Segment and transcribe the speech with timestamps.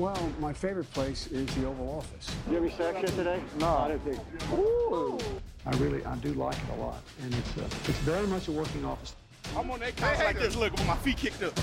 [0.00, 2.26] Well, my favorite place is the Oval Office.
[2.48, 3.38] You have your sack shit today?
[3.58, 3.66] No.
[3.84, 4.20] I didn't think.
[4.58, 5.18] Ooh.
[5.66, 8.52] I really, I do like it a lot, and it's uh, it's very much a
[8.52, 9.12] working office.
[9.58, 11.54] I'm on that couch like this, look, with my feet kicked up.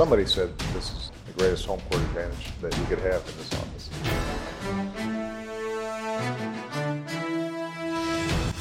[0.00, 3.52] Somebody said this is the greatest home court advantage that you could have in this
[3.62, 3.84] office.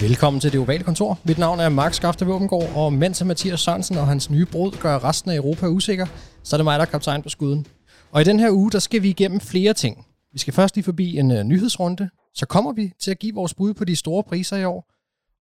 [0.01, 1.17] Velkommen til det ovale kontor.
[1.23, 5.03] Mit navn er Mark Skafte Våbengård, og mens Mathias Sørensen og hans nye brud gør
[5.03, 6.05] resten af Europa usikker,
[6.43, 7.67] så er det mig, der er kaptajn på skuden.
[8.11, 10.05] Og i den her uge, der skal vi igennem flere ting.
[10.31, 13.53] Vi skal først lige forbi en uh, nyhedsrunde, så kommer vi til at give vores
[13.53, 14.91] bud på de store priser i år,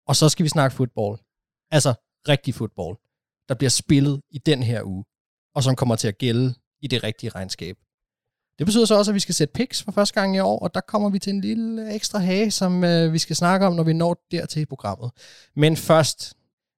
[0.06, 1.18] og så skal vi snakke fodbold.
[1.70, 1.94] Altså
[2.28, 2.96] rigtig fodbold,
[3.48, 5.04] der bliver spillet i den her uge,
[5.54, 7.76] og som kommer til at gælde i det rigtige regnskab.
[8.58, 10.74] Det betyder så også, at vi skal sætte picks for første gang i år, og
[10.74, 13.82] der kommer vi til en lille ekstra hage, som øh, vi skal snakke om, når
[13.82, 15.10] vi når dertil i programmet.
[15.56, 16.34] Men først,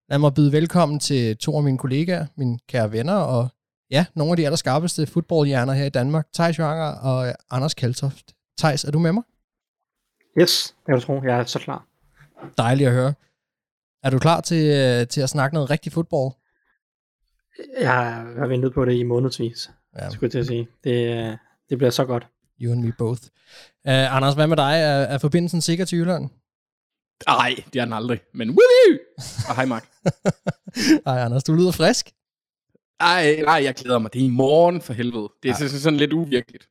[0.09, 3.49] lad mig byde velkommen til to af mine kollegaer, mine kære venner, og
[3.91, 8.35] ja, nogle af de allerskarpeste fodboldhjerner her i Danmark, Thijs Joanger og Anders Kaltoft.
[8.59, 9.23] Thijs, er du med mig?
[10.41, 11.23] Yes, det kan du tro.
[11.23, 11.87] Jeg er så klar.
[12.59, 13.15] Dejligt at høre.
[14.03, 16.33] Er du klar til, øh, til at snakke noget rigtig fodbold?
[17.81, 17.95] Jeg
[18.39, 20.11] har ventet på det i månedsvis, Ja.
[20.11, 20.69] skulle jeg til at sige.
[20.85, 21.37] Det, øh,
[21.71, 22.27] det bliver så godt.
[22.61, 23.23] You and me both.
[23.85, 24.73] Uh, Anders, hvad med dig?
[24.81, 26.29] Er, er forbindelsen sikker til Jylland?
[27.27, 28.21] Nej, det er den aldrig.
[28.35, 28.99] Men woohoo!
[29.49, 29.89] Og hej Mark.
[31.07, 32.11] Ej, Anders, du lyder frisk.
[33.01, 34.13] Ej, nej, jeg glæder mig.
[34.13, 35.29] Det er i morgen for helvede.
[35.43, 35.55] Det er Ja.
[35.69, 36.69] sådan, sådan lidt uvirkeligt.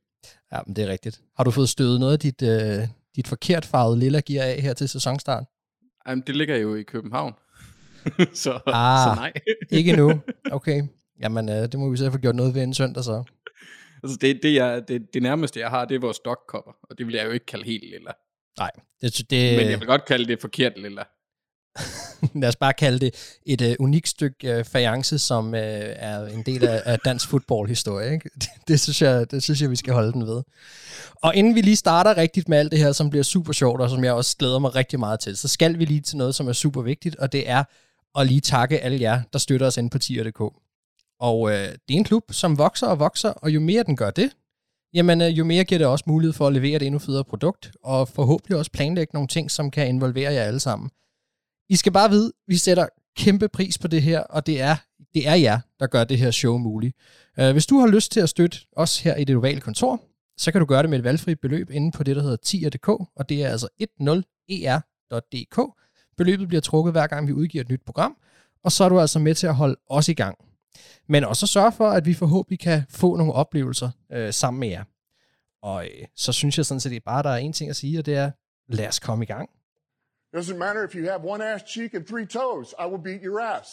[0.52, 1.20] Ja, men det er rigtigt.
[1.36, 4.74] Har du fået stødet noget af dit, øh, dit forkert farvede lilla gear af her
[4.74, 5.44] til sæsonstart?
[6.08, 7.32] Jamen, det ligger jo i København.
[8.34, 9.08] så, Ah.
[9.08, 9.32] så nej.
[9.78, 10.20] Ikke nu.
[10.50, 10.82] Okay.
[11.22, 13.24] Jamen, øh, det må vi så få gjort noget ved en søndag så.
[14.02, 16.72] altså, det, det, jeg, det, det nærmeste, jeg har, det er vores dogkopper.
[16.82, 18.10] Og det vil jeg jo ikke kalde helt lilla.
[18.58, 18.70] Nej,
[19.00, 21.02] det, det, Men jeg vil godt kalde det forkert lilla.
[22.40, 23.14] lad os bare kalde det
[23.46, 25.60] et øh, unikt stykke øh, fajance, som øh,
[25.96, 28.12] er en del af, af dansk fodboldhistorie.
[28.12, 28.30] Ikke?
[28.40, 30.42] Det, det, synes jeg, det synes jeg, vi skal holde den ved.
[31.22, 33.90] Og inden vi lige starter rigtigt med alt det her, som bliver super sjovt, og
[33.90, 36.48] som jeg også glæder mig rigtig meget til, så skal vi lige til noget, som
[36.48, 37.64] er super vigtigt, og det er
[38.18, 40.40] at lige takke alle jer, der støtter os inde på tier.dk.
[41.20, 44.10] Og øh, det er en klub, som vokser og vokser, og jo mere den gør
[44.10, 44.30] det,
[44.94, 47.70] jamen øh, jo mere giver det også mulighed for at levere et endnu federe produkt,
[47.82, 50.90] og forhåbentlig også planlægge nogle ting, som kan involvere jer alle sammen.
[51.68, 52.86] I skal bare vide, vi sætter
[53.16, 54.76] kæmpe pris på det her, og det er,
[55.14, 56.96] det er jer, der gør det her show muligt.
[57.38, 60.00] Uh, hvis du har lyst til at støtte os her i det ovale kontor,
[60.36, 62.88] så kan du gøre det med et valgfrit beløb inde på det, der hedder tier.dk,
[62.88, 65.60] og det er altså 10er.dk.
[66.16, 68.16] Beløbet bliver trukket hver gang, vi udgiver et nyt program,
[68.64, 70.38] og så er du altså med til at holde os i gang.
[71.08, 74.84] Men også sørge for, at vi forhåbentlig kan få nogle oplevelser øh, sammen med jer.
[75.62, 78.06] Og øh, så synes jeg sådan set bare, der er en ting at sige, og
[78.06, 78.30] det er,
[78.68, 79.50] lad os komme i gang.
[80.36, 82.74] Doesn't matter if you have one ass cheek and three toes.
[82.78, 83.68] I will beat your ass.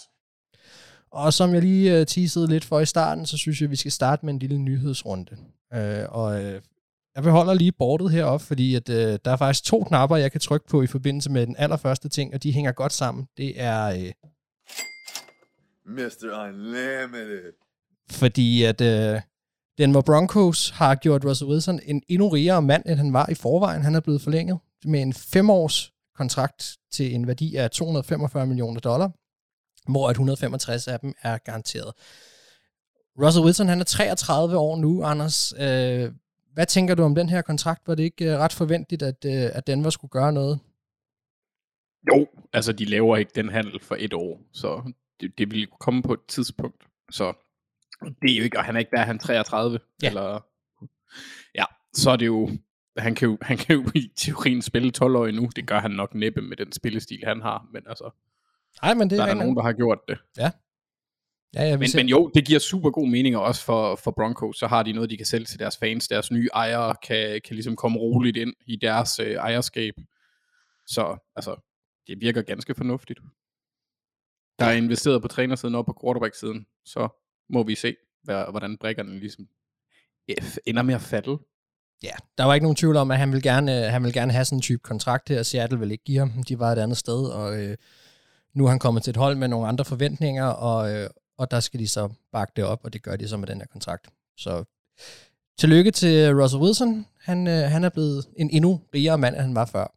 [1.11, 3.91] Og som jeg lige uh, teasede lidt for i starten, så synes jeg, vi skal
[3.91, 5.37] starte med en lille nyhedsrunde.
[5.75, 6.61] Uh, og uh,
[7.15, 10.41] jeg beholder lige bordet heroppe, fordi at, uh, der er faktisk to knapper, jeg kan
[10.41, 13.27] trykke på i forbindelse med den allerførste ting, og de hænger godt sammen.
[13.37, 14.29] Det er, uh,
[15.85, 16.47] Mr.
[16.47, 17.53] Unlimited.
[18.11, 19.21] fordi at uh,
[19.77, 23.81] Denver Broncos har gjort Russell Wilson en endnu rigere mand, end han var i forvejen.
[23.81, 29.11] Han er blevet forlænget med en femårs kontrakt til en værdi af 245 millioner dollar,
[29.91, 31.93] hvor at 165 af dem er garanteret.
[33.23, 35.53] Russell Wilson, han er 33 år nu, Anders.
[35.59, 36.11] Øh,
[36.53, 37.87] hvad tænker du om den her kontrakt?
[37.87, 40.59] Var det ikke øh, ret forventeligt, at, øh, at Denver skulle gøre noget?
[42.15, 46.01] Jo, altså de laver ikke den handel for et år, så det, det vil komme
[46.03, 46.83] på et tidspunkt.
[47.11, 47.33] Så
[48.21, 50.07] det er jo ikke, og han er ikke der, han er 33, Ja.
[50.07, 50.45] eller
[51.55, 52.49] ja, så er det jo,
[52.97, 55.91] han kan jo, han kan jo i teorien spille 12 år nu, det gør han
[55.91, 58.09] nok næppe med den spillestil, han har, men altså,
[58.81, 60.17] Nej, men det der er er der nogen, der har gjort det.
[61.55, 63.95] Ja, ja, vi Men, ser- men jo, det giver super god mening, og også for,
[63.95, 66.07] for Broncos, så har de noget, de kan sælge til deres fans.
[66.07, 69.93] Deres nye ejere kan, kan ligesom komme roligt ind i deres øh, ejerskab.
[70.87, 71.55] Så altså,
[72.07, 73.19] det virker ganske fornuftigt.
[74.59, 77.07] Der er investeret på trænersiden og på quarterback-siden, så
[77.49, 79.47] må vi se, hvad, hvordan brækkerne ligesom
[80.27, 80.35] eh,
[80.65, 81.37] ender med at falde.
[82.03, 84.31] Ja, der var ikke nogen tvivl om, at han vil gerne, øh, han vil gerne
[84.31, 85.43] have sådan en type kontrakt her.
[85.43, 86.43] Seattle vil ikke give ham.
[86.43, 87.77] De var et andet sted, og øh,
[88.53, 91.59] nu er han kommet til et hold med nogle andre forventninger, og, øh, og der
[91.59, 94.07] skal de så bakke det op, og det gør de så med den her kontrakt.
[94.37, 94.63] Så
[95.57, 97.05] tillykke til Russell Wilson.
[97.21, 99.95] Han, øh, han er blevet en endnu rigere mand, end han var før.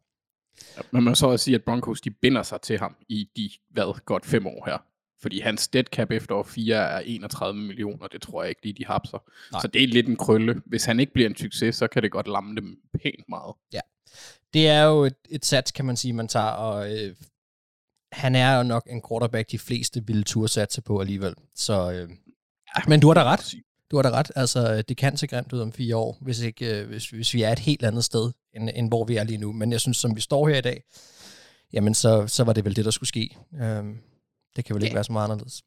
[0.91, 3.49] Men man må så også sige, at Broncos de binder sig til ham i de,
[3.69, 4.77] hvad, godt fem år her.
[5.21, 8.73] Fordi hans dead cap efter år 4 er 31 millioner, det tror jeg ikke lige,
[8.73, 9.17] de hapser.
[9.51, 9.61] Nej.
[9.61, 10.61] Så det er lidt en krølle.
[10.65, 13.55] Hvis han ikke bliver en succes, så kan det godt lamme dem pænt meget.
[14.53, 17.15] Det er jo et, et sats, kan man sige, man tager, og øh,
[18.11, 21.33] han er jo nok en quarterback, de fleste ville turde satse på alligevel.
[21.55, 22.09] Så, øh,
[22.87, 23.53] men du har da ret.
[23.91, 24.31] Du har da ret.
[24.35, 27.41] Altså, det kan se grimt ud om fire år, hvis, ikke, øh, hvis, hvis vi
[27.41, 29.51] er et helt andet sted, end, end hvor vi er lige nu.
[29.51, 30.83] Men jeg synes, som vi står her i dag,
[31.73, 33.37] jamen så, så var det vel det, der skulle ske.
[33.61, 33.97] Øhm,
[34.55, 35.63] det kan vel ikke være så meget anderledes.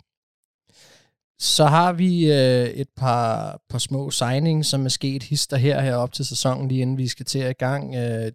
[1.39, 5.97] Så har vi øh, et par, par små signings, som er sket hister her, her
[5.97, 7.95] op til sæsonen, lige inden vi skal til i gang.
[7.95, 8.33] Øh,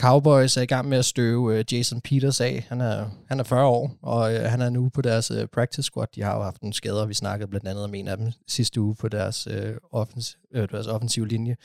[0.00, 2.66] Cowboys er i gang med at støve øh, Jason Peters af.
[2.68, 5.82] Han er, han er 40 år, og øh, han er nu på deres øh, practice
[5.82, 6.06] squad.
[6.14, 8.80] De har jo haft nogle skader, vi snakkede blandt andet om en af dem sidste
[8.80, 11.56] uge på deres, øh, offens, øh, deres offensive linje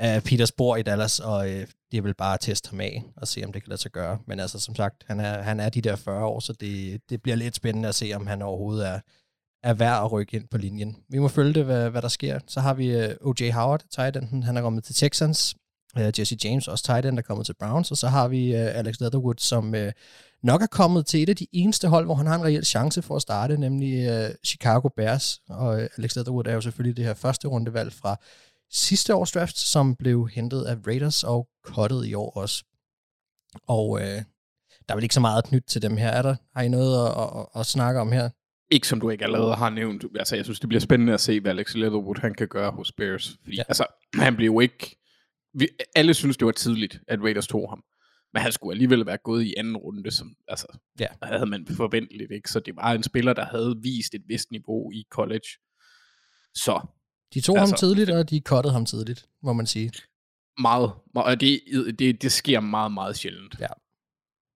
[0.00, 3.42] af Peters bor i Dallas, og øh, det vil bare teste ham af og se,
[3.44, 4.18] om det kan lade sig gøre.
[4.26, 7.22] Men altså, som sagt, han er, han er de der 40 år, så det, det
[7.22, 9.00] bliver lidt spændende at se, om han overhovedet er,
[9.62, 10.96] er værd at rykke ind på linjen.
[11.08, 12.38] Vi må følge det, hvad, hvad der sker.
[12.46, 13.50] Så har vi øh, O.J.
[13.50, 14.42] Howard, tight enden.
[14.42, 15.54] Han er kommet til Texans.
[15.98, 17.90] Øh, Jesse James, også tight end, er kommet til Browns.
[17.90, 19.92] Og så har vi øh, Alex Leatherwood, som øh,
[20.42, 23.02] nok er kommet til et af de eneste hold, hvor han har en reel chance
[23.02, 25.40] for at starte, nemlig øh, Chicago Bears.
[25.48, 28.16] Og øh, Alex Leatherwood er jo selvfølgelig det her første rundevalg fra
[28.70, 32.64] sidste års draft, som blev hentet af Raiders og cuttet i år også.
[33.66, 34.22] Og øh,
[34.88, 36.36] der er vel ikke så meget nyt til dem her, er der?
[36.56, 38.30] Har I noget at, at, at, at snakke om her?
[38.70, 40.04] Ikke som du ikke allerede har nævnt.
[40.18, 42.92] Altså, jeg synes, det bliver spændende at se, hvad Alex Leatherwood han kan gøre hos
[42.92, 43.36] Bears.
[43.42, 43.62] Fordi, ja.
[43.68, 43.84] altså,
[44.14, 44.96] han blev jo ikke...
[45.54, 47.84] Vi, alle synes, det var tidligt, at Raiders tog ham.
[48.32, 50.66] Men han skulle alligevel være gået i anden runde, som altså,
[51.00, 51.06] ja.
[51.22, 52.32] havde man forventeligt.
[52.32, 52.50] Ikke?
[52.50, 55.48] Så det var en spiller, der havde vist et vist niveau i college.
[56.54, 56.80] Så
[57.34, 59.92] de tog altså, ham tidligt, og de cuttede ham tidligt, må man sige.
[60.58, 60.92] Meget.
[61.14, 61.60] Og det,
[61.98, 63.56] det, det sker meget, meget sjældent.
[63.60, 63.66] Ja.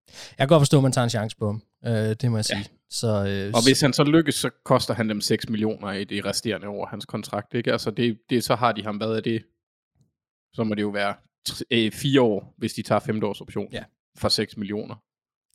[0.09, 1.63] Jeg kan godt forstå, at man tager en chance på ham.
[1.87, 2.59] Øh, det må jeg sige.
[2.59, 2.65] Ja.
[2.91, 6.25] Så, øh, og hvis han så lykkes, så koster han dem 6 millioner i det
[6.25, 7.55] resterende år hans kontrakt.
[7.55, 7.73] Ikke?
[7.73, 9.45] Altså det, det, så har de ham, hvad er det?
[10.55, 11.15] Så må det jo være
[11.71, 13.85] øh, fire år, hvis de tager femte års option ja.
[14.17, 14.95] for 6 millioner.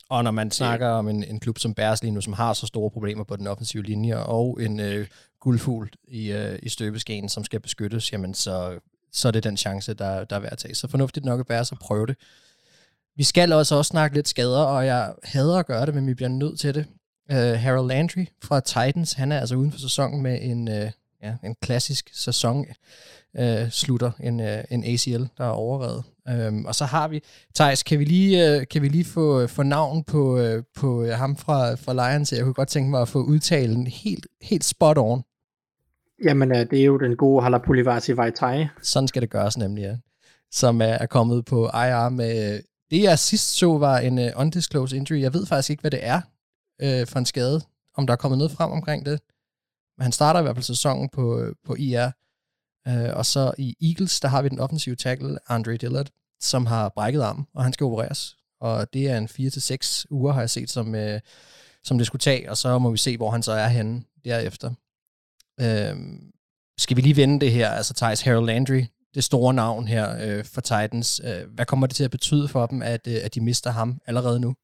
[0.10, 2.68] Og når man snakker om en, en klub som Bears lige nu, som har så
[2.68, 5.08] store problemer på den offensive linje, og en øh,
[5.40, 8.80] guldfugl i, øh, i støbeskeen, som skal beskyttes, jamen så,
[9.12, 10.76] så er det den chance, der, der er værd at tage.
[10.76, 12.16] Så fornuftigt nok at Bears at prøve det.
[13.16, 16.14] Vi skal også, også snakke lidt skader, og jeg hader at gøre det, men vi
[16.14, 16.86] bliver nødt til det.
[17.32, 20.92] Uh, Harold Landry fra Titans, han er altså uden for sæsonen med en, uh,
[21.24, 22.66] ja, en klassisk sæson
[23.40, 26.04] uh, slutter, en, uh, en ACL, der er overrevet.
[26.30, 27.22] Um, og så har vi,
[27.56, 31.36] Thijs, kan vi lige, uh, kan vi lige få, få navn på, uh, på ham
[31.36, 32.32] fra, fra Lions?
[32.32, 35.24] Jeg kunne godt tænke mig at få udtalen helt, helt spot on.
[36.24, 38.68] Jamen, det er jo den gode Halapulivasi Vaitai.
[38.82, 39.96] Sådan skal det gøres nemlig, ja.
[40.52, 42.62] Som er, er kommet på IR med...
[42.92, 45.22] Det jeg sidst så var en uh, undisclosed injury.
[45.22, 46.22] Jeg ved faktisk ikke, hvad det er
[46.84, 47.62] uh, for en skade.
[47.98, 49.20] Om der er kommet noget frem omkring det.
[49.98, 52.12] Men han starter i hvert fald sæsonen på, på IR.
[52.90, 56.10] Øh, og så i Eagles, der har vi den offensive tackle, Andre Dillard,
[56.40, 58.38] som har brækket arm, og han skal opereres.
[58.62, 61.20] Og det er en 4-6 uger, har jeg set, som, øh,
[61.84, 64.74] som det skulle tage, og så må vi se, hvor han så er henne derefter.
[65.62, 65.96] Øh,
[66.78, 68.84] skal vi lige vende det her, altså Thijs Harold Landry,
[69.16, 71.22] det store navn her øh, for Titans.
[71.24, 74.02] Øh, hvad kommer det til at betyde for dem, at, øh, at de mister ham
[74.06, 74.56] allerede nu?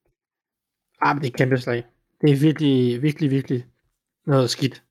[1.02, 1.84] Ah, men det er et kæmpe slag.
[2.22, 3.66] Det er virkelig, virkelig, virkelig
[4.28, 4.84] noget skidt.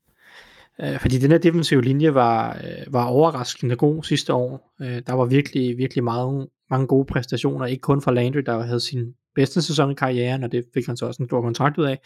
[0.80, 4.74] Øh, fordi den her defensive linje var, øh, var overraskende god sidste år.
[4.82, 8.80] Øh, der var virkelig, virkelig meget, mange gode præstationer, ikke kun fra Landry, der havde
[8.80, 11.84] sin bedste sæson i karrieren, og det fik han så også en stor kontrakt ud
[11.84, 11.98] af,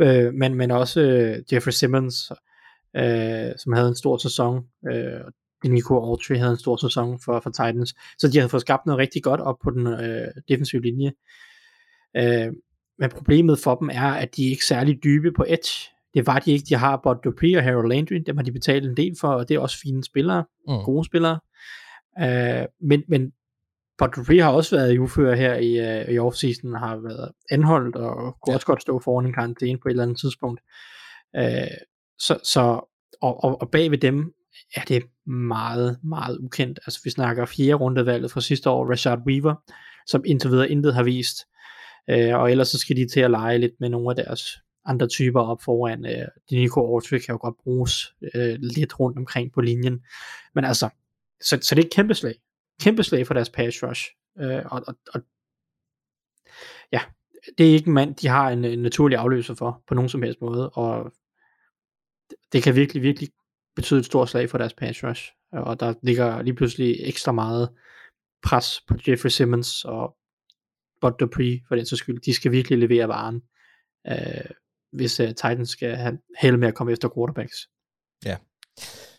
[0.00, 2.32] øh, men, men også øh, Jeffrey Simmons,
[2.96, 4.64] øh, som havde en stor sæson.
[4.92, 5.20] Øh,
[5.64, 7.94] Nico Autry havde en stor sæson for, for Titans.
[8.18, 11.12] Så de havde fået skabt noget rigtig godt op på den øh, defensive linje.
[12.16, 12.52] Øh,
[12.98, 15.93] men problemet for dem er, at de er ikke særlig dybe på edge.
[16.14, 16.64] Det var de ikke.
[16.68, 18.22] De har Bud Dupree og Harold Landry.
[18.26, 20.44] Dem har de betalt en del for, og det er også fine spillere.
[20.68, 20.84] Mm.
[20.84, 21.40] Gode spillere.
[22.22, 23.32] Øh, men, men
[23.98, 27.96] Bud Dupree har også været i uføre her i, uh, i offseason, har været anholdt
[27.96, 28.54] og kunne ja.
[28.54, 30.60] også godt stå foran en karantæne på et eller andet tidspunkt.
[31.36, 31.76] Øh,
[32.18, 32.60] så, så
[33.22, 34.32] og, og, og bag ved dem
[34.76, 36.78] er det meget, meget ukendt.
[36.86, 39.54] Altså vi snakker fjerde rundevalget fra sidste år, Rashad Weaver,
[40.06, 41.36] som indtil videre intet har vist.
[42.10, 44.40] Øh, og ellers så skal de til at lege lidt med nogle af deres
[44.84, 46.06] andre typer op foran.
[46.06, 50.04] Øh, Nico Autry kan jo godt bruges øh, lidt rundt omkring på linjen.
[50.54, 50.88] Men altså,
[51.40, 52.34] så, så det er et kæmpe slag.
[52.80, 54.10] Kæmpe slag for deres pass rush.
[54.38, 55.20] Øh, og, og, og
[56.92, 57.00] ja,
[57.58, 60.22] det er ikke en mand, de har en, en naturlig afløser for, på nogen som
[60.22, 60.70] helst måde.
[60.70, 61.12] Og
[62.52, 63.28] det kan virkelig, virkelig
[63.76, 65.32] betyde et stort slag for deres pass rush.
[65.52, 67.68] Og der ligger lige pludselig ekstra meget
[68.42, 70.16] pres på Jeffrey Simmons og
[71.00, 72.20] Bud Dupree, for den så skyld.
[72.20, 73.42] De skal virkelig levere varen,
[74.06, 74.50] øh,
[74.94, 77.56] hvis uh, Titans skal have held med at komme efter quarterbacks.
[78.24, 78.36] Ja.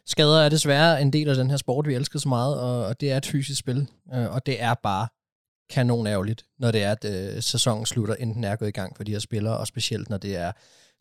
[0.05, 3.01] Skader er desværre en del af den her sport, vi elsker så meget, og, og
[3.01, 5.07] det er et fysisk spil, øh, og det er bare
[5.69, 8.97] kanon ærgerligt, når det er, at øh, sæsonen slutter, inden den er gået i gang
[8.97, 10.51] for de her spillere, og specielt når det er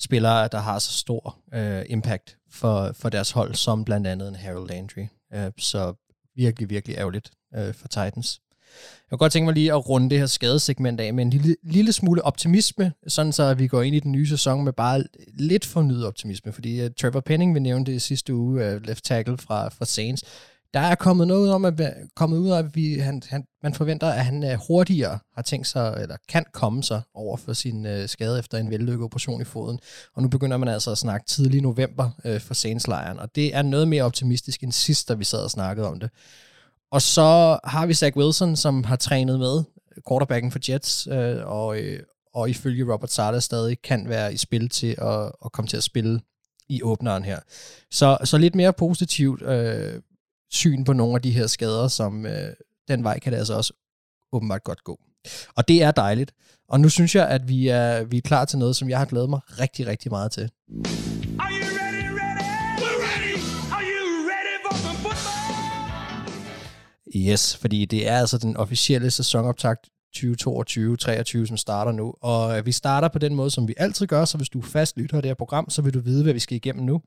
[0.01, 4.35] spillere, der har så stor øh, impact for, for deres hold, som blandt andet en
[4.35, 5.07] Harold Landry.
[5.35, 5.95] Øh, så
[6.37, 8.41] virkelig, virkelig ærgerligt øh, for Titans.
[9.11, 11.57] Jeg kunne godt tænke mig lige at runde det her skadesegment af med en lille,
[11.63, 15.05] lille smule optimisme, sådan så vi går ind i den nye sæson med bare
[15.39, 19.39] lidt fornyet optimisme, fordi uh, Trevor Penning, vi nævnte det sidste uge, uh, left tackle
[19.39, 20.25] fra, fra Saints,
[20.75, 21.81] der er kommet noget om, at
[22.17, 25.67] kommet ud af, at vi, han, han, man forventer, at han uh, hurtigere har tænkt
[25.67, 29.45] sig, eller kan komme sig over for sin uh, skade efter en vellykket operation i
[29.45, 29.79] foden.
[30.15, 33.63] Og nu begynder man altså at snakke tidlig november uh, for Saints-lejren, og det er
[33.63, 36.11] noget mere optimistisk end sidst, da vi sad og snakkede om det.
[36.95, 39.63] Og så har vi Zach Wilson, som har trænet med,
[40.09, 42.01] quarterbacken for Jets, øh, og, øh,
[42.35, 45.83] og ifølge Robert Sala stadig kan være i spil til at, at komme til at
[45.83, 46.21] spille
[46.69, 47.39] i åbneren her.
[47.91, 50.01] Så, så lidt mere positivt øh,
[50.51, 52.53] syn på nogle af de her skader, som øh,
[52.89, 53.73] den vej kan det altså også
[54.33, 55.01] åbenbart godt gå.
[55.57, 56.33] Og det er dejligt.
[56.69, 59.07] Og nu synes jeg, at vi er, vi er klar til noget, som jeg har
[59.07, 60.51] glædet mig rigtig, rigtig meget til.
[67.17, 72.15] Yes, fordi det er altså den officielle sæsonoptakt 2022-23, som starter nu.
[72.21, 74.63] Og øh, vi starter på den måde, som vi altid gør, så hvis du er
[74.63, 77.01] fast lytter af det her program, så vil du vide, hvad vi skal igennem nu.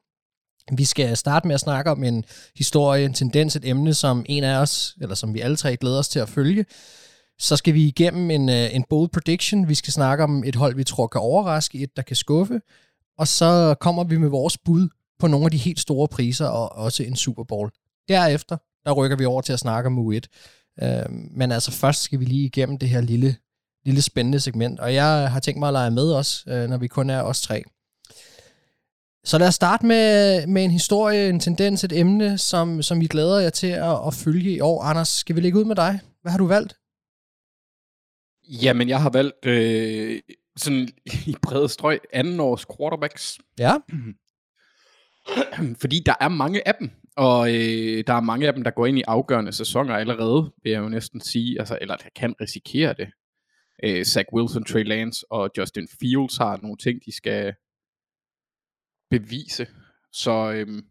[0.71, 4.43] Vi skal starte med at snakke om en historie, en tendens, et emne, som en
[4.43, 6.65] af os, eller som vi alle tre glæder os til at følge.
[7.39, 9.67] Så skal vi igennem en, øh, en bold prediction.
[9.69, 12.61] Vi skal snakke om et hold, vi tror kan overraske, et, der kan skuffe.
[13.17, 16.71] Og så kommer vi med vores bud på nogle af de helt store priser, og
[16.71, 17.71] også en Super Bowl.
[18.07, 20.19] Derefter, der rykker vi over til at snakke om U1.
[20.83, 23.35] Øh, men altså først skal vi lige igennem det her lille,
[23.85, 26.87] lille spændende segment, og jeg har tænkt mig at lege med os, øh, når vi
[26.87, 27.63] kun er os tre.
[29.23, 33.07] Så lad os starte med, med en historie, en tendens, et emne, som, som vi
[33.07, 34.83] glæder jer til at, at følge i år.
[34.83, 35.99] Anders, skal vi lægge ud med dig?
[36.21, 36.75] Hvad har du valgt?
[38.49, 40.21] Jamen, jeg har valgt øh,
[40.57, 40.89] sådan
[41.25, 43.39] i brede strøg anden års quarterbacks.
[43.59, 43.75] Ja.
[45.81, 48.85] Fordi der er mange af dem, og øh, der er mange af dem, der går
[48.85, 52.93] ind i afgørende sæsoner allerede, vil jeg jo næsten sige, altså, eller der kan risikere
[52.93, 53.09] det.
[53.83, 57.53] Øh, Zach Wilson, Trey Lance og Justin Fields har nogle ting, de skal
[59.09, 59.67] bevise.
[60.11, 60.83] Så øh,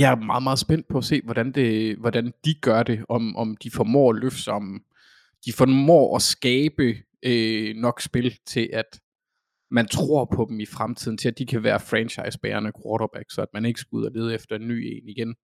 [0.00, 3.36] jeg er meget, meget spændt på at se, hvordan, det, hvordan de gør det, om,
[3.36, 4.84] om de formår at løfte sig, om
[5.44, 9.00] de formår at skabe øh, nok spil til, at
[9.70, 13.48] man tror på dem i fremtiden, til at de kan være franchise-bærende quarterback, så at
[13.54, 15.34] man ikke skal ud og lede efter en ny en igen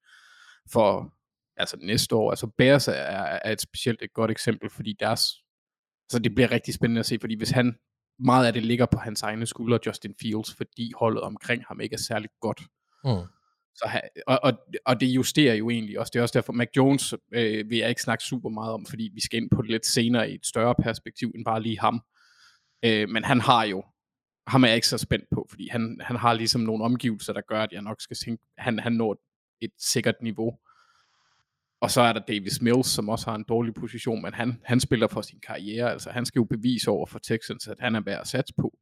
[0.72, 1.14] for
[1.56, 2.30] altså næste år.
[2.30, 5.24] Altså Bears er, er et specielt et godt eksempel, fordi deres,
[6.10, 7.74] altså det bliver rigtig spændende at se, fordi hvis han,
[8.18, 11.94] meget af det ligger på hans egne skuldre, Justin Fields, fordi holdet omkring ham ikke
[11.94, 12.60] er særlig godt.
[13.04, 13.26] Mm.
[13.74, 14.52] Så, og, og,
[14.86, 16.10] og det justerer jo egentlig også.
[16.12, 19.10] Det er også derfor, Mac Jones øh, vil jeg ikke snakke super meget om, fordi
[19.14, 22.00] vi skal ind på det lidt senere i et større perspektiv, end bare lige ham.
[22.84, 23.84] Øh, men han har jo
[24.46, 27.40] ham er jeg ikke så spændt på, fordi han, han har ligesom nogle omgivelser, der
[27.40, 29.16] gør, at jeg nok skal tænke, han, han når
[29.60, 30.58] et, sikkert niveau.
[31.80, 34.80] Og så er der Davis Mills, som også har en dårlig position, men han, han
[34.80, 38.00] spiller for sin karriere, altså han skal jo bevise over for Texans, at han er
[38.00, 38.78] værd at satse på.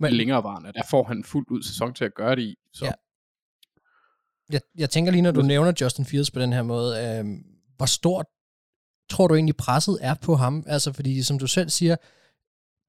[0.00, 2.54] Men længerevarende, der får han fuldt ud sæson til at gøre det i.
[2.72, 2.84] Så.
[2.84, 2.92] Ja.
[4.52, 7.24] Jeg, jeg tænker lige, når du nævner Justin Fields på den her måde, øh,
[7.76, 8.26] hvor stort
[9.10, 10.64] tror du egentlig presset er på ham?
[10.66, 11.96] Altså fordi, som du selv siger,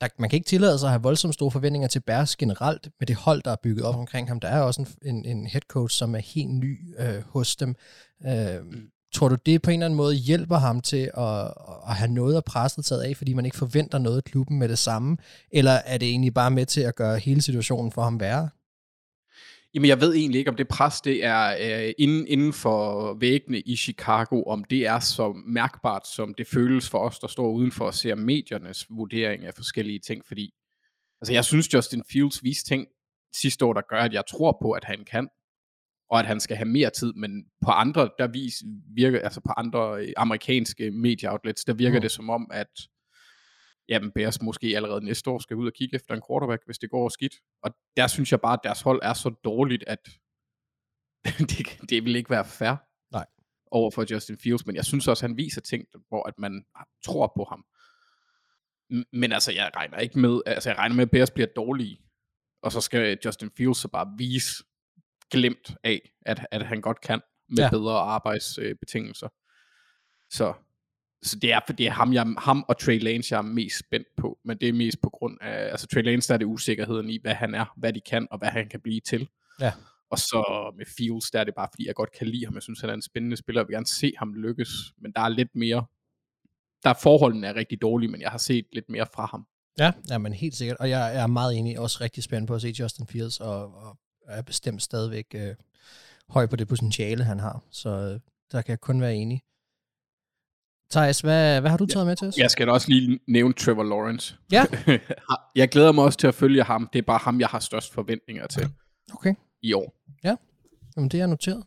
[0.02, 3.08] der, man kan ikke tillade sig at have voldsomt store forventninger til Bears generelt med
[3.08, 4.40] det hold, der er bygget op omkring ham.
[4.40, 7.76] Der er også en, en, en head coach, som er helt ny øh, hos dem.
[8.26, 8.56] Øh,
[9.14, 11.54] tror du, det på en eller anden måde hjælper ham til at,
[11.90, 14.70] at have noget af presset taget af, fordi man ikke forventer noget af klubben med
[14.70, 15.18] det samme?
[15.52, 18.50] Eller er det egentlig bare med til at gøre hele situationen for ham værre?
[19.74, 21.46] Jamen, jeg ved egentlig ikke, om det pres, det er
[21.86, 26.90] øh, inden, inden for væggene i Chicago, om det er så mærkbart, som det føles
[26.90, 30.54] for os, der står udenfor og ser mediernes vurdering af forskellige ting, fordi
[31.22, 32.88] altså, jeg synes, Justin Fields viste ting
[33.36, 35.30] sidste år, der gør, at jeg tror på, at han kan,
[36.10, 38.54] og at han skal have mere tid, men på andre, der vis,
[38.96, 42.02] virker, altså på andre øh, amerikanske medieoutlets, der virker mm.
[42.02, 42.74] det som om, at
[43.90, 46.90] jamen Bears måske allerede næste år skal ud og kigge efter en quarterback, hvis det
[46.90, 47.34] går skidt.
[47.64, 50.10] Og der synes jeg bare, at deres hold er så dårligt, at
[51.50, 52.76] det, det vil ikke være fair
[53.12, 53.26] Nej.
[53.72, 56.66] over for Justin Fields, men jeg synes også, at han viser ting, hvor at man
[57.06, 57.66] tror på ham.
[59.14, 62.02] Men altså, jeg regner ikke med, altså jeg regner med, at Bears bliver dårlige,
[62.62, 64.64] og så skal Justin Fields så bare vise
[65.32, 67.70] glemt af, at, at han godt kan med ja.
[67.70, 69.28] bedre arbejdsbetingelser.
[70.30, 70.54] Så
[71.24, 73.80] så det er, for det er ham, jeg, ham og Trey Lance, jeg er mest
[73.80, 76.46] spændt på, men det er mest på grund af, altså Trey Lance, der er det
[76.46, 79.28] usikkerheden i, hvad han er, hvad de kan, og hvad han kan blive til.
[79.62, 79.74] Ja.
[80.12, 82.56] Og så med Fields, der er det bare, fordi jeg godt kan lide ham.
[82.56, 83.62] Jeg synes, han er en spændende spiller.
[83.62, 84.70] Jeg vil gerne se ham lykkes,
[85.02, 85.86] men der er lidt mere,
[86.84, 89.46] der er forholdene er rigtig dårlige, men jeg har set lidt mere fra ham.
[89.80, 90.78] Ja, ja, men helt sikkert.
[90.78, 93.98] Og jeg er meget enig, også rigtig spændt på at se Justin Fields, og, og
[94.28, 95.56] er bestemt stadigvæk øh,
[96.30, 97.64] høj på det potentiale, han har.
[97.72, 98.20] Så øh,
[98.52, 99.42] der kan jeg kun være enig.
[100.92, 102.38] Thijs, hvad, hvad har du taget med til os?
[102.38, 104.36] Jeg skal da også lige nævne Trevor Lawrence.
[104.52, 104.66] Ja.
[105.56, 106.90] jeg glæder mig også til at følge ham.
[106.94, 108.68] Det er bare ham, jeg har størst forventninger til
[109.14, 110.00] Okay, i år.
[111.00, 111.64] Jamen, det er noteret.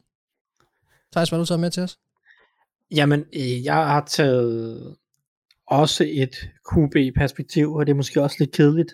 [1.12, 1.98] Thijs, hvad har du taget med til os?
[2.90, 4.96] Jamen, øh, jeg har taget
[5.66, 8.92] også et QB-perspektiv, og det er måske også lidt kedeligt.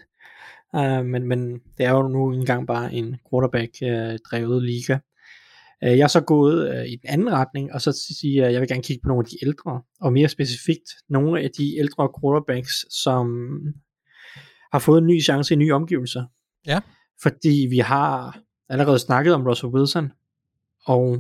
[0.73, 4.99] Uh, men, men det er jo nu engang bare en quarterback-drevet uh, liga.
[5.83, 8.53] Uh, jeg er så gået uh, i den anden retning, og så siger jeg, at
[8.53, 11.79] jeg vil gerne kigge på nogle af de ældre, og mere specifikt nogle af de
[11.79, 13.49] ældre quarterbacks, som
[14.73, 16.25] har fået en ny chance i nye omgivelser.
[16.67, 16.81] Ja.
[17.23, 20.13] Fordi vi har allerede snakket om Russell Wilson,
[20.87, 21.19] og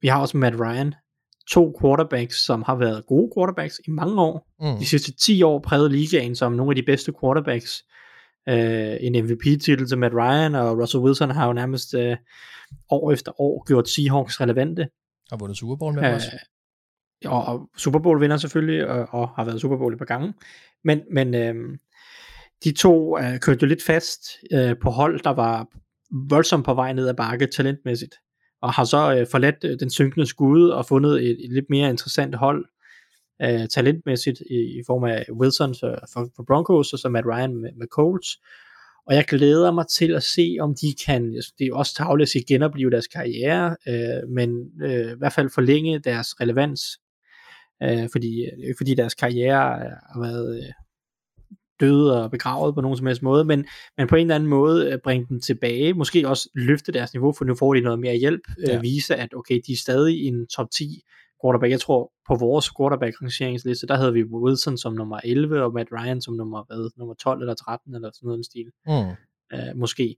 [0.00, 0.94] vi har også Matt Ryan,
[1.50, 4.48] to quarterbacks, som har været gode quarterbacks i mange år.
[4.60, 4.78] Mm.
[4.78, 7.82] De sidste 10 år prægede ligaen som nogle af de bedste quarterbacks.
[8.50, 12.16] Uh, en MVP-titel til Matt Ryan, og Russell Wilson har jo nærmest uh,
[12.90, 14.88] år efter år gjort Seahawks relevante.
[15.30, 16.38] Har vundet Super Bowl med også.
[17.24, 20.34] Og, og Super Bowl vinder selvfølgelig, og, og har været Super Bowl et par gange.
[20.84, 21.76] Men, men uh,
[22.64, 24.20] de to uh, kørte jo lidt fast
[24.54, 25.66] uh, på hold, der var
[26.28, 28.14] voldsomt på vej ned ad bakke talentmæssigt
[28.62, 31.90] og har så øh, forladt øh, den synkende skud og fundet et, et lidt mere
[31.90, 32.64] interessant hold
[33.42, 37.56] øh, talentmæssigt i, i form af Wilson for, for, for Broncos og så Matt Ryan
[37.56, 38.40] med, med Colts.
[39.06, 42.30] Og jeg glæder mig til at se, om de kan, det er også tavligt at
[42.30, 44.50] sige, genopleve deres karriere, øh, men
[44.82, 46.80] øh, i hvert fald forlænge deres relevans,
[47.82, 49.58] øh, fordi, øh, fordi deres karriere
[50.12, 50.72] har været øh,
[51.80, 53.66] døde og begravet på nogen som helst måde, men,
[53.98, 57.32] men på en eller anden måde øh, bringe dem tilbage, måske også løfte deres niveau,
[57.32, 58.80] for nu får de noget mere hjælp, øh, ja.
[58.80, 61.02] vise at okay, de er stadig i en top 10
[61.42, 61.70] quarterback.
[61.70, 65.88] Jeg tror på vores quarterback rangeringsliste, der havde vi Wilson som nummer 11 og Matt
[65.92, 68.68] Ryan som nummer, hvad, nummer 12 eller 13 eller sådan noget en stil.
[68.86, 69.12] Mm.
[69.54, 70.16] Øh, måske.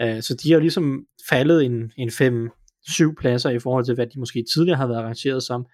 [0.00, 4.18] Øh, så de har ligesom faldet en, en 5-7 pladser i forhold til, hvad de
[4.18, 5.66] måske tidligere har været rangeret som.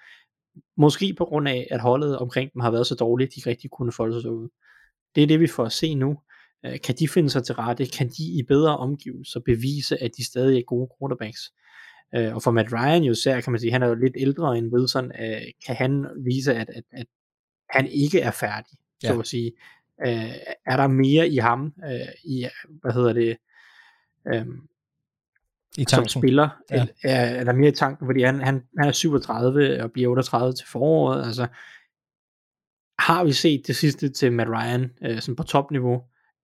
[0.76, 3.70] Måske på grund af, at holdet omkring dem har været så dårligt, de ikke rigtig
[3.70, 4.48] kunne folde sig ud.
[5.14, 6.18] Det er det, vi får at se nu.
[6.66, 7.86] Øh, kan de finde sig til rette?
[7.86, 11.40] Kan de i bedre omgivelser bevise, at de stadig er gode quarterbacks?
[12.16, 14.58] Øh, og for Matt Ryan jo især, kan man sige, han er jo lidt ældre
[14.58, 17.06] end Wilson, øh, kan han vise, at, at, at
[17.70, 19.08] han ikke er færdig, ja.
[19.08, 19.52] så at sige.
[20.66, 21.74] Er der mere i ham,
[22.24, 22.46] i,
[22.82, 23.36] hvad hedder det,
[25.78, 26.86] I som spiller, ja.
[27.04, 30.52] er, er der mere i tanken, fordi han, han, han er 37 og bliver 38
[30.52, 31.46] til foråret, altså
[32.98, 36.02] har vi set det sidste til Matt Ryan øh, sådan på topniveau,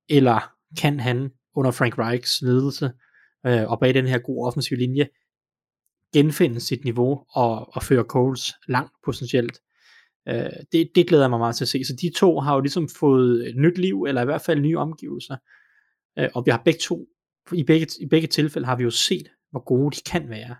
[0.09, 2.91] eller kan han under Frank Reichs ledelse
[3.47, 5.09] øh, og bag den her gode offensive linje
[6.12, 9.61] genfinde sit niveau og, og føre Coles langt potentielt.
[10.29, 11.85] Øh, det, det glæder jeg mig meget til at se.
[11.85, 14.79] Så de to har jo ligesom fået et nyt liv, eller i hvert fald nye
[14.79, 15.37] omgivelser.
[16.18, 17.07] Øh, og vi har begge to,
[17.53, 20.57] i begge, i begge tilfælde har vi jo set, hvor gode de kan være.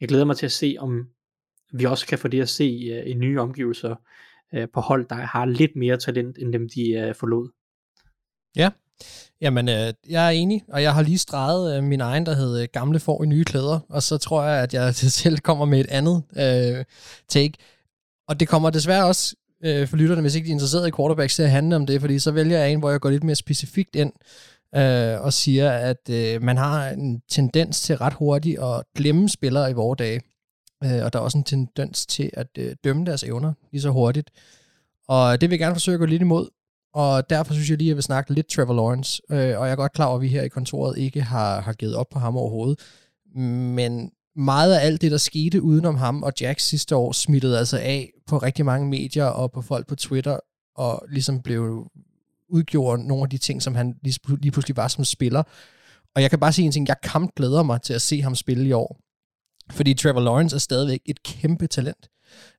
[0.00, 1.08] Jeg glæder mig til at se, om
[1.72, 3.96] vi også kan få det at se uh, i nye omgivelser
[4.54, 7.50] øh, på hold, der har lidt mere talent, end dem de øh, forlod.
[8.56, 8.70] Ja,
[9.40, 12.62] jamen øh, jeg er enig, og jeg har lige streget øh, min egen, der hedder
[12.62, 15.80] øh, Gamle får i nye klæder, og så tror jeg, at jeg selv kommer med
[15.80, 16.84] et andet øh,
[17.28, 17.54] take.
[18.28, 19.34] Og det kommer desværre også
[19.64, 22.00] øh, for lytterne, hvis ikke de er interesseret i quarterbacks, til at handle om det,
[22.00, 24.12] fordi så vælger jeg en, hvor jeg går lidt mere specifikt ind,
[24.74, 29.70] øh, og siger, at øh, man har en tendens til ret hurtigt at glemme spillere
[29.70, 30.20] i vores dage.
[30.84, 33.90] Øh, og der er også en tendens til at øh, dømme deres evner lige så
[33.90, 34.30] hurtigt.
[35.08, 36.48] Og det vil jeg gerne forsøge at gå lidt imod.
[36.94, 39.22] Og derfor synes jeg lige, at jeg vil snakke lidt Trevor Lawrence.
[39.30, 41.72] Øh, og jeg er godt klar over, at vi her i kontoret ikke har, har
[41.72, 42.80] givet op på ham overhovedet.
[43.74, 47.78] Men meget af alt det, der skete udenom ham og Jack sidste år, smittede altså
[47.78, 50.38] af på rigtig mange medier og på folk på Twitter,
[50.76, 51.90] og ligesom blev
[52.48, 55.42] udgjort nogle af de ting, som han lige, pludselig var som spiller.
[56.14, 58.34] Og jeg kan bare sige en ting, jeg kamp glæder mig til at se ham
[58.34, 59.00] spille i år.
[59.70, 62.08] Fordi Trevor Lawrence er stadigvæk et kæmpe talent,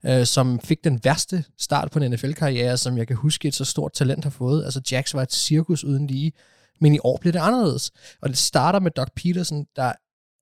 [0.05, 3.65] øh, som fik den værste start på en NFL-karriere, som jeg kan huske et så
[3.65, 4.65] stort talent har fået.
[4.65, 6.31] Altså Jax var et cirkus uden lige,
[6.81, 7.91] men i år bliver det anderledes.
[8.21, 9.93] Og det starter med Doc Peterson, der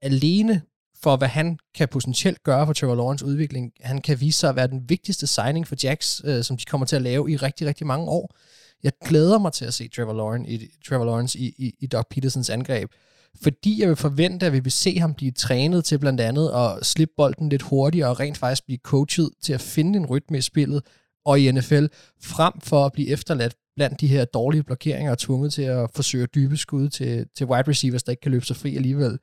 [0.02, 0.62] alene
[1.04, 3.72] for, hvad han kan potentielt gøre for Trevor Lawrence udvikling.
[3.82, 6.86] Han kan vise sig at være den vigtigste signing for Jax, øh, som de kommer
[6.86, 8.36] til at lave i rigtig, rigtig mange år.
[8.84, 12.06] Jeg glæder mig til at se Trevor Lawrence i, Trevor Lawrence i, i, i Doc
[12.10, 12.92] Petersons angreb
[13.42, 16.86] fordi jeg vil forvente, at vi vil se ham blive trænet til blandt andet at
[16.86, 20.42] slippe bolden lidt hurtigere og rent faktisk blive coachet til at finde en rytme i
[20.42, 20.84] spillet
[21.26, 21.86] og i NFL,
[22.22, 26.26] frem for at blive efterladt blandt de her dårlige blokeringer og tvunget til at forsøge
[26.26, 29.18] dybe skud til, til wide receivers, der ikke kan løbe sig fri alligevel.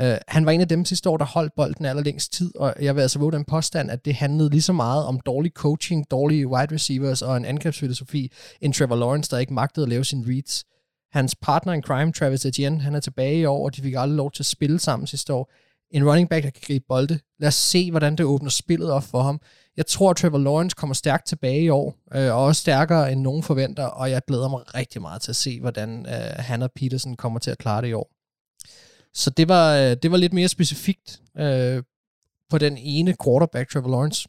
[0.00, 2.96] Uh, han var en af dem sidste år, der holdt bolden allerlængst tid, og jeg
[2.96, 6.48] vil altså våge den påstand, at det handlede lige så meget om dårlig coaching, dårlige
[6.48, 10.64] wide receivers og en angrebsfilosofi, end Trevor Lawrence, der ikke magtede at lave sine reads.
[11.16, 14.16] Hans partner in crime, Travis Etienne, han er tilbage i år, og de fik aldrig
[14.16, 15.52] lov til at spille sammen sidste år.
[15.90, 17.18] En running back, der kan gribe bolde.
[17.38, 19.40] Lad os se, hvordan det åbner spillet op for ham.
[19.76, 23.20] Jeg tror, at Trevor Lawrence kommer stærkt tilbage i år, øh, og også stærkere end
[23.20, 26.72] nogen forventer, og jeg glæder mig rigtig meget til at se, hvordan øh, han og
[26.72, 28.10] Peterson kommer til at klare det i år.
[29.14, 31.82] Så det var, øh, det var lidt mere specifikt øh,
[32.50, 34.28] på den ene quarterback, Trevor Lawrence.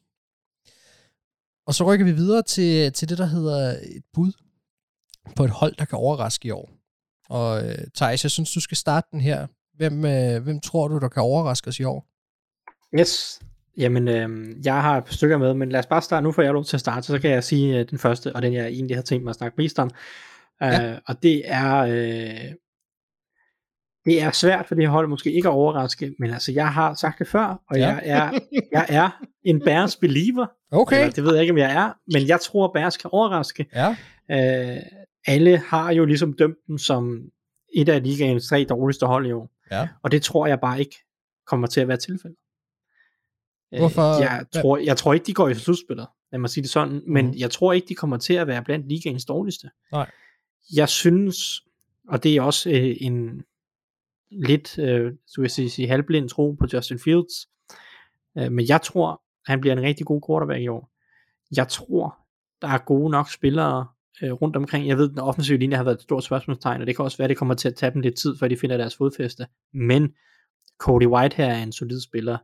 [1.67, 4.32] Og så rykker vi videre til, til det, der hedder et bud
[5.36, 6.77] på et hold, der kan overraske i år.
[7.30, 9.48] Og øh, Thijs, jeg synes, du skal starte den her.
[9.76, 12.08] Hvem, øh, hvem tror du, der kan overraske os i år?
[13.00, 13.40] Yes.
[13.78, 16.24] Jamen, øh, jeg har et par stykker med, men lad os bare starte.
[16.24, 18.42] Nu får jeg lov til at starte, så kan jeg sige øh, den første, og
[18.42, 19.90] den jeg egentlig har tænkt mig at snakke mest om.
[20.62, 20.92] Ja.
[20.92, 21.78] Øh, og det er...
[21.78, 22.54] Øh,
[24.06, 27.20] det er svært for det hold måske ikke at overraske, men altså jeg har sagt
[27.20, 27.88] det før, og ja.
[27.88, 28.40] jeg, er,
[28.72, 29.10] jeg er
[29.44, 30.48] en Bears believer.
[30.72, 31.00] Okay.
[31.00, 33.66] Eller, det ved jeg ikke, om jeg er, men jeg tror, at Bears kan overraske.
[33.76, 33.96] Ja.
[34.32, 34.82] Øh,
[35.28, 37.22] alle har jo ligesom dømt dem som
[37.76, 39.52] et af ligaens tre dårligste hold i år.
[39.72, 39.88] Ja.
[40.04, 40.96] Og det tror jeg bare ikke
[41.48, 42.38] kommer til at være tilfældet.
[43.74, 44.22] Øh, Hvorfor?
[44.22, 47.26] Jeg tror, jeg tror ikke, de går i slutspillet, lad mig sige det sådan, men
[47.26, 47.36] Mhm.
[47.38, 49.70] jeg tror ikke, de kommer til at være blandt ligaens dårligste.
[49.92, 50.12] Nej.
[50.76, 51.62] Jeg synes,
[52.10, 53.44] og det er også øh, en
[54.32, 57.50] lidt, øh, så vil jeg sige, sige halvblind tro på Justin Fields,
[58.38, 60.90] øh, men jeg tror, han bliver en rigtig god quarterback i år.
[61.56, 62.18] Jeg tror,
[62.62, 63.88] der er gode nok spillere
[64.24, 64.88] øh, rundt omkring.
[64.88, 67.28] Jeg ved, den offensive linje har været et stort spørgsmålstegn, og det kan også være,
[67.28, 69.48] det kommer til at tage dem lidt tid, før de finder deres fodfæste.
[69.74, 70.14] Men
[70.78, 72.38] Cody White her er en solid spiller.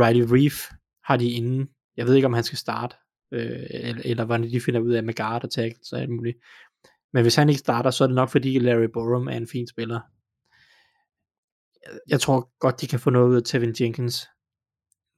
[0.00, 0.70] Riley Reef
[1.04, 1.68] har de inden.
[1.96, 2.96] Jeg ved ikke, om han skal starte,
[3.32, 6.36] øh, eller, eller hvordan de finder ud af med guard og tackles og alt muligt.
[7.12, 9.66] Men hvis han ikke starter, så er det nok fordi Larry Borum er en fin
[9.66, 10.00] spiller.
[11.86, 14.26] Jeg- Jeg tror godt, de kan få noget ud af Tevin Jenkins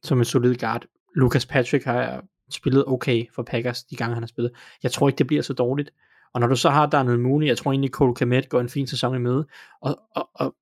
[0.03, 0.87] som en solid guard.
[1.14, 4.52] Lucas Patrick har spillet okay for Packers, de gange han har spillet.
[4.83, 5.90] Jeg tror ikke, det bliver så dårligt.
[6.35, 8.87] Og når du så har Daniel Mooney, jeg tror egentlig, Cole Komet går en fin
[8.87, 9.46] sæson i møde.
[9.80, 10.54] Og, og, og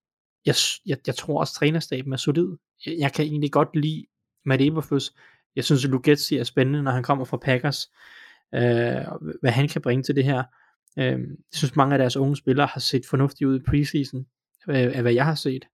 [0.47, 0.55] jeg,
[0.87, 2.49] jeg, jeg tror også, trænerstaben er solid.
[2.87, 4.07] Jeg, jeg kan egentlig godt lide
[4.45, 5.13] Matt Eberflus.
[5.57, 7.91] Jeg synes, at Lugetzi er spændende, når han kommer fra Packers.
[8.55, 10.43] Øh, hvad han kan bringe til det her.
[10.99, 14.27] Øh, jeg synes, mange af deres unge spillere har set fornuftigt ud i preseason,
[14.69, 15.65] øh, af hvad jeg har set.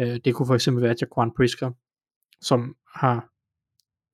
[0.00, 1.70] Øh, det kunne for eksempel være Jaquan Prisker,
[2.40, 3.28] som har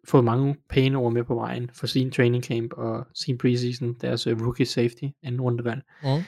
[0.09, 4.27] fået mange pæne ord med på vejen for sin training camp og sin preseason, deres
[4.27, 5.83] uh, rookie safety, anden rundevalg.
[6.03, 6.23] Mm.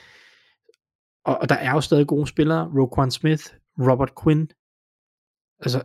[1.25, 3.45] Og, og der er jo stadig gode spillere, Roquan Smith,
[3.79, 4.49] Robert Quinn,
[5.61, 5.83] altså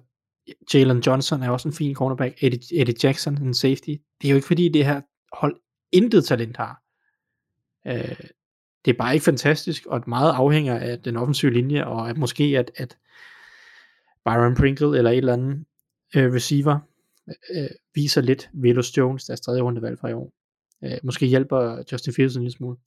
[0.73, 3.89] Jalen Johnson er også en fin cornerback, Eddie, Eddie Jackson, en safety.
[4.21, 5.01] Det er jo ikke fordi det her
[5.33, 5.55] hold
[5.91, 6.81] intet talent har.
[7.87, 8.17] Øh,
[8.85, 12.43] det er bare ikke fantastisk, og meget afhænger af den offensive linje, og at måske
[12.43, 12.97] at, at
[14.25, 15.65] Byron Pringle eller et eller andet
[16.15, 16.79] øh, receiver
[17.55, 20.33] øh, viser lidt Velus Jones, deres tredje rundevalg fra i år.
[20.83, 22.77] Øh, måske hjælper Justin Fields en lille smule.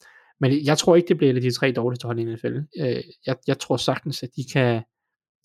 [0.40, 2.56] Men jeg tror ikke, det bliver de tre dårligste hold i NFL.
[2.80, 4.82] Øh, jeg, jeg tror sagtens, at de kan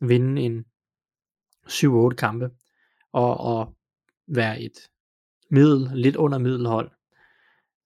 [0.02, 0.66] vinde en
[1.70, 2.50] 7-8 kampe,
[3.14, 3.76] og, og
[4.28, 4.78] være et
[5.50, 6.92] middel, lidt under middelhold.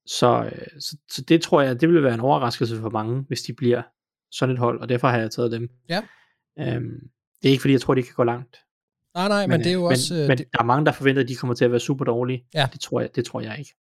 [0.06, 3.42] Så, øh, så, så det tror jeg, det vil være en overraskelse for mange, hvis
[3.42, 3.82] de bliver
[4.32, 5.70] sådan et hold, og derfor har jeg taget dem.
[5.90, 6.02] Ja.
[6.60, 7.10] Øhm,
[7.42, 8.58] det er ikke fordi, jeg tror, de kan gå langt.
[9.16, 10.14] Nej, nej, men, men det er jo men, også...
[10.14, 11.80] Men, øh, men det, der er mange, der forventer, at de kommer til at være
[11.80, 12.44] super dårlige.
[12.54, 12.68] Ja.
[12.74, 13.76] Det tror jeg, det tror jeg ikke.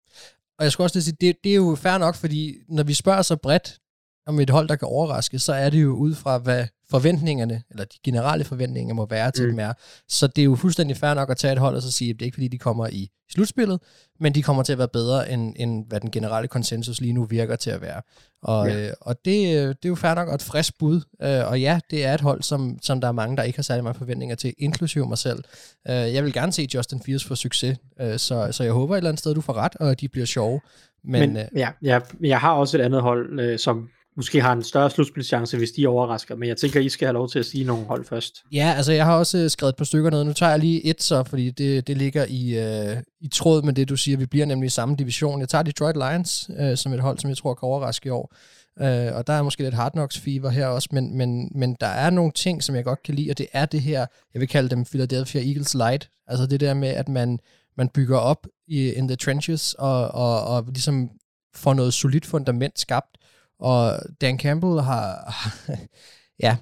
[0.59, 2.95] og jeg skulle også lige sige, det, det er jo fair nok, fordi når vi
[2.95, 3.79] spørger så bredt
[4.27, 7.85] om et hold, der kan overraske, så er det jo ud fra, hvad forventningerne, eller
[7.85, 9.51] de generelle forventninger må være til Mm.
[9.51, 9.73] dem er.
[10.09, 12.15] Så det er jo fuldstændig fair nok at tage et hold og så sige, at
[12.17, 13.81] det er ikke fordi, de kommer i slutspillet,
[14.21, 17.25] men de kommer til at være bedre, end, end hvad den generelle konsensus lige nu
[17.25, 18.03] virker til at være.
[18.43, 18.87] Og, Ja.
[18.87, 21.01] øh, og det, øh, det er jo fair nok og et frisk bud.
[21.23, 23.63] Øh, og ja, det er et hold, som, som der er mange, der ikke har
[23.63, 25.45] særlig mange forventninger til, inklusive mig selv.
[25.89, 28.99] Øh, jeg vil gerne se Justin Fields få succes, øh, så, så jeg håber et
[28.99, 30.61] eller andet sted, du får ret, og de bliver sjove.
[31.05, 34.53] Men, Men, men ja, jeg, jeg har også et andet hold, øh, som måske har
[34.53, 36.37] en større slutspilschance, hvis de overrasker.
[36.37, 38.43] Men jeg tænker, I skal have lov til at sige nogle hold først.
[38.53, 40.25] Ja, altså jeg har også øh, skrevet et par stykker ned.
[40.25, 43.73] Nu tager jeg lige et så, fordi det, det ligger i, øh, i tråd med
[43.73, 44.19] det, du siger.
[44.19, 45.41] Vi bliver nemlig i samme division.
[45.41, 48.35] Jeg tager Detroit Lions øh, som et hold, som jeg tror kan overraske i år.
[48.81, 51.87] Øh, og der er måske lidt Hard Knocks fever her også, men, men, men der
[51.87, 54.49] er nogle ting, som jeg godt kan lide, og det er det her, jeg vil
[54.49, 56.11] kalde dem Philadelphia Eagles Light.
[56.27, 57.39] Altså det der med, at man,
[57.77, 61.11] man bygger op i in the trenches, og, og, og ligesom
[61.55, 63.17] får noget solidt fundament skabt.
[63.61, 65.35] Og Dan Campbell har,
[66.45, 66.57] ja,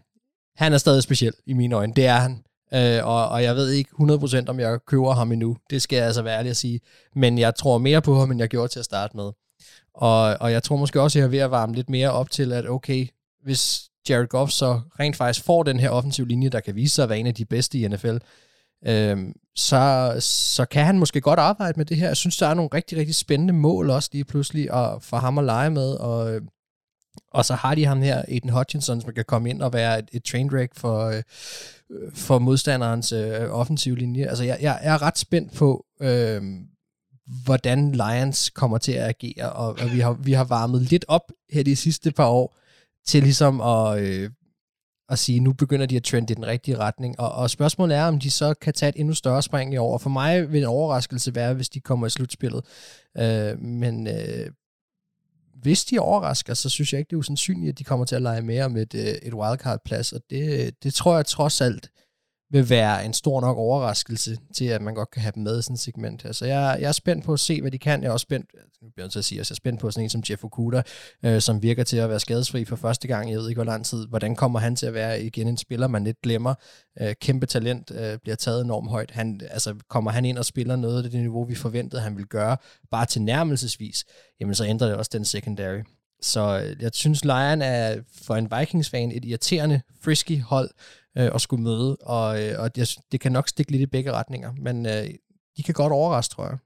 [0.57, 1.95] han er stadig speciel i mine øjne.
[1.95, 2.45] Det er han.
[2.75, 5.57] Øh, og, og jeg ved ikke 100% om jeg køber ham endnu.
[5.71, 6.81] Det skal jeg altså være ærlig at sige.
[7.15, 9.31] Men jeg tror mere på ham, end jeg gjorde til at starte med.
[9.95, 12.31] Og, og jeg tror måske også, at jeg er ved at varme lidt mere op
[12.31, 13.07] til, at okay,
[13.43, 17.03] hvis Jared Goff så rent faktisk får den her offensiv linje, der kan vise sig
[17.03, 18.17] at være en af de bedste i NFL,
[18.87, 22.07] øhm, så, så kan han måske godt arbejde med det her.
[22.07, 25.39] Jeg synes, der er nogle rigtig, rigtig spændende mål også lige pludselig og for ham
[25.39, 26.43] at lege med, og, øh,
[27.31, 30.09] og så har de ham her, Aiden Hutchinson, som kan komme ind og være et,
[30.13, 31.23] et train wreck for, øh,
[32.15, 34.27] for modstanderens øh, offensiv linje.
[34.27, 36.43] Altså, jeg, jeg er ret spændt på, øh,
[37.45, 41.33] hvordan Lions kommer til at agere, og, og vi, har, vi har varmet lidt op
[41.53, 42.57] her de sidste par år
[43.07, 44.31] til ligesom at, øh,
[45.09, 48.05] at sige, nu begynder de at trende i den rigtige retning, og, og spørgsmålet er,
[48.05, 49.99] om de så kan tage et endnu større spring i år.
[49.99, 52.65] For mig vil en overraskelse være, hvis de kommer i slutspillet.
[53.19, 54.51] Øh, men øh,
[55.63, 58.23] hvis de overrasker, så synes jeg ikke, det er usandsynligt, at de kommer til at
[58.23, 61.91] lege mere med et, øh, et wildcard-plads, og det, øh, det tror jeg trods alt
[62.51, 65.63] vil være en stor nok overraskelse til, at man godt kan have dem med i
[65.63, 66.27] sådan et segment.
[66.33, 68.03] Så jeg, jeg er spændt på at se, hvad de kan.
[68.03, 69.81] Jeg er også spændt, altså, nu bliver jeg til at sige, at jeg er spændt
[69.81, 70.83] på sådan en som Jeff Okuda,
[71.23, 73.87] øh, som virker til at være skadesfri for første gang, jeg ved ikke hvor lang
[73.87, 74.07] tid.
[74.07, 76.55] Hvordan kommer han til at være igen en spiller, man lidt glemmer?
[77.01, 79.11] Øh, kæmpe talent, øh, bliver taget enormt højt.
[79.11, 82.29] Han, altså, kommer han ind og spiller noget af det niveau, vi forventede, han ville
[82.29, 82.57] gøre,
[82.91, 84.05] bare til nærmelsesvis,
[84.41, 85.81] jamen så ændrer det også den secondary.
[86.23, 90.71] Så øh, jeg synes, Lion er for en Vikings-fan et irriterende, frisky hold,
[91.19, 94.13] øh, at skulle møde, og, øh, og det, det kan nok stikke lidt i begge
[94.13, 95.07] retninger, men øh,
[95.57, 96.59] de kan godt overraske, tror jeg.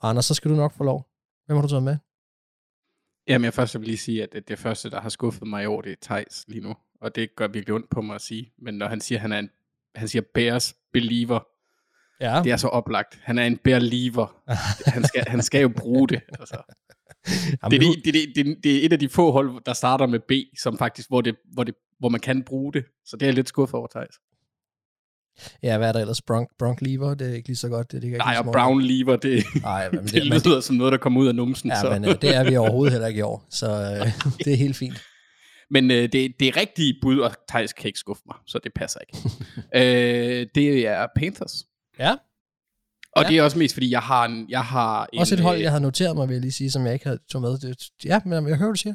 [0.00, 1.08] Og Anders, så skal du nok få lov.
[1.46, 1.96] Hvem har du taget med?
[3.28, 5.80] Jamen, jeg først vil lige sige, at det første, der har skuffet mig i år,
[5.80, 6.76] det er Thijs lige nu.
[7.00, 8.52] Og det gør virkelig ondt på mig at sige.
[8.58, 9.50] Men når han siger, han er en,
[9.94, 11.40] han siger Bears believer,
[12.20, 12.40] ja.
[12.44, 13.20] det er så oplagt.
[13.22, 14.42] Han er en believer.
[14.86, 16.20] han, skal, han skal jo bruge det.
[16.38, 16.56] Altså.
[17.62, 20.06] Jamen, det, er det, det, det, det, er et af de få hold, der starter
[20.06, 22.84] med B, som faktisk, hvor det, hvor det hvor man kan bruge det.
[23.06, 24.14] Så det er jeg lidt skuffet over, Thijs.
[25.62, 26.22] Ja, hvad er der ellers?
[26.22, 27.92] Bronk, Bronk Lever, det er ikke lige så godt.
[27.92, 30.92] Det, det Nej, og Brown Lever, det, Ej, men det, det lyder det, som noget,
[30.92, 31.70] der kommer ud af numsen.
[31.70, 31.90] Ja, så.
[31.90, 34.76] men uh, det er vi overhovedet heller ikke i år, så uh, det er helt
[34.76, 35.02] fint.
[35.70, 38.72] Men uh, det, det er rigtige bud, og Thijs kan ikke skuffe mig, så det
[38.74, 39.18] passer ikke.
[39.56, 41.64] uh, det er Panthers.
[41.98, 42.14] Ja.
[43.16, 43.28] Og ja.
[43.28, 44.46] det er også mest, fordi jeg har en...
[44.48, 46.84] Jeg har en, også et hold, jeg har noteret mig, vil jeg lige sige, som
[46.86, 47.58] jeg ikke havde tog med.
[47.58, 48.94] Det, ja, men jeg hører, du siger.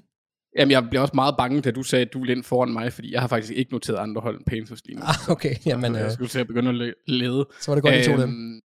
[0.58, 2.94] Jamen, jeg bliver også meget bange, da du sagde, at du er ind foran mig,
[2.94, 5.02] fordi jeg har faktisk ikke noteret andre hold end Panthers lige nu.
[5.06, 5.56] Ah, okay.
[5.66, 7.48] Jamen, jeg skulle til at begynde at lede.
[7.62, 8.30] Så var det godt, at I tog dem.
[8.30, 8.62] Øhm,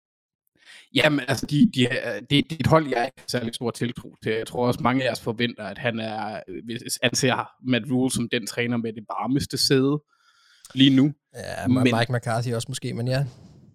[0.94, 1.88] jamen, altså, de, de,
[2.20, 4.32] det, det er et hold, jeg ikke har særlig stor tiltro til.
[4.32, 8.28] Jeg tror også, mange af os forventer, at han er, hvis anser Matt Rule som
[8.32, 10.02] den træner med det varmeste sæde
[10.74, 11.12] lige nu.
[11.34, 13.24] Ja, men, Mike McCarthy også måske, men ja.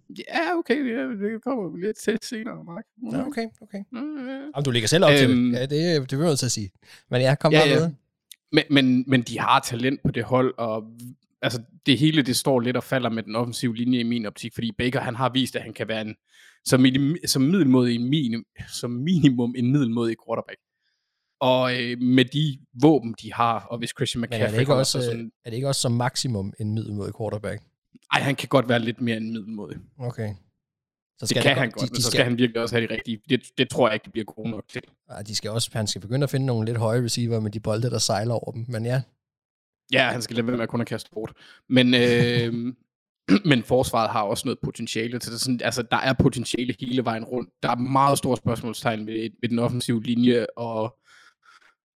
[0.09, 2.83] Ja, okay, ja, det kommer lidt til senere, Mark.
[2.97, 3.09] Mm.
[3.09, 3.83] Ja, okay, okay.
[3.91, 4.33] Mm, ja.
[4.33, 5.35] Jamen, du ligger selv op øhm, til det.
[5.35, 6.71] Øhm, ja, det, det vil jeg til at sige.
[7.11, 7.79] Men ja, kom ja, ja.
[7.79, 7.91] med.
[8.51, 10.83] Men, men, men de har talent på det hold, og
[11.41, 14.53] altså, det hele det står lidt og falder med den offensive linje i min optik,
[14.53, 16.15] fordi Baker han har vist, at han kan være en,
[16.65, 16.85] som,
[17.25, 20.59] som, middelmåde en minim, som minimum en middelmådig quarterback.
[21.39, 24.39] Og øh, med de våben, de har, og hvis Christian McCaffrey...
[24.39, 27.63] Men er det ikke også, sådan, er det ikke også som maksimum en middelmådig quarterback?
[28.13, 29.77] Nej, han kan godt være lidt mere end middelmådig.
[29.99, 30.33] Okay.
[31.17, 32.75] Så skal det kan han godt, de, de men så skal, skal han virkelig også
[32.75, 33.21] have de rigtige.
[33.29, 34.81] Det, det tror jeg ikke, det bliver gode nok til.
[35.11, 37.59] Ja, de skal også, han skal begynde at finde nogle lidt høje receiver med de
[37.59, 39.01] bolde, der sejler over dem, men ja.
[39.91, 41.33] Ja, han skal lade være med at kun at kaste bort.
[41.69, 42.73] Men, øh,
[43.49, 45.21] men forsvaret har også noget potentiale.
[45.21, 47.49] Så det er sådan, altså, der er potentiale hele vejen rundt.
[47.63, 50.97] Der er meget store spørgsmålstegn ved, ved den offensive linje, og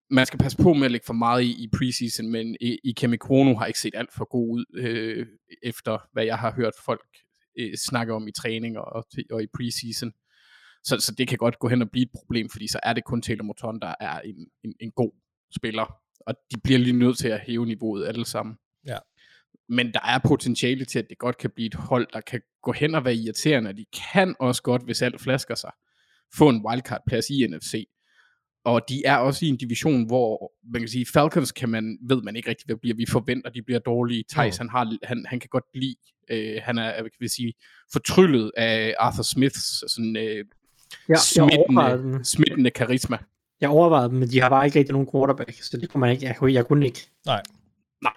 [0.10, 3.56] man skal passe på med at lægge for meget i, i preseason, men i, Kemikrono
[3.56, 5.28] har ikke set alt for god ud, øh,
[5.63, 7.08] efter hvad jeg har hørt folk
[7.60, 10.12] øh, snakke om i træning og, og i preseason.
[10.84, 13.04] Så, så det kan godt gå hen og blive et problem, fordi så er det
[13.04, 15.12] kun Taylor Moton, der er en, en, en god
[15.56, 15.95] spiller.
[16.28, 18.56] Og de bliver lige nødt til at hæve niveauet alle sammen.
[18.88, 18.98] Ja.
[19.69, 22.72] Men der er potentiale til, at det godt kan blive et hold, der kan gå
[22.72, 23.74] hen og være irriterende.
[23.74, 25.72] De kan også godt, hvis alt flasker sig,
[26.36, 27.74] få en wildcard-plads i NFC.
[28.65, 32.22] Og de er også i en division, hvor man kan sige, Falcons kan man, ved
[32.22, 32.95] man ikke rigtig, hvad bliver.
[32.95, 34.24] Vi forventer, de bliver dårlige.
[34.32, 35.95] Thijs, han, har, han, han kan godt lide,
[36.32, 37.54] øh, han er, kan vi sige,
[37.91, 40.45] fortryllet af Arthur Smiths sådan, øh,
[41.10, 43.17] ja, smittende, smittende karisma.
[43.62, 46.12] Jeg overvejede dem, men de har bare ikke rigtig nogen quarterback, så det kunne man
[46.12, 47.10] ikke, jeg, kunne, jeg kunne ikke.
[47.26, 47.41] Nej.
[48.04, 48.13] Nej,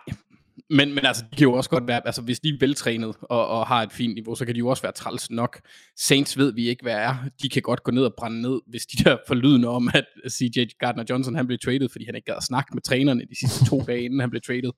[0.70, 3.48] men, men altså, de kan jo også godt være, altså hvis de er veltrænet og,
[3.48, 5.60] og har et fint niveau, så kan de jo også være træls nok.
[5.96, 7.16] Saints ved vi ikke, hvad er.
[7.42, 10.58] De kan godt gå ned og brænde ned, hvis de der forlydende om, at CJ
[10.84, 13.80] Gardner-Johnson, han blev traded, fordi han ikke gad at snakke med trænerne de sidste to
[13.88, 14.70] dage, inden han blev traded.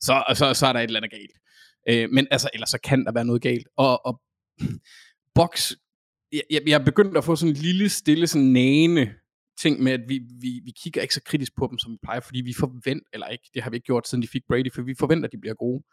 [0.00, 1.32] Så, så, så er der et eller andet galt.
[1.88, 3.68] Øh, men altså, ellers så kan der være noget galt.
[3.76, 4.20] Og, og
[5.34, 5.72] Box,
[6.32, 9.14] jeg, jeg er begyndt at få sådan en lille, stille, sådan nane
[9.58, 12.20] ting med, at vi, vi, vi kigger ikke så kritisk på dem, som vi plejer,
[12.20, 14.82] fordi vi forventer, eller ikke, det har vi ikke gjort, siden de fik Brady, for
[14.82, 15.84] vi forventer, at de bliver gode.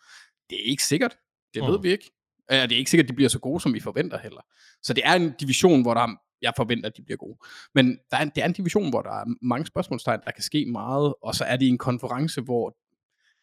[0.49, 1.17] Det er ikke sikkert.
[1.54, 1.84] Det ved mm.
[1.84, 2.12] vi ikke.
[2.52, 4.41] Ja, det er ikke sikkert, at de bliver så gode, som vi forventer heller.
[4.82, 7.38] Så det er en division, hvor der er, jeg forventer, at de bliver gode.
[7.76, 10.43] Men der er en, det er en division, hvor der er mange spørgsmålstegn, der kan
[10.43, 12.78] ske meget, og så er det en konference, hvor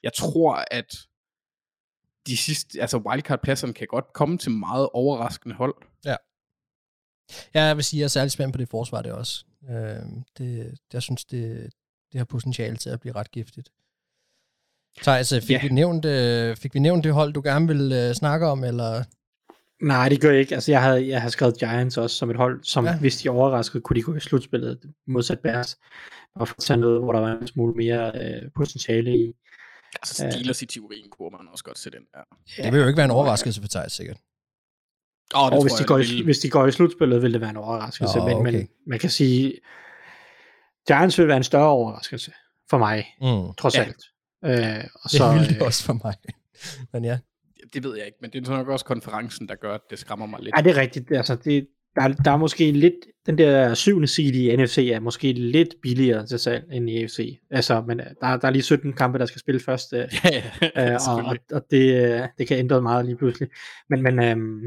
[0.03, 0.97] jeg tror, at
[2.27, 5.75] de sidste, altså wildcard-pladserne kan godt komme til meget overraskende hold.
[7.55, 9.45] Ja, jeg vil sige, at jeg er særlig spændt på det forsvar, det også.
[9.71, 9.97] Øh,
[10.39, 11.71] det, jeg synes, det,
[12.13, 13.69] det har potentiale til at blive ret giftigt.
[15.03, 15.61] Thijs, fik, Ja.
[15.63, 19.05] vi nævnt, øh, fik vi nævnt det hold, du gerne vil øh, snakke om, eller?
[19.83, 20.55] Nej, det gør jeg ikke.
[20.55, 22.99] Altså, jeg havde, jeg havde skrevet Giants også som et hold, som Ja.
[22.99, 25.79] hvis de overraskede, kunne de gå i slutspillet modsat Bears.
[26.35, 29.33] Og for at tage noget, hvor der var en smule mere øh, potentiale i.
[30.03, 31.95] Altså Steelers i teorien kunne man også godt ind.
[32.17, 32.21] Ja.
[32.59, 32.63] Ja.
[32.65, 34.17] Det vil jo ikke være en overraskelse for Thijs, sikkert.
[35.35, 37.57] Oh, Og hvis de, går i, hvis de går i slutspillet, vil det være en
[37.57, 38.19] overraskelse.
[38.19, 38.53] Nå, men, okay.
[38.53, 39.55] men man kan sige,
[40.89, 42.33] Giants vil være en større overraskelse
[42.71, 43.55] for mig, Mm.
[43.55, 43.81] trods Ja.
[43.83, 44.05] alt.
[44.45, 46.15] Øh, og Det så, ville det øh, også for mig.
[46.93, 47.19] Men ja.
[47.75, 50.27] Det ved jeg ikke, men det er nok også konferencen, der gør, at det skræmmer
[50.27, 50.55] mig lidt.
[50.57, 51.13] Ja, det er rigtigt.
[51.13, 52.95] Altså, det, der, er- der er måske lidt,
[53.27, 57.39] den der syvende seed i NFC er måske lidt billigere til salg end i AFC.
[57.51, 60.43] Altså, men øh, der, der er lige 17 kampe, der skal spille først, øh, ja,
[60.77, 63.49] ja, øh, og, og, og det, det kan ændre meget lige pludselig.
[63.91, 64.61] Men, men øhm,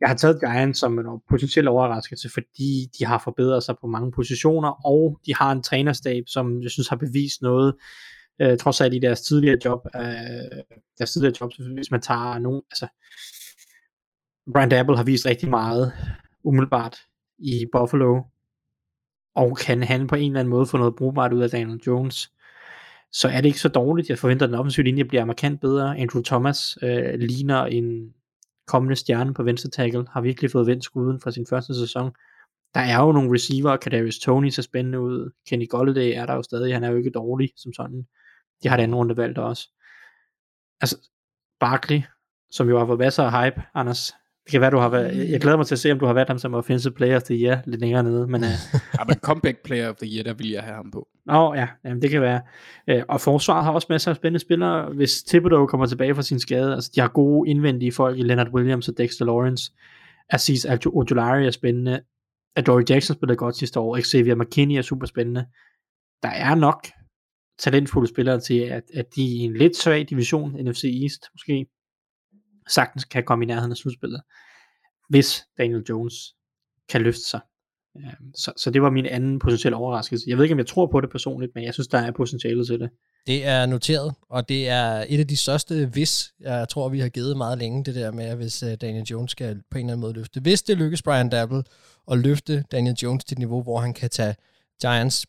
[0.00, 4.12] jeg har taget Giants som en potentiel overraskelse, fordi de har forbedret sig på mange
[4.12, 7.74] positioner, og de har en trænerstab, som jeg synes har bevist noget,
[8.42, 10.02] øh, trods alt i deres tidligere job, øh,
[10.98, 12.86] deres tidligere job, hvis man tager nogen, altså
[14.52, 15.92] Brian Dabble har vist rigtig meget
[16.46, 16.96] umiddelbart
[17.38, 18.22] i Buffalo,
[19.34, 22.32] og kan han på en eller anden måde få noget brugbart ud af Daniel Jones,
[23.12, 24.08] så er det ikke så dårligt.
[24.08, 25.98] Jeg forventer, at den offensive linje bliver markant bedre.
[25.98, 28.14] Andrew Thomas øh, ligner en
[28.66, 32.12] kommende stjerne på venstre tackle, har virkelig fået vendt skuden fra sin første sæson.
[32.74, 36.42] Der er jo nogle receiver, Kadarius Tony ser spændende ud, Kenny Golladay er der jo
[36.42, 38.06] stadig, han er jo ikke dårlig som sådan.
[38.62, 39.68] De har det anden runde valgt også.
[40.80, 41.10] Altså,
[41.60, 42.02] Barkley,
[42.50, 44.12] som jo har fået masser af hype, Anders,
[44.46, 46.12] det kan være, du har været, jeg glæder mig til at se, om du har
[46.12, 48.48] været ham som offensive player of the year lidt længere nede, men uh,
[48.98, 51.08] Ja, men comeback player of the year, der vil jeg have ham på.
[51.26, 52.40] Nå ja, jamen, det kan være.
[52.88, 54.92] Øh, og forsvaret har også masser af spændende spillere.
[54.92, 58.54] Hvis Thibodeau kommer tilbage fra sin skade, altså de har gode indvendige folk i Leonard
[58.54, 59.72] Williams og Dexter Lawrence.
[60.30, 62.00] Aziz Ojulari er spændende.
[62.56, 64.00] Adoree Jackson spillede godt sidste år.
[64.00, 65.46] Xavier McKinney er super spændende.
[66.22, 66.86] Der er nok
[67.58, 71.66] talentfulde spillere til, at, at de i en lidt svag division, NFC East måske,
[72.68, 74.20] sagtens kan komme i nærheden af slutspillet,
[75.08, 76.14] hvis Daniel Jones
[76.88, 77.40] kan løfte sig.
[77.96, 80.24] Øhm, så, så det var min anden potentielle overraskelse.
[80.28, 82.64] Jeg ved ikke, om jeg tror på det personligt, men jeg synes, der er potentiale
[82.64, 82.90] til det.
[83.26, 87.08] Det er noteret, og det er et af de største hvis, jeg tror, vi har
[87.08, 89.92] givet meget længe, det der med, at hvis øh, Daniel Jones skal på en eller
[89.92, 90.40] anden måde løfte.
[90.40, 91.62] Hvis det lykkes Brian Dabble
[92.10, 94.34] at løfte Daniel Jones til et niveau, hvor han kan tage
[94.80, 95.26] Giants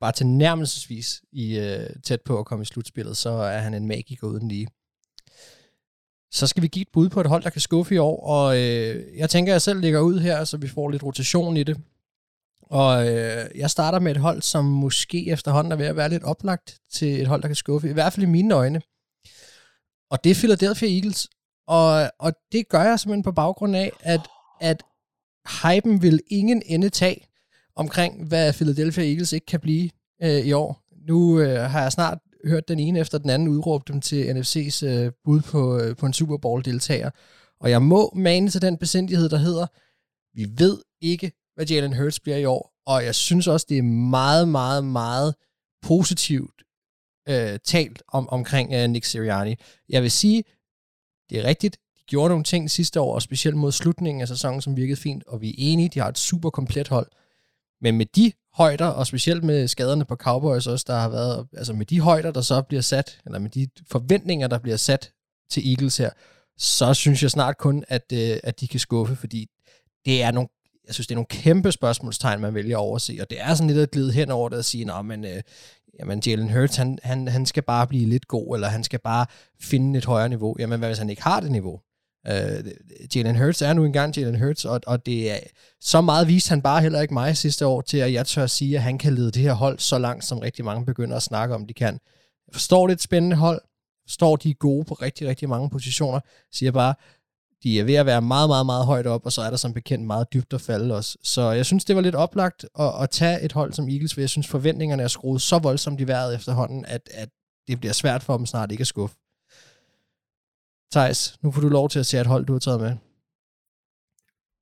[0.00, 3.88] bare til nærmelsesvis i, øh, tæt på at komme i slutspillet, så er han en
[3.88, 4.66] magiker uden lige.
[6.34, 8.56] Så skal vi give et bud på et hold, der kan skuffe i år, og
[8.58, 11.62] øh, jeg tænker, at jeg selv ligger ud her, så vi får lidt rotation i
[11.62, 11.80] det.
[12.62, 16.22] Og øh, jeg starter med et hold, som måske efterhånden er ved at være lidt
[16.22, 17.90] oplagt til et hold, der kan skuffe.
[17.90, 18.82] I hvert fald i mine øjne.
[20.10, 21.28] Og det er Philadelphia Eagles.
[21.66, 24.20] Og, og det gør jeg simpelthen på baggrund af, at,
[24.60, 24.82] at
[25.62, 27.26] hypen vil ingen ende tage
[27.76, 29.90] omkring, hvad Philadelphia Eagles ikke kan blive
[30.22, 30.82] øh, i år.
[31.08, 34.86] Nu øh, har jeg snart hørt den ene efter den anden udråbe dem til NFC's
[34.86, 37.10] øh, bud på, øh, på en Super Bowl-deltager.
[37.60, 39.66] Og jeg må mane til den besindighed, der hedder,
[40.34, 43.82] vi ved ikke, hvad Jalen Hurts bliver i år, og jeg synes også, det er
[43.82, 45.34] meget, meget, meget
[45.82, 46.62] positivt
[47.28, 49.56] øh, talt om, omkring øh, Nick Sirianni.
[49.88, 50.44] Jeg vil sige,
[51.30, 54.60] det er rigtigt, de gjorde nogle ting sidste år, og specielt mod slutningen af sæsonen,
[54.60, 57.10] som virkede fint, og vi er enige, de har et super komplet hold.
[57.84, 61.72] Men med de højder, og specielt med skaderne på Cowboys også, der har været, altså
[61.72, 65.12] med de højder, der så bliver sat, eller med de forventninger, der bliver sat
[65.50, 66.10] til Eagles her,
[66.58, 69.46] så synes jeg snart kun, at, øh, at de kan skuffe, fordi
[70.04, 70.48] det er nogle
[70.86, 73.66] jeg synes, det er nogle kæmpe spørgsmålstegn, man vælger at overse, og det er sådan
[73.66, 75.42] lidt at glide hen over det og sige, at men, øh,
[76.00, 79.26] jamen, Jalen Hurts, han, han, han skal bare blive lidt god, eller han skal bare
[79.60, 80.56] finde et højere niveau.
[80.58, 81.80] Jamen, hvad hvis han ikke har det niveau?
[82.28, 82.64] Øh,
[83.14, 85.38] Jalen Hurts er nu engang Jalen Hurts, og, og det er
[85.80, 88.50] så meget viste han bare heller ikke mig sidste år til, at jeg tør at
[88.50, 91.22] sige, at han kan lede det her hold så langt, som rigtig mange begynder at
[91.22, 91.98] snakke om, de kan.
[92.46, 93.60] Jeg forstår det et spændende hold,
[94.08, 96.20] forstår de er gode på rigtig, rigtig mange positioner,
[96.52, 96.94] siger bare,
[97.62, 99.72] de er ved at være meget, meget, meget højt op, og så er der som
[99.72, 101.18] bekendt meget dybt at falde også.
[101.22, 104.20] Så jeg synes, det var lidt oplagt at, at tage et hold som Eagles, for
[104.20, 107.28] jeg synes, forventningerne er skruet så voldsomt i vejret efterhånden, at, at
[107.68, 109.16] det bliver svært for dem snart ikke at skuffe.
[110.92, 112.96] Thijs, nu får du lov til at se et hold, du har taget med.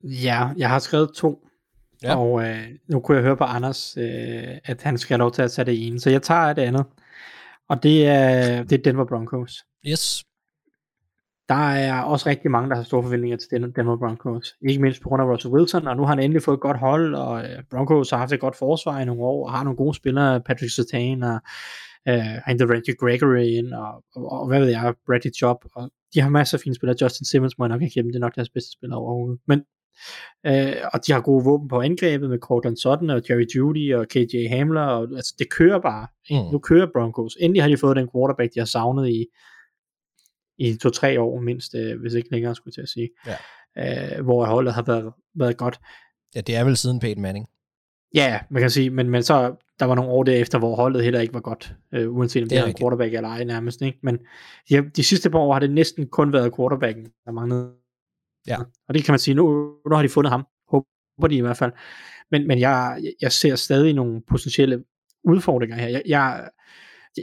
[0.04, 1.48] Ja, jeg har skrevet to.
[2.02, 2.16] Ja.
[2.16, 5.42] Og øh, nu kunne jeg høre på Anders, øh, at han skal have lov til
[5.42, 6.00] at tage det ene.
[6.00, 6.86] Så jeg tager det andet.
[7.68, 9.64] Og det er, det er Denver Broncos.
[9.86, 10.24] Yes.
[11.48, 14.54] Der er også rigtig mange, der har store forventninger til Den- Denver Broncos.
[14.68, 16.78] Ikke mindst på grund af Russell Wilson, og nu har han endelig fået et godt
[16.78, 19.76] hold, og øh, Broncos har haft et godt forsvar i nogle år, og har nogle
[19.76, 21.40] gode spillere, Patrick Sertain og
[22.08, 26.20] øh, hentet Reggie Gregory ind, og, og, og, hvad ved jeg, Bradley Job, og de
[26.20, 26.96] har masser af fine spillere.
[27.02, 29.40] Justin Simmons må jeg nok ikke hjemme, det er nok deres bedste spiller overhovedet.
[29.46, 29.58] Men,
[30.46, 34.08] øh, og de har gode våben på angrebet med Cortland Sutton og Jerry Judy og
[34.08, 36.06] KJ Hamler, og altså, det kører bare.
[36.30, 36.52] Mm.
[36.52, 37.36] Nu kører Broncos.
[37.40, 39.26] Endelig har de fået den quarterback, de har savnet i,
[40.58, 43.08] i to-tre år mindst, øh, hvis ikke længere skulle jeg til at sige.
[43.26, 43.36] Ja.
[44.16, 45.80] Øh, hvor holdet har været, været godt.
[46.34, 47.46] Ja, det er vel siden Peyton Manning.
[48.14, 51.20] Ja, man kan sige, men, men så der var nogle år derefter, hvor holdet heller
[51.20, 53.82] ikke var godt, øh, uanset om det, det er en quarterback eller ej nærmest.
[53.82, 53.98] Ikke?
[54.02, 54.18] Men
[54.68, 57.72] de, de sidste par år har det næsten kun været quarterbacken, der manglede.
[58.46, 58.56] Ja.
[58.88, 60.46] Og det kan man sige, nu, nu har de fundet ham.
[60.68, 61.72] Håber de i hvert fald.
[62.30, 64.84] Men, men jeg, jeg ser stadig nogle potentielle
[65.24, 65.88] udfordringer her.
[65.88, 66.48] Jeg, jeg,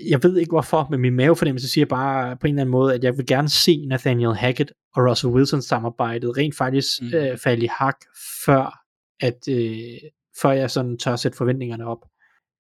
[0.09, 3.03] jeg ved ikke hvorfor, men min mavefornemmelse siger bare på en eller anden måde, at
[3.03, 7.13] jeg vil gerne se Nathaniel Hackett og Russell Wilson samarbejdet rent faktisk mm.
[7.13, 7.97] øh, falde i hak,
[8.45, 8.79] før
[9.19, 10.09] at, øh,
[10.41, 12.05] før jeg sådan tør sætte forventningerne op.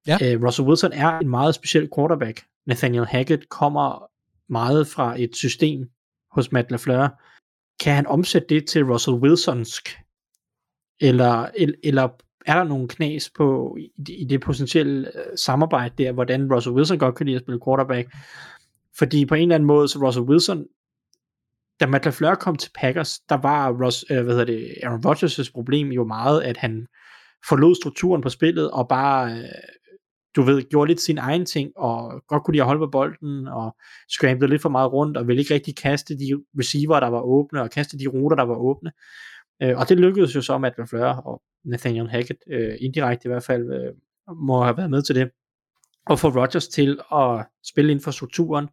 [0.07, 0.17] Ja.
[0.21, 2.45] Øh, Russell Wilson er en meget speciel quarterback.
[2.65, 4.09] Nathaniel Hackett kommer
[4.49, 5.89] meget fra et system
[6.31, 7.21] hos Matt LaFleur.
[7.83, 9.89] Kan han omsætte det til Russell Wilsonsk?
[11.01, 11.47] Eller,
[11.83, 12.09] eller
[12.45, 13.77] er der nogle knas på
[14.07, 18.15] i, det potentielle øh, samarbejde der, hvordan Russell Wilson godt kan lide at spille quarterback?
[18.97, 20.65] Fordi på en eller anden måde, så Russell Wilson,
[21.79, 25.51] da Matt LaFleur kom til Packers, der var Ross, øh, hvad hedder det, Aaron Rodgers'
[25.53, 26.87] problem jo meget, at han
[27.49, 29.43] forlod strukturen på spillet, og bare, øh,
[30.35, 33.47] du ved, gjorde lidt sin egen ting, og godt kunne lide at holde på bolden,
[33.47, 33.75] og
[34.09, 37.61] scramblede lidt for meget rundt, og ville ikke rigtig kaste de receiver, der var åbne,
[37.61, 38.91] og kaste de ruter, der var åbne.
[39.61, 43.29] Øh, og det lykkedes jo så med, at Fleur og Nathaniel Hackett, øh, indirekte i
[43.31, 43.93] hvert fald, øh,
[44.37, 45.29] må have været med til det,
[46.05, 48.67] og få Rodgers til at spille inden for strukturen,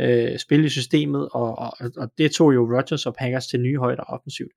[0.00, 3.78] øh, spille i systemet, og, og, og det tog jo Rodgers og Packers til nye
[3.78, 4.52] højder offensivt.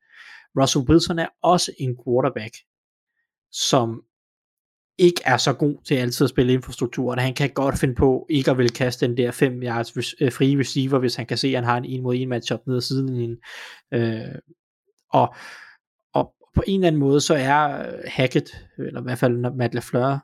[0.61, 2.55] Russell Wilson er også en quarterback,
[3.53, 4.03] som
[4.97, 7.19] ikke er så god til altid at spille infrastrukturen.
[7.19, 10.31] Han kan godt finde på ikke at vil kaste den der 5 yards free øh,
[10.31, 12.77] frie receiver, hvis han kan se, at han har en 1 mod 1 matchup nede
[12.77, 13.37] af siden.
[13.93, 14.35] Øh,
[15.09, 15.35] og,
[16.13, 19.73] og på en eller anden måde, så er øh, Hackett, eller i hvert fald Matt
[19.73, 20.19] LaFleur,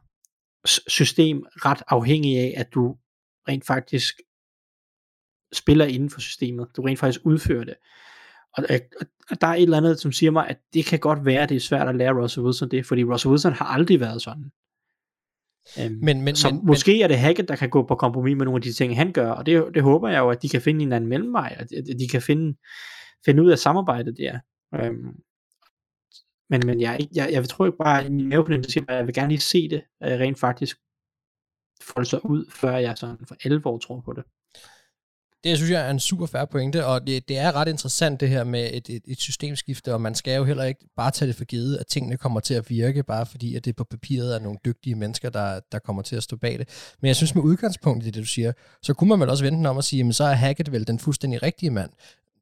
[0.90, 2.98] system ret afhængig af, at du
[3.48, 4.16] rent faktisk
[5.54, 6.68] spiller inden for systemet.
[6.78, 7.76] Du rent faktisk udfører det.
[8.58, 8.64] Og,
[9.30, 11.50] og der er et eller andet, som siger mig, at det kan godt være, at
[11.50, 14.52] det er svært at lære Russell Wilson det, fordi Russell Wilson har aldrig været sådan.
[15.86, 18.38] Um, men, men, så men, måske men, er det Hackett, der kan gå på kompromis
[18.38, 20.50] med nogle af de ting, han gør, og det, det håber jeg jo, at de
[20.50, 22.58] kan finde en anden mellemvej, at, at de kan finde,
[23.26, 24.40] finde ud af samarbejdet der.
[24.90, 25.16] Um,
[26.50, 29.14] men, men jeg, jeg, jeg tror ikke bare, at min mavefornemmelse siger, at jeg vil
[29.16, 30.78] gerne lige se det uh, rent faktisk
[31.82, 34.24] folde sig ud, før jeg sådan for alvor tror på det.
[35.44, 38.30] Det synes jeg er en super færre pointe, og det, det er ret interessant det
[38.30, 41.36] her med et, et, et systemskifte, og man skal jo heller ikke bare tage det
[41.36, 44.40] for givet, at tingene kommer til at virke, bare fordi at det på papiret er
[44.40, 46.94] nogle dygtige mennesker, der, der kommer til at stå bag det.
[47.02, 49.68] Men jeg synes med udgangspunkt i det, du siger, så kunne man vel også vente
[49.68, 51.90] om at sige, jamen så er Hackett vel den fuldstændig rigtige mand.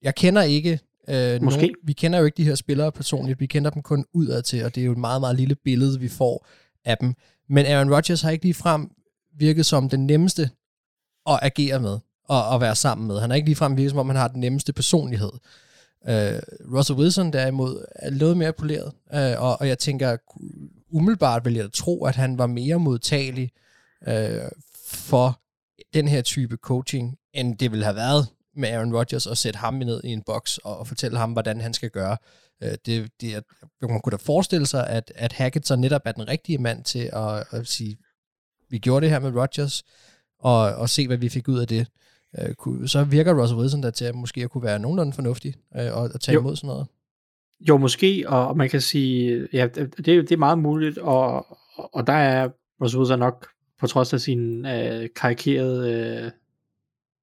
[0.01, 0.79] Jeg kender ikke
[1.09, 1.61] Øh, Måske.
[1.61, 4.65] Nogen, vi kender jo ikke de her spillere personligt, vi kender dem kun udad til,
[4.65, 6.47] og det er jo et meget, meget lille billede, vi får
[6.85, 7.13] af dem.
[7.49, 8.91] Men Aaron Rodgers har ikke lige frem
[9.37, 10.49] virket som den nemmeste
[11.29, 11.97] at agere med
[12.29, 13.19] at, at være sammen med.
[13.19, 15.31] Han er ikke ligefrem virket, som om han har den nemmeste personlighed.
[16.01, 20.17] Uh, Russell Wilson derimod er noget mere poleret, uh, og, og jeg tænker,
[20.89, 23.51] umiddelbart vil jeg tro, at han var mere modtagelig
[24.07, 24.13] uh,
[24.85, 25.41] for
[25.93, 29.73] den her type coaching, end det ville have været med Aaron Rodgers at sætte ham
[29.73, 32.17] ned i en boks og, og fortælle ham, hvordan han skal gøre.
[32.65, 33.41] Uh, det, det er,
[33.87, 37.09] man kunne da forestille sig, at, at Hackett så netop er den rigtige mand til
[37.13, 37.97] at, at sige,
[38.69, 39.83] vi gjorde det her med Rodgers,
[40.39, 41.87] og, og se, hvad vi fik ud af det
[42.39, 45.53] øh, kunne, så virker Russell Wilson der til at måske at kunne være nogenlunde fornuftig
[45.77, 46.39] øh, og at tage jo.
[46.39, 46.87] imod sådan noget.
[47.59, 52.13] Jo, måske, og man kan sige, ja, det, det er meget muligt, og, og der
[52.13, 52.49] er
[52.81, 53.47] Russell Wilson nok,
[53.79, 56.31] på trods af sin øh, karikerede øh,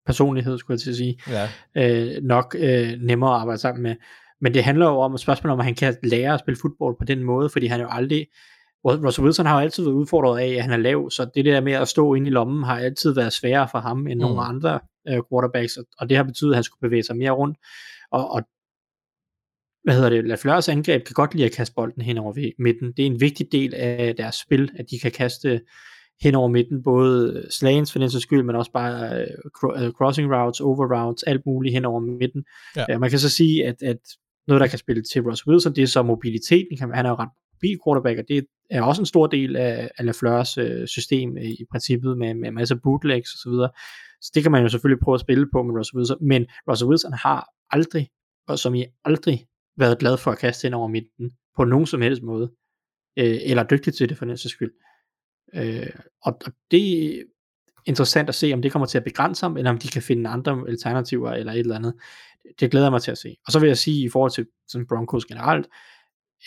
[0.06, 1.48] personlighed, skulle jeg til at sige, ja.
[1.74, 3.96] øh, nok øh, nemmere at arbejde sammen med.
[4.40, 6.96] Men det handler jo om et spørgsmål om, at han kan lære at spille fodbold
[6.98, 8.26] på den måde, fordi han jo aldrig,
[8.84, 11.60] Russell Wilson har jo altid været udfordret af, at han er lav, så det der
[11.60, 14.20] med at stå inde i lommen har altid været sværere for ham end mm.
[14.20, 14.80] nogle andre
[15.10, 17.58] uh, quarterbacks, og det har betydet, at han skulle bevæge sig mere rundt,
[18.12, 18.42] og, og
[19.84, 22.92] hvad hedder det, Lafleurs angreb kan godt lide at kaste bolden hen over midten.
[22.96, 25.60] Det er en vigtig del af deres spil, at de kan kaste
[26.22, 29.26] hen over midten, både slagens for den sags skyld, men også bare
[29.62, 32.44] uh, crossing routes, over routes, alt muligt hen over midten.
[32.76, 32.94] Ja.
[32.94, 33.98] Uh, man kan så sige, at, at
[34.46, 36.78] noget, der kan spille til Russell Wilson, det er så mobiliteten.
[36.78, 40.04] Han er jo ret mobil quarterback, og det er også en stor del af, af
[40.04, 43.70] LaFleurs øh, system øh, i princippet med, med masser af bootlegs og så videre.
[44.20, 46.88] Så det kan man jo selvfølgelig prøve at spille på med Russell Wilson, men Russell
[46.88, 48.08] Wilson har aldrig,
[48.48, 49.46] og som I aldrig,
[49.76, 52.52] været glad for at kaste ind over midten på nogen som helst måde,
[53.18, 54.72] øh, eller dygtig til det for den skyld.
[55.54, 55.90] Øh,
[56.22, 57.24] og, og det,
[57.86, 60.30] interessant at se, om det kommer til at begrænse ham, eller om de kan finde
[60.30, 61.94] andre alternativer, eller et eller andet.
[62.60, 63.36] Det glæder jeg mig til at se.
[63.46, 65.66] Og så vil jeg sige, i forhold til sådan Broncos generelt,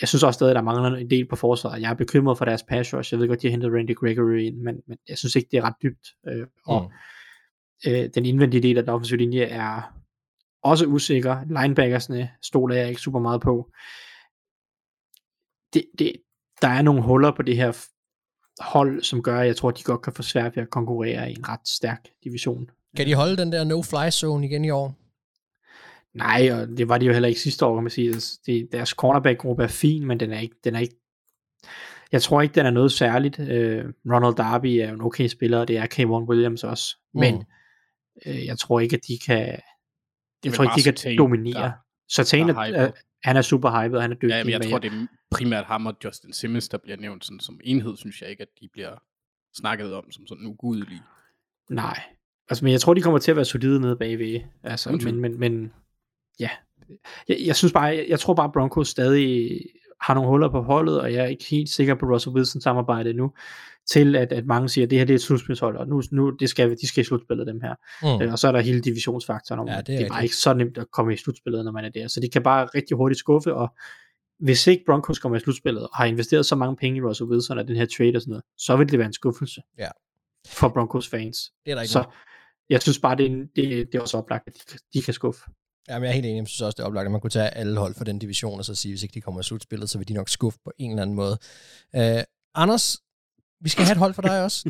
[0.02, 1.82] jeg synes også stadig, at der mangler en del på forsvaret.
[1.82, 3.14] Jeg er bekymret for deres pass rush.
[3.14, 5.58] Jeg ved godt, de har hentet Randy Gregory ind, men, men jeg synes ikke, det
[5.58, 6.08] er ret dybt.
[6.28, 6.92] Øh, og
[7.86, 7.92] Mm.
[7.92, 9.94] øh, den indvendige del af den offensive linje er
[10.64, 11.62] også usikker.
[11.62, 13.72] Linebackersne stoler jeg ikke super meget på.
[15.74, 16.14] Det, det,
[16.62, 17.88] der er nogle huller på det her
[18.62, 21.32] hold, som gør, at jeg tror, at de godt kan få svært ved at konkurrere
[21.32, 22.70] i en ret stærk division.
[22.98, 24.96] Kan de holde den der no-fly zone igen i år?
[26.18, 28.08] Nej, og det var det jo heller ikke sidste år, kan man sige.
[28.10, 30.96] Altså, Det, deres cornerback-gruppe er fin, men den er ikke, den er ikke
[32.12, 33.40] jeg tror ikke, den er noget særligt.
[33.40, 36.98] Øh, Ronald Darby er en okay spiller, og det er K1 Williams også.
[37.14, 37.42] Men Mm.
[38.26, 39.60] øh, jeg tror ikke, at de kan,
[40.46, 41.62] jeg tror ikke, de kan Surtain, dominere.
[41.64, 41.72] der-
[42.10, 42.92] Surtain der er, hyped.
[43.24, 44.30] han er super hyped, og han er dygtig.
[44.30, 47.40] Ja, men jeg tror, det er primært ham og Justin Simmons, der bliver nævnt sådan,
[47.40, 48.96] som enhed, synes jeg ikke, at de bliver
[49.58, 51.02] snakket om som sådan ugudelige.
[51.70, 52.00] Nej.
[52.50, 54.40] Altså, men jeg tror, de kommer til at være solide nede bagved.
[54.64, 55.74] Altså, men, men, men,
[56.40, 56.50] ja.
[57.30, 59.62] Jeg, jeg synes bare, jeg, jeg tror bare, Broncos stadig
[60.02, 63.14] har nogle huller på holdet, og jeg er ikke helt sikker på Russell Wilson samarbejde
[63.14, 63.32] nu,
[63.90, 66.30] til at, at mange siger, at det her det er et slutspilshold, og nu, nu
[66.30, 67.76] det skal, de skal i slutspillet dem her.
[68.18, 68.22] Mm.
[68.22, 70.24] Øh, og så er der hele divisionsfaktoren om, Ja, det er det er bare rigtigt.
[70.24, 72.08] ikke så nemt at komme i slutspillet, når man er der.
[72.08, 73.76] Så det kan bare rigtig hurtigt skuffe, og
[74.40, 77.58] hvis ikke Broncos kommer i slutspillet, og har investeret så mange penge i Russell Wilson
[77.58, 79.88] og den her trade og sådan noget, så vil det være en skuffelse Ja.
[80.48, 81.52] for Broncos fans.
[81.66, 82.14] Det er der ikke Så noget.
[82.70, 85.42] jeg synes bare, det er, det, det er også oplagt, at de, de kan skuffe.
[85.90, 86.38] Jamen, jeg er helt enig.
[86.40, 88.60] Jeg synes også, det er oplagt, at man kunne tage alle hold for den division,
[88.60, 90.72] og så sige, hvis ikke de kommer i slutspillet, så vil de nok skuffe på
[90.78, 91.38] en eller anden måde.
[91.98, 92.24] Uh,
[92.56, 92.98] Anders,
[93.62, 94.70] vi skal have et hold for dig også.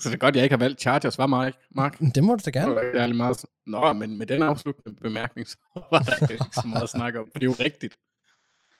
[0.00, 1.54] Så det er godt, jeg ikke har valgt Chargers, var Mark?
[1.70, 1.98] Mark?
[2.14, 2.74] Det må du da gerne.
[2.74, 3.44] Det er lidt meget...
[3.66, 5.56] Nå, men med den afsluttende bemærkning, så
[5.92, 7.94] var der ikke så meget at snakke om, for det er jo rigtigt.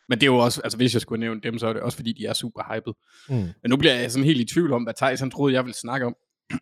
[0.09, 1.97] Men det er jo også, altså hvis jeg skulle nævne dem, så er det også
[1.97, 2.93] fordi, de er super hyped.
[3.29, 3.35] Mm.
[3.63, 5.77] Men nu bliver jeg sådan helt i tvivl om, hvad Thijs han troede, jeg ville
[5.77, 6.17] snakke om.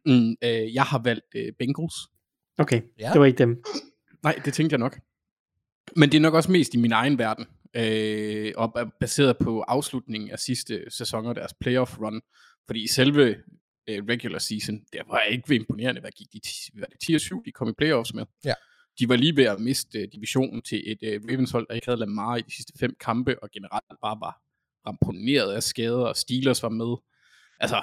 [0.07, 1.95] Mm, øh, jeg har valgt øh, Bengals.
[2.59, 3.07] Okay, Ja.
[3.07, 3.13] ja.
[3.13, 3.65] det var ikke dem.
[4.23, 4.99] Nej, det tænkte jeg nok.
[5.97, 7.47] Men det er nok også mest i min egen verden,
[7.77, 12.21] øh, og er baseret på afslutningen af sidste sæsoner, deres playoff run.
[12.67, 13.37] Fordi selve
[13.89, 16.41] øh, regular season, det var ikke imponerende, hvad gik de,
[16.75, 18.25] hvad det 10 og 7, de kom i playoffs med.
[18.45, 18.55] Ja.
[18.99, 21.87] De var lige ved at miste øh, divisionen til et øh, Ravens hold, der ikke
[21.87, 24.43] havde Lamar i de sidste fem kampe, og generelt bare var
[24.87, 26.97] ramponeret af skader, og Steelers var med.
[27.61, 27.83] Altså,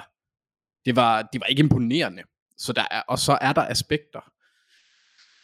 [0.84, 2.22] det var, det var ikke imponerende.
[2.56, 4.32] Så der er, og så er der aspekter,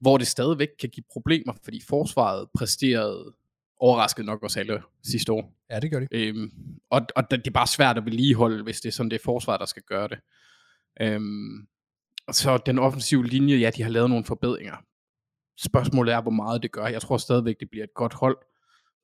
[0.05, 3.35] hvor det stadigvæk kan give problemer, fordi forsvaret præsterede
[3.81, 5.53] overrasket nok os alle sidste år.
[5.71, 6.07] Ja, det gør de.
[6.13, 6.51] Øhm,
[6.91, 9.61] og, og det er bare svært at vedligeholde, hvis det er sådan, det er forsvaret,
[9.61, 10.19] der skal gøre det.
[11.01, 11.67] Øhm,
[12.31, 14.77] så den offensive linje, ja, de har lavet nogle forbedringer.
[15.59, 16.87] Spørgsmålet er, hvor meget det gør.
[16.87, 18.37] Jeg tror stadigvæk, det bliver et godt hold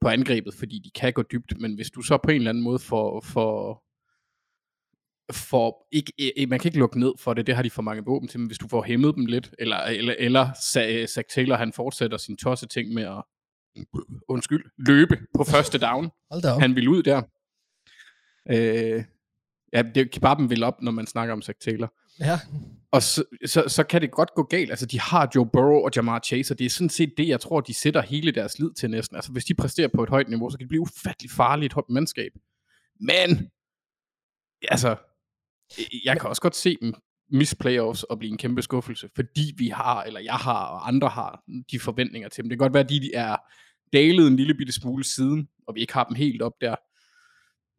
[0.01, 2.65] på angrebet, fordi de kan gå dybt, men hvis du så på en eller anden
[2.65, 3.85] måde får, får,
[5.33, 6.13] får ikke,
[6.49, 8.47] man kan ikke lukke ned for det, det har de for mange våben til, men
[8.47, 12.37] hvis du får hæmmet dem lidt, eller, eller, eller Sa- Zach Taylor, han fortsætter sin
[12.37, 13.23] tosse ting med at
[14.29, 16.61] undskyld, løbe på første down, Hold da op.
[16.61, 17.23] han vil ud der.
[18.51, 19.05] Øh,
[19.73, 21.95] ja, det kebaben vil op, når man snakker om Zach Taylor.
[22.21, 22.39] Ja.
[22.93, 24.71] Og så, så, så kan det godt gå galt.
[24.71, 27.41] Altså, de har Joe Burrow og Jamar Chase, og det er sådan set det, jeg
[27.41, 29.17] tror, de sætter hele deres lid til næsten.
[29.17, 31.85] Altså, hvis de præsterer på et højt niveau, så kan det blive ufattelig farligt et
[31.89, 32.33] mandskab.
[33.01, 33.51] Men,
[34.69, 34.97] altså,
[36.05, 36.95] jeg kan også godt se dem
[37.33, 41.09] miss playoffs og blive en kæmpe skuffelse, fordi vi har, eller jeg har, og andre
[41.09, 42.49] har de forventninger til dem.
[42.49, 43.37] Det kan godt være, at de er
[43.93, 46.75] dalet en lille bitte smule siden, og vi ikke har dem helt op der.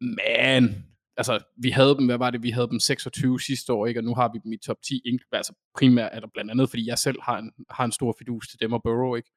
[0.00, 0.84] Men,
[1.16, 4.00] altså, vi havde dem, hvad var det, vi havde dem 26 sidste år, ikke?
[4.00, 5.24] og nu har vi dem i top 10, ikke?
[5.32, 8.48] altså primært er der blandt andet, fordi jeg selv har en, har en stor fidus
[8.48, 9.30] til dem og Burrow, ikke?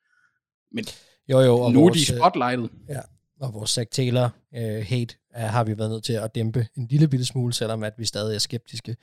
[0.72, 0.86] Men
[1.30, 1.60] Jo, jo.
[1.60, 2.70] Og nu er vores, de øh, spotlightet.
[3.40, 6.88] Og vores Zach Taylor øh, hate øh, har vi været nødt til at dæmpe en
[6.90, 8.96] lille bitte smule, selvom at vi stadig er skeptiske.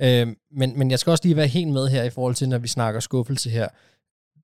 [0.00, 2.58] Øh, men, men jeg skal også lige være helt med her i forhold til, når
[2.58, 3.68] vi snakker skuffelse her.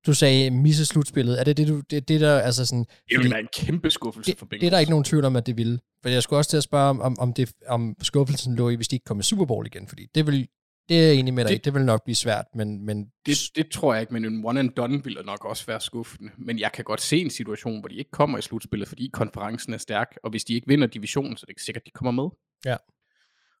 [0.05, 1.39] Du sagde misse slutspillet.
[1.39, 2.85] Er det det, du, det, det der, altså sådan...
[3.09, 4.67] Det vil være en kæmpe skuffelse det, for det Bengals.
[4.67, 5.79] er der ikke nogen tvivl om, at det ville.
[6.01, 8.87] For jeg skulle også til at spørge, om, om, det, om skuffelsen lå i, hvis
[8.87, 10.47] de ikke kom med Super Bowl igen, fordi det vil,
[10.89, 11.65] det er jeg enig med dig Det-.
[11.65, 14.59] Det vil nok blive svært, men, men Det, det tror jeg ikke, men en one
[14.59, 16.31] and done ville nok også være skuffende.
[16.37, 19.73] Men jeg kan godt se en situation, hvor de ikke kommer i slutspillet, fordi konferencen
[19.73, 22.11] er stærk, og hvis de ikke vinder divisionen, så er det ikke sikkert, de kommer
[22.23, 22.29] med.
[22.65, 22.75] Ja.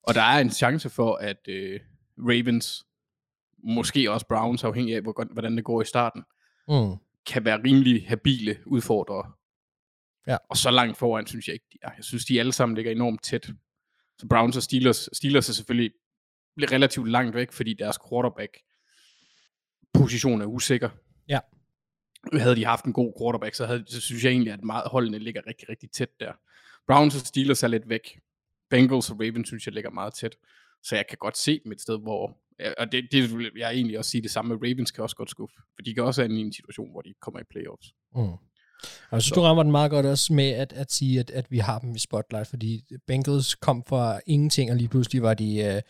[0.03, 1.79] Og der er en chance for, at øh,
[2.19, 2.83] Ravens,
[3.63, 6.23] måske også Browns, afhængig af, hvor, godt- hvordan det går i starten,
[6.67, 6.95] mm,
[7.27, 9.31] kan være rimelig habile udfordrere.
[10.27, 10.37] Ja.
[10.49, 11.89] Og så langt foran, synes jeg ikke, de er.
[11.97, 13.49] Jeg synes, de alle sammen ligger enormt tæt.
[14.19, 15.91] Så Browns og Steelers, Steelers er selvfølgelig
[16.57, 18.57] relativt langt væk, fordi deres quarterback
[19.93, 20.89] position er usikker.
[21.29, 21.39] Ja.
[22.33, 25.19] Havde de haft en god quarterback, så, havde, så synes jeg egentlig, at meget holdene
[25.19, 26.31] ligger rigtig, rigtig tæt der.
[26.87, 28.19] Browns og Steelers er lidt væk.
[28.69, 30.35] Bengals og Ravens synes jeg ligger meget tæt.
[30.83, 32.37] Så jeg kan godt se dem et sted, hvor
[32.77, 35.29] Og det, det vil jeg egentlig også sige det samme med Ravens kan også godt
[35.29, 35.55] skuffe.
[35.75, 37.93] For de kan også være i en situation, hvor de ikke kommer i playoffs.
[38.15, 38.21] Mm.
[38.83, 41.51] Og jeg synes, du rammer den meget godt også med at, at sige, at, at
[41.51, 45.63] vi har dem i spotlight, fordi Bengals kom fra ingenting, og lige pludselig var de
[45.63, 45.81] øh,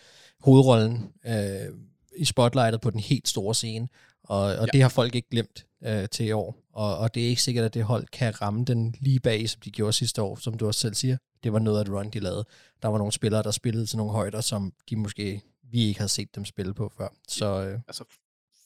[0.46, 1.76] hovedrollen øh,
[2.16, 3.88] i spotlightet på den helt store scene,
[4.24, 4.66] og, og ja.
[4.74, 6.56] det har folk ikke glemt øh, til i år.
[6.74, 9.62] Og, og det er ikke sikkert, at det hold kan ramme den lige bag, som
[9.66, 11.18] de gjorde sidste år, som du også selv siger.
[11.43, 12.46] Det var noget af et run, de lavede.
[12.82, 15.41] Der var nogle spillere, der spillede til nogle højder, som de måske
[15.72, 17.08] vi ikke havde set dem spille på før.
[17.28, 18.04] Så øh, Altså,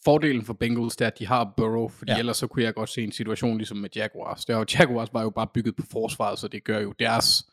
[0.06, 2.18] fordelen for Bengals, det er, at de har Burrow, fordi Ja.
[2.20, 4.46] ellers så kunne jeg godt se en situation ligesom med Jaguars.
[4.46, 7.46] Er jo, Jaguars var jo bare bygget på forsvaret, så det gør jo deres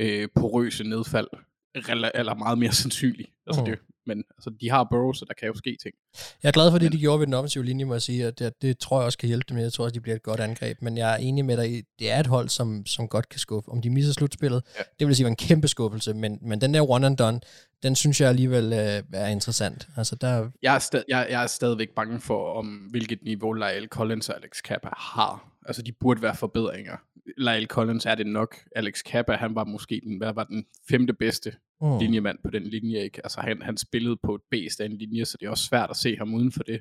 [0.00, 1.28] øh, porøse nedfald
[1.74, 3.30] eller meget mere sandsynligt.
[3.46, 3.66] Altså, Mm.
[3.70, 5.94] det, men altså, de har Burrow, så der kan jo ske ting.
[6.42, 8.38] jeg er glad for det, de gjorde ved den offensive linje, må jeg sige, og
[8.38, 9.58] det, det tror jeg også kan hjælpe dem.
[9.58, 12.10] Jeg tror også, de bliver et godt angreb, men jeg er enig med dig det
[12.10, 13.70] er et hold, som, som godt kan skuffe.
[13.70, 14.78] Om de misser slutspillet, ja.
[14.78, 14.84] Ja.
[14.98, 17.40] det vil sige var en kæmpe skuffelse, men, men den der one and done,
[17.82, 19.88] den synes jeg alligevel øh, er interessant.
[19.96, 23.86] Altså, der, Jeg er, stad, jeg, jeg er stadigvæk bange for, om hvilket niveau Lyle
[23.86, 25.46] Collins og Alex Kappa har.
[25.66, 26.96] Altså, de burde være forbedringer.
[27.36, 28.56] Lyle Collins er det nok.
[28.76, 31.98] Alex Kappa, han var måske den, hvad var den femte bedste mm.
[31.98, 32.98] linjemand på den linje.
[32.98, 33.20] Ikke?
[33.24, 35.90] Altså, han, han spillede på et bæst af en linje, så det er også svært
[35.90, 36.80] at se ham uden for det.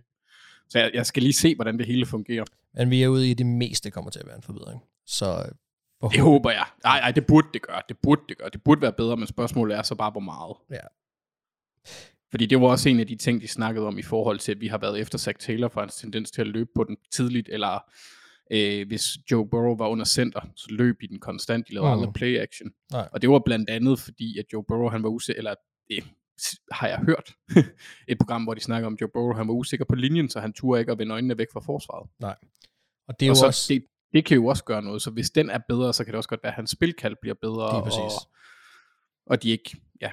[0.70, 2.44] Så jeg, jeg skal lige se, hvordan det hele fungerer.
[2.74, 4.82] Men vi er ude i, at det meste kommer til at være en forbedring.
[5.06, 5.26] Så
[6.04, 6.66] øh, Det håber jeg.
[6.84, 7.82] Nej, nej, det burde det gøre.
[7.90, 8.50] Det burde det gøre.
[8.54, 10.56] Det burde være bedre, men spørgsmålet er så bare, hvor meget.
[10.72, 10.88] Ja.
[12.32, 14.62] Fordi det var også en af de ting, de snakkede om i forhold til, at
[14.62, 17.50] vi har været efter Zach Taylor for hans tendens til at løbe på den tidligt,
[17.52, 17.92] eller
[18.50, 22.00] øh, hvis Joe Burrow var under center, så løb i den konstant, de lavede Mm.
[22.00, 22.72] aldrig play action.
[22.92, 23.10] Nej.
[23.14, 25.56] Og det var blandt andet fordi, at Joe Burrow han var usikker, eller
[25.90, 26.04] det
[26.72, 27.34] har jeg hørt,
[28.12, 30.54] et program, hvor de snakker om, Joe Burrow han var usikker på linjen, så han
[30.54, 32.10] turde ikke at vende øjnene væk fra forsvaret.
[33.08, 33.74] og det er og jo så også...
[33.74, 33.84] det,
[34.14, 36.30] det kan jo også gøre noget, så hvis den er bedre, så kan det også
[36.30, 38.00] godt være, at hans spilkald bliver bedre, Lige præcis.
[38.00, 38.32] og,
[39.26, 40.10] og de ikke, ja,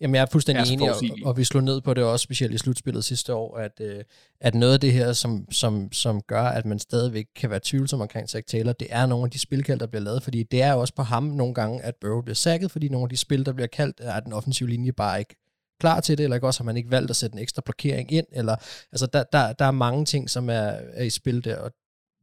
[0.00, 2.58] Jamen, jeg er fuldstændig enig, og, og vi slog ned på det også, specielt i
[2.58, 4.04] slutspillet sidste år, at, øh,
[4.40, 8.00] at noget af det her, som, som, som gør, at man stadigvæk kan være tvivlsom
[8.00, 10.72] omkring Zach Taylor, det er nogle af de spilkald, der bliver lavet, fordi det er
[10.72, 13.46] jo også på ham nogle gange, at Burrow bliver sækket, fordi nogle af de spil,
[13.46, 15.36] der bliver kaldt, er den offensive linje bare ikke
[15.80, 18.12] klar til det, eller ikke også har man ikke valgt at sætte en ekstra blokering
[18.12, 18.56] ind, eller
[18.92, 21.72] altså der, der, der er mange ting, som er, er i spil der, og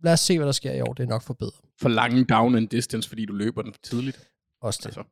[0.04, 1.62] lad os se, hvad der sker i år, det er nok forbedret.
[1.82, 4.30] for lange down and distance, fordi du løber den for tidligt.
[4.62, 4.86] Også det.
[4.86, 5.04] Altså,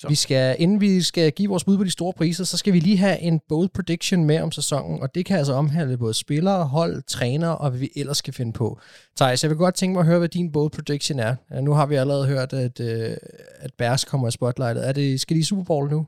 [0.00, 0.08] Så.
[0.08, 2.80] Vi skal, inden vi skal give vores bud på de store priser, så skal vi
[2.80, 6.64] lige have en bold prediction med om sæsonen, og det kan altså omhandle både spillere,
[6.66, 8.80] hold, træner og hvad vi ellers skal finde på.
[9.16, 11.34] Thijs, jeg vil godt tænke mig at høre, hvad din bold prediction er.
[11.50, 13.16] Ja, Nu har vi allerede hørt, at, øh,
[13.60, 14.88] at Bears kommer i spotlightet.
[14.88, 16.06] Er det, skal de i Super Bowl nu?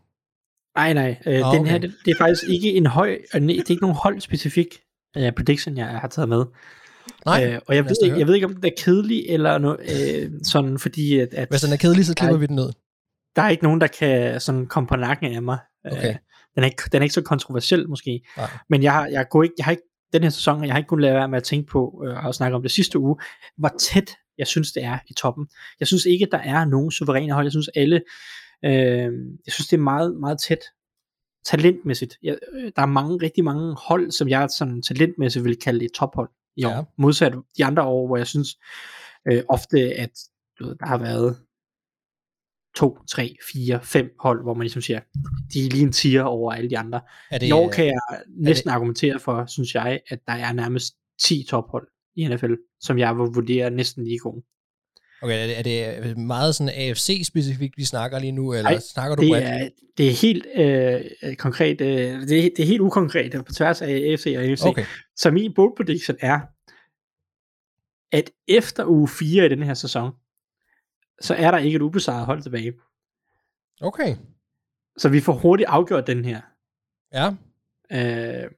[0.77, 1.17] Nej, nej.
[1.27, 1.71] Øh, Ah, Den okay.
[1.71, 4.67] her, det, det er faktisk ikke en høj, øh, nej, det er ikke nogen holdspecifik
[5.19, 6.45] uh, prediction, jeg har taget med.
[7.27, 10.31] Nej, Øh, og jeg ved, jeg ved ikke, om den er kedelig, eller no, øh,
[10.45, 12.41] sådan, fordi at, at Hvis den er kedelig, så klipper Nej.
[12.41, 12.71] vi den ned.
[13.37, 15.59] Der er ikke nogen, der kan sådan komme på nakken af mig.
[15.87, 16.15] Øh, Okay.
[16.55, 18.21] den, er ikke, den er ikke så kontroversiel måske.
[18.37, 18.51] Nej.
[18.71, 20.79] Men jeg har, jeg, går ikke, jeg har ikke den her sæson, og jeg har
[20.79, 23.17] ikke kunnet lade være med at tænke på, øh, og snakke om det sidste uge,
[23.57, 25.47] hvor tæt jeg synes, det er i toppen.
[25.81, 27.45] Jeg synes ikke, der er nogen suveræne hold.
[27.45, 28.03] Jeg synes alle,
[28.65, 29.13] øh,
[29.47, 30.61] jeg synes, det er meget, meget tæt
[31.47, 32.19] talentmæssigt.
[32.23, 35.93] Jeg, øh, der er mange, rigtig mange hold, som jeg sådan talentmæssigt vil kalde et
[35.93, 36.71] tophold i år.
[36.71, 36.83] Ja.
[36.99, 38.49] Modsat de andre år, hvor jeg synes
[39.33, 40.11] øh, ofte, at
[40.59, 41.37] du ved, der har været
[42.77, 45.01] to, tre, fire, fem hold, hvor man ligesom siger,
[45.53, 47.01] de er lige en tier over alle de andre.
[47.31, 47.99] Er Det, I år kan jeg
[48.29, 50.95] næsten det- argumentere for, synes jeg, at der er nærmest
[51.25, 54.43] 10 tophold i NFL, som jeg vil vurdere næsten lige gode.
[55.23, 59.17] okay, er det, er det meget sådan AFC-specifikt, vi snakker lige nu, eller Nej, snakker
[59.17, 59.45] du Det bredt?
[59.45, 61.89] er, det er helt øh, konkret, øh,
[62.29, 64.63] det, er, det er helt ukonkret på tværs af AFC og AFC.
[64.65, 64.85] Okay,
[65.17, 66.41] Så min bold prediction er,
[68.13, 70.13] at efter uge 4 i den her sæson,
[71.21, 72.73] så er der ikke et ubesejret hold tilbage.
[73.81, 74.17] okay.
[74.97, 76.41] Så vi får hurtigt afgjort den her.
[77.13, 77.35] Ja,
[77.93, 78.51] Øh,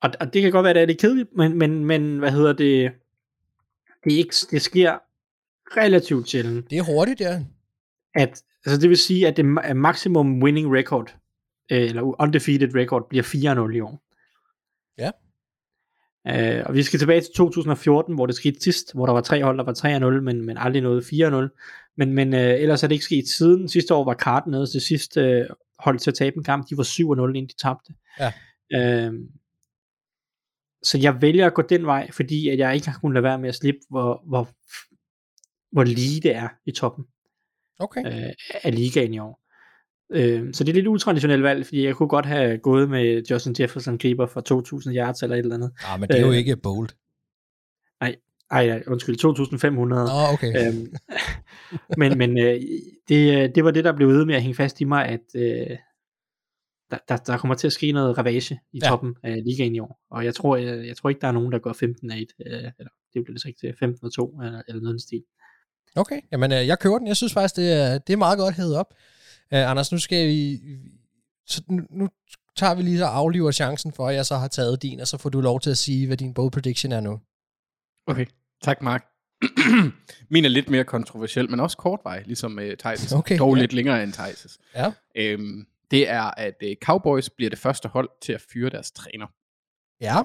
[0.00, 2.30] og, og det kan godt være, at det er lidt kedeligt, men, men, men hvad
[2.32, 2.92] hedder det,
[4.04, 4.98] det, er ikke, det sker
[5.76, 7.44] relativt sjældent, det er hurtigt, ja.
[8.14, 11.16] at, altså det vil sige, at det ma- maximum winning record,
[11.72, 13.22] øh, eller undefeated record, bliver
[13.70, 14.02] 4-0 i år.
[14.98, 15.10] Ja.
[16.28, 19.42] Øh, og vi skal tilbage til 2014, hvor det skete sidst, hvor der var tre
[19.42, 21.92] hold, der var 3-0, men, men aldrig noget 4-0.
[21.96, 23.68] Men, men øh, ellers er det ikke sket siden.
[23.68, 25.46] Sidste år var Cardinals det sidste øh,
[25.78, 26.70] hold til at tabe en kamp.
[26.70, 27.94] De var 7-0, inden de tabte.
[28.20, 28.32] Ja.
[28.74, 29.12] Øh,
[30.82, 33.38] så jeg vælger at gå den vej, fordi at jeg ikke har kunnet lade være
[33.38, 34.48] med at slippe, hvor, hvor,
[35.72, 37.04] hvor lige det er i toppen
[37.78, 38.06] Okay.
[38.06, 38.32] øh,
[38.64, 39.45] af ligaen i år.
[40.10, 43.54] Øh, så det er lidt utraditionelt valg, fordi jeg kunne godt have gået med Justin
[43.60, 45.72] Jefferson griber for 2000 yards eller et eller andet.
[45.84, 46.88] Ah, men det er jo øh, ikke bold.
[48.00, 48.16] Ej,
[48.52, 50.04] nej, undskyld, 2500.
[50.04, 50.66] Nå, okay.
[50.68, 50.94] Øhm,
[51.98, 52.60] men men øh,
[53.08, 55.76] det, det var det, der blev ved med at hænge fast i mig, at, øh,
[56.90, 58.88] der, der, der kommer til at ske noget ravage i Ja.
[58.88, 60.00] toppen af ligaen i år.
[60.10, 62.26] Og jeg tror, jeg, jeg tror ikke, der er nogen, der går 15 af 1,
[62.46, 65.22] øh, eller det bliver det så ikke til 15 og 2, eller, eller noget stil.
[65.96, 67.06] Okay, jamen øh, jeg køber den.
[67.06, 68.94] Jeg synes faktisk, det er, det er meget godt hævet op.
[69.52, 70.60] Uh, Anders, nu skal vi...
[71.46, 72.08] Så nu, nu
[72.56, 75.18] tager vi lige og afliver chancen for, at jeg så har taget din, og så
[75.18, 77.20] får du lov til at sige, hvad din bold prediction er nu.
[78.06, 78.26] Okay,
[78.62, 79.06] tak Mark.
[80.30, 83.16] Min er lidt mere kontroversiel, men også kortvej, ligesom uh, Thijs'.
[83.16, 83.60] Okay, Dog ja.
[83.60, 84.56] lidt længere end Thijs'.
[84.74, 84.92] Ja.
[85.14, 89.26] Øhm, det er, at uh, Cowboys bliver det første hold til at fyre deres træner.
[90.00, 90.22] Ja,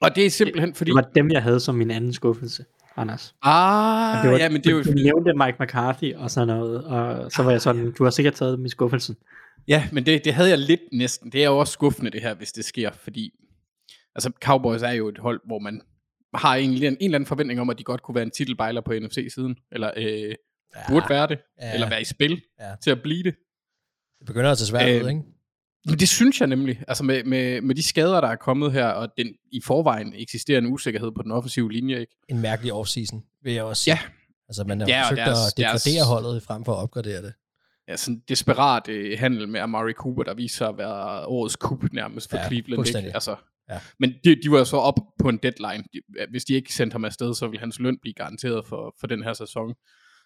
[0.00, 0.90] Og det er simpelthen fordi...
[0.90, 2.64] Det var dem, jeg havde som min anden skuffelse,
[2.96, 3.34] Anders.
[3.42, 4.82] Ah, det var, ja, men det er jo...
[4.82, 8.34] Du nævnte Mike McCarthy og sådan noget, og så var jeg sådan, du har sikkert
[8.34, 9.16] taget min skuffelsen.
[9.68, 11.32] Ja, men det, det havde jeg lidt næsten.
[11.32, 13.30] Det er jo også skuffende det her, hvis det sker, fordi
[14.14, 15.80] altså Cowboys er jo et hold, hvor man
[16.34, 18.80] har en, en, en eller anden forventning om, at de godt kunne være en titelbejler
[18.80, 20.34] på NFC-siden, eller øh, ja
[20.88, 21.74] burde være det, Ja.
[21.74, 22.70] eller være i spil Ja.
[22.82, 23.34] til at blive det.
[24.18, 25.22] det begynder at tage svært Øh, ud, ikke?
[25.86, 28.86] Men det synes jeg nemlig, altså med, med, med de skader, der er kommet her,
[28.86, 32.16] og den i forvejen eksisterende usikkerhed på den offensive linje, ikke?
[32.28, 33.94] En mærkelig offseason, vil jeg også sige.
[33.94, 33.98] Ja.
[34.48, 37.32] Altså, man har Ja, forsøgt deres- at degradere deres- holdet frem for at opgradere det.
[37.88, 41.56] Ja, sådan en desperat øh, handel med Amari Cooper, der viser sig at være årets
[41.56, 42.86] kup nærmest for Ja, Cleveland.
[42.96, 43.14] Ikke?
[43.14, 43.36] Altså,
[43.70, 43.78] Ja.
[43.98, 45.84] Men de, de var jo så op på en deadline.
[45.92, 49.06] De, hvis de ikke sendte ham afsted, så ville hans løn blive garanteret for, for
[49.06, 49.74] den her sæson.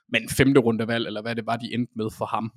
[0.09, 2.53] Men femte rundevalg, eller hvad det var, de endte med for ham.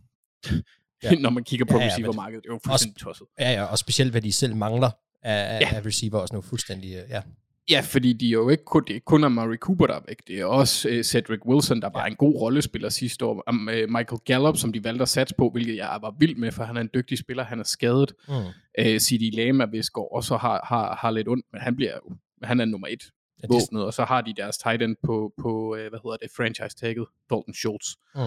[1.03, 1.09] Ja.
[1.09, 1.15] Ja.
[1.25, 2.43] Når man kigger på Ja, ja, ja, receivermarkedet.
[2.43, 3.27] Det er jo fuldstændig tosset.
[3.39, 4.91] Ja, ja, og specielt hvad de selv mangler
[5.21, 5.67] af, ja.
[5.71, 5.75] Ja.
[5.75, 7.21] af receiver også nu fuldstændig, øh, ja.
[7.69, 10.27] Ja, fordi de er jo ikke kun, det er kun Amari Cooper, der er væk.
[10.27, 13.43] Det er også uh, Cedric Wilson, der var en god rollespiller sidste år.
[13.49, 16.51] Um, uh, Michael Gallup, som de valgte at satse på, hvilket jeg var vild med,
[16.51, 17.43] for han er en dygtig spiller.
[17.43, 18.13] Han er skadet.
[18.27, 18.33] Mm.
[18.33, 19.35] Uh, C.D.
[19.35, 22.59] Lamb er vist går også har, har, har lidt ondt, men han bliver jo, han
[22.59, 23.03] er nummer et
[23.43, 26.17] Ja, det, våbnet, og så har de deres tight end på, på uh, hvad hedder
[26.21, 27.87] det, franchise tagget, Dalton Schultz.
[28.15, 28.21] mm.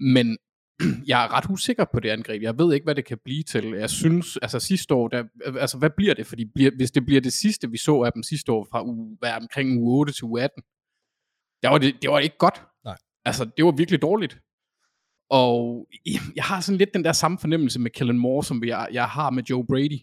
[0.00, 0.38] Men
[1.10, 2.42] jeg er ret usikker på det angreb.
[2.42, 3.64] Jeg ved ikke, hvad det kan blive til.
[3.68, 5.24] Jeg synes, altså sidste år, der,
[5.60, 6.26] altså hvad bliver det?
[6.26, 9.16] Fordi bliver, hvis det bliver det sidste, vi så af dem sidste år, fra uge,
[9.20, 10.62] hvad, omkring uge 8 til uge 18,
[11.62, 12.62] der var det, det var ikke godt.
[12.84, 12.96] Nej.
[13.24, 14.40] Altså, det var virkelig dårligt.
[15.30, 15.86] Og
[16.36, 19.30] jeg har sådan lidt den der samme fornemmelse med Kellen Moore, som jeg, jeg har
[19.30, 19.98] med Joe Brady.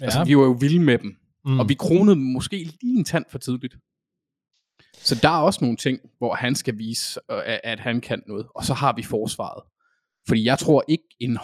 [0.00, 0.04] Ja.
[0.04, 1.16] Altså, vi var jo vilde med dem.
[1.44, 1.60] mm.
[1.60, 3.76] Og vi kronede dem måske lige en tand for tidligt.
[4.94, 8.46] Så der er også nogle ting, hvor han skal vise, øh, at han kan noget.
[8.54, 9.62] Og så har vi forsvaret.
[10.28, 11.38] Fordi jeg tror ikke en...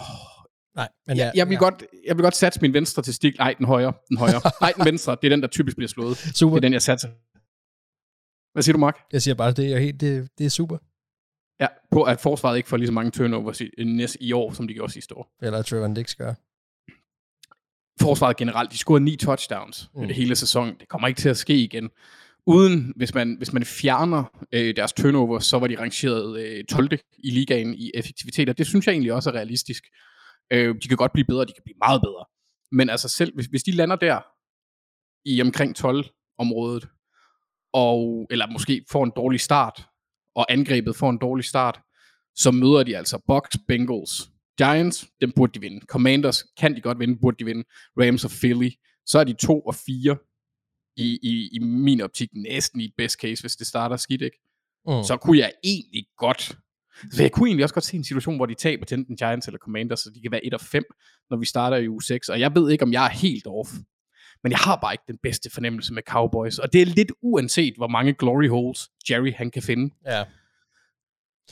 [0.75, 1.59] Nej, men Jeg, jeg, vil, ja.
[1.59, 3.37] godt, jeg vil godt satse min venstre til stik.
[3.37, 3.93] Nej, den højre.
[4.09, 4.41] Den højre.
[4.61, 5.17] Nej, den venstre.
[5.21, 6.17] Det er den, der typisk bliver slået.
[6.17, 6.55] Super.
[6.55, 7.09] Det er den, jeg satser.
[8.53, 8.97] Hvad siger du, Mark?
[9.13, 10.77] Jeg siger bare, det er helt, det, det er super.
[11.59, 14.67] Ja, på at forsvaret ikke får lige så mange turnovers i, næste, i år, som
[14.67, 15.35] de gjorde sidste år.
[15.41, 16.33] Eller Trevor Dix gør.
[18.01, 20.03] forsvaret generelt, de scorede ni touchdowns mm.
[20.09, 20.75] hele sæsonen.
[20.79, 21.89] Det kommer ikke til at ske igen.
[22.49, 26.89] Uden, hvis man, hvis man fjerner øh, deres turnover, så var de rangeret øh, 12.
[27.23, 29.83] i ligaen i effektivitet, og det synes jeg egentlig også er realistisk.
[30.53, 32.25] Øh, de kan godt blive bedre, de kan blive meget bedre.
[32.71, 34.19] Men altså selv, hvis, hvis de lander der
[35.25, 36.87] i omkring 12-området,
[37.73, 39.85] og, eller måske får en dårlig start,
[40.35, 41.79] og angrebet får en dårlig start,
[42.35, 45.85] så møder de altså Bucks, Bengals, Giants, dem burde de vinde.
[45.85, 47.63] Commanders kan de godt vinde, burde de vinde.
[47.99, 48.69] Rams og Philly,
[49.05, 50.17] så er de 2 og 4
[50.97, 54.39] i, i, i min optik næsten i et best case, hvis det starter skidt, ikke?
[54.87, 55.03] Mm.
[55.03, 56.57] Så kunne jeg egentlig godt,
[57.11, 59.47] så jeg kunne egentlig også godt se en situation, hvor de taber til enten Giants
[59.47, 60.83] eller Commanders, så de kan være 1 og 5,
[61.29, 63.69] når vi starter i uge 6, og jeg ved ikke, om jeg er helt off.
[64.43, 67.75] Men jeg har bare ikke den bedste fornemmelse med Cowboys, og det er lidt uanset,
[67.75, 69.93] hvor mange glory holes Jerry han kan finde.
[70.05, 70.23] Ja.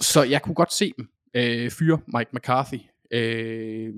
[0.01, 2.79] Så jeg kunne godt se dem øh, fyre Mike McCarthy.
[3.11, 3.93] Øh,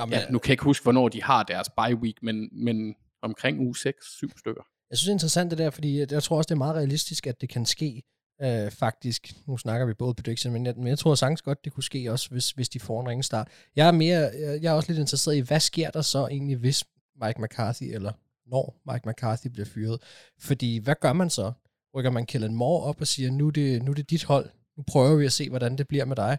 [0.00, 2.94] Jamen, ja, nu kan jeg ikke huske, hvornår de har deres bye week, men, men
[3.22, 4.62] omkring uge 6-7 stykker.
[4.90, 7.26] Jeg synes, det er interessant det der, fordi jeg tror også, det er meget realistisk,
[7.26, 8.02] at det kan ske
[8.42, 9.34] øh, faktisk.
[9.46, 12.12] Nu snakker vi både prediction, men jeg, men jeg tror sagtens godt, det kunne ske
[12.12, 13.48] også, hvis, hvis de får en ringe start.
[13.76, 16.56] Jeg er, mere, jeg jeg er også lidt interesseret i, hvad sker der så egentlig,
[16.56, 16.84] hvis
[17.24, 18.12] Mike McCarthy, eller
[18.46, 20.02] når Mike McCarthy bliver fyret?
[20.38, 21.52] Fordi hvad gør man så?
[21.94, 24.50] Rykker man Kellen Moore op og siger, nu er det, nu er det dit hold,
[24.76, 26.38] nu prøver vi at se, hvordan det bliver med dig?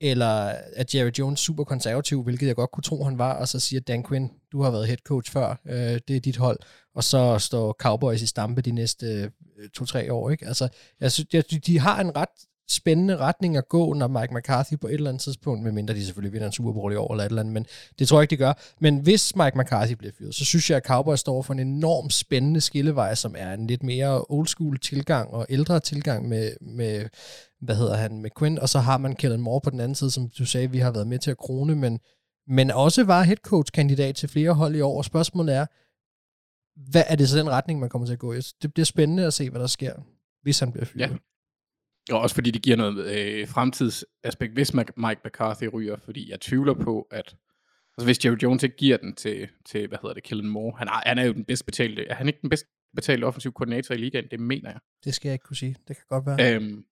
[0.00, 3.60] Eller at Jerry Jones super konservativ, hvilket jeg godt kunne tro, han var, og så
[3.60, 6.58] siger Dan Quinn, du har været head coach før, øh, det er dit hold,
[6.94, 10.46] og så står Cowboys i stampe de næste øh, to-tre år, ikke?
[10.46, 10.68] Altså,
[11.00, 12.28] jeg synes, jeg, de har en ret
[12.68, 16.32] spændende retning at gå, når Mike McCarthy på et eller andet tidspunkt, medmindre de selvfølgelig
[16.32, 17.66] vinder en Super Bowl i år eller et eller andet, men
[17.98, 18.52] det tror jeg ikke, de gør.
[18.80, 22.10] Men hvis Mike McCarthy bliver fyret, så synes jeg, at Cowboys står for en enorm
[22.10, 27.08] spændende skillevej, som er en lidt mere old school tilgang og ældre tilgang med, med
[27.60, 30.10] hvad hedder han, med Quinn, og så har man Kellen Moore på den anden side,
[30.10, 31.98] som du sagde, vi har været med til at krone, men,
[32.48, 35.66] men også var head coach kandidat til flere hold i år, og spørgsmålet er,
[36.90, 38.40] hvad er det så den retning, man kommer til at gå i?
[38.62, 39.92] Det bliver spændende at se, hvad der sker,
[40.42, 41.10] hvis han bliver fyret.
[41.10, 41.16] Ja.
[42.12, 46.74] Og også fordi det giver noget øh, fremtidsaspekt, hvis Mike McCarthy ryger, fordi jeg tvivler
[46.74, 47.36] på, at
[47.98, 50.88] altså hvis Jerry Jones ikke giver den til, til hvad hedder det, Kellen Moore, han
[50.88, 52.64] er, han er jo den bedst betalte, er han ikke den bedst
[52.96, 54.24] betalte offensiv koordinator i ligaen?
[54.30, 54.80] Det mener jeg.
[55.04, 55.76] Det skal jeg ikke kunne sige.
[55.88, 56.54] Det kan godt være.
[56.54, 56.84] Øhm,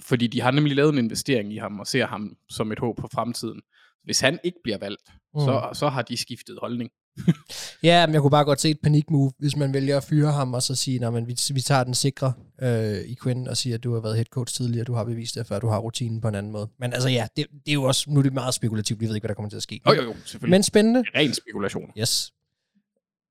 [0.00, 3.00] fordi de har nemlig lavet en investering i ham, og ser ham som et håb
[3.00, 3.62] for fremtiden.
[4.04, 5.40] Hvis han ikke bliver valgt, mm.
[5.40, 6.90] så, så har de skiftet holdning.
[7.82, 10.54] Ja, men jeg kunne bare godt se et panikmove, hvis man vælger at fyre ham,
[10.54, 12.32] og så sige, at vi, vi tager den sikre
[12.62, 15.34] øh, i Quinn, og siger, at du har været head coach tidligere, du har bevist
[15.34, 16.68] det, før du har rutinen på en anden måde.
[16.78, 19.14] Men altså ja, det, det er jo også, nu er det meget spekulativt, vi ved
[19.14, 19.80] ikke, hvad der kommer til at ske.
[19.86, 20.50] Jo, jo, jo, selvfølgelig.
[20.50, 21.04] Men spændende.
[21.14, 21.90] Ren spekulation.
[21.98, 22.32] Yes.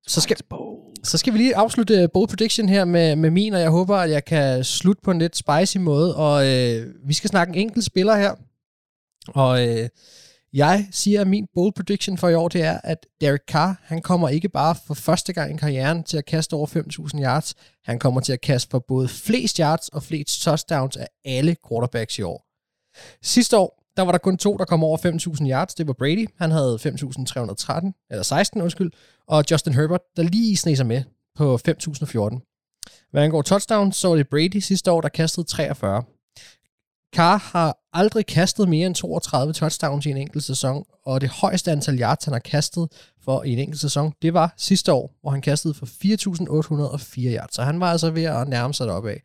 [0.06, 0.36] Så skal,
[1.02, 4.10] så skal vi lige afslutte bold prediction her med, med min, og jeg håber, at
[4.10, 6.16] jeg kan slutte på en lidt spicy måde.
[6.16, 8.34] Og øh, vi skal snakke en enkelt spiller her.
[9.28, 9.88] Og øh,
[10.52, 14.02] jeg siger, at min bold prediction for i år, det er, at Derek Carr, han
[14.02, 17.54] kommer ikke bare for første gang i karrieren til at kaste over 5.000 yards.
[17.84, 22.18] Han kommer til at kaste for både flest yards og flest touchdowns af alle quarterbacks
[22.18, 22.44] i år.
[23.22, 25.74] Sidste år, der var der kun to, der kom over 5.000 yards.
[25.74, 26.26] Det var Brady.
[26.38, 28.90] Han havde 5.313, eller 16, undskyld.
[29.28, 31.02] Og Justin Herbert, der lige sneg sig med
[31.36, 33.08] på 5.014.
[33.10, 36.02] Hvad angår touchdowns, så var det Brady sidste år, der kastede 43.
[37.14, 41.72] Carr har aldrig kastet mere end 32 touchdowns i en enkelt sæson, og det højeste
[41.72, 42.88] antal yards, han har kastet
[43.24, 47.54] for i en enkelt sæson, det var sidste år, hvor han kastede for 4.804 yards.
[47.54, 49.22] Så han var altså ved at nærme sig deroppe af.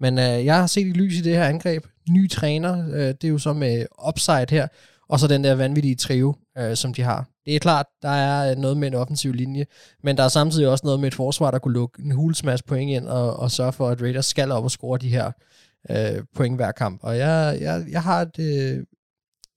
[0.00, 1.86] Men øh, jeg har set i lys i det her angreb.
[2.10, 4.68] Ny træner, øh, det er jo så med upside her,
[5.08, 7.26] og så den der vanvittige trio, øh, som de har.
[7.46, 9.66] Det er klart, der er øh, noget med en offensiv linje,
[10.02, 12.90] men der er samtidig også noget med et forsvar, der kunne lukke en hulsmasse point
[12.90, 15.32] ind og, og sørge for, at Raiders skal op og score de her
[15.90, 17.00] øh, point hver kamp.
[17.02, 18.84] Og jeg, jeg, jeg har et, øh,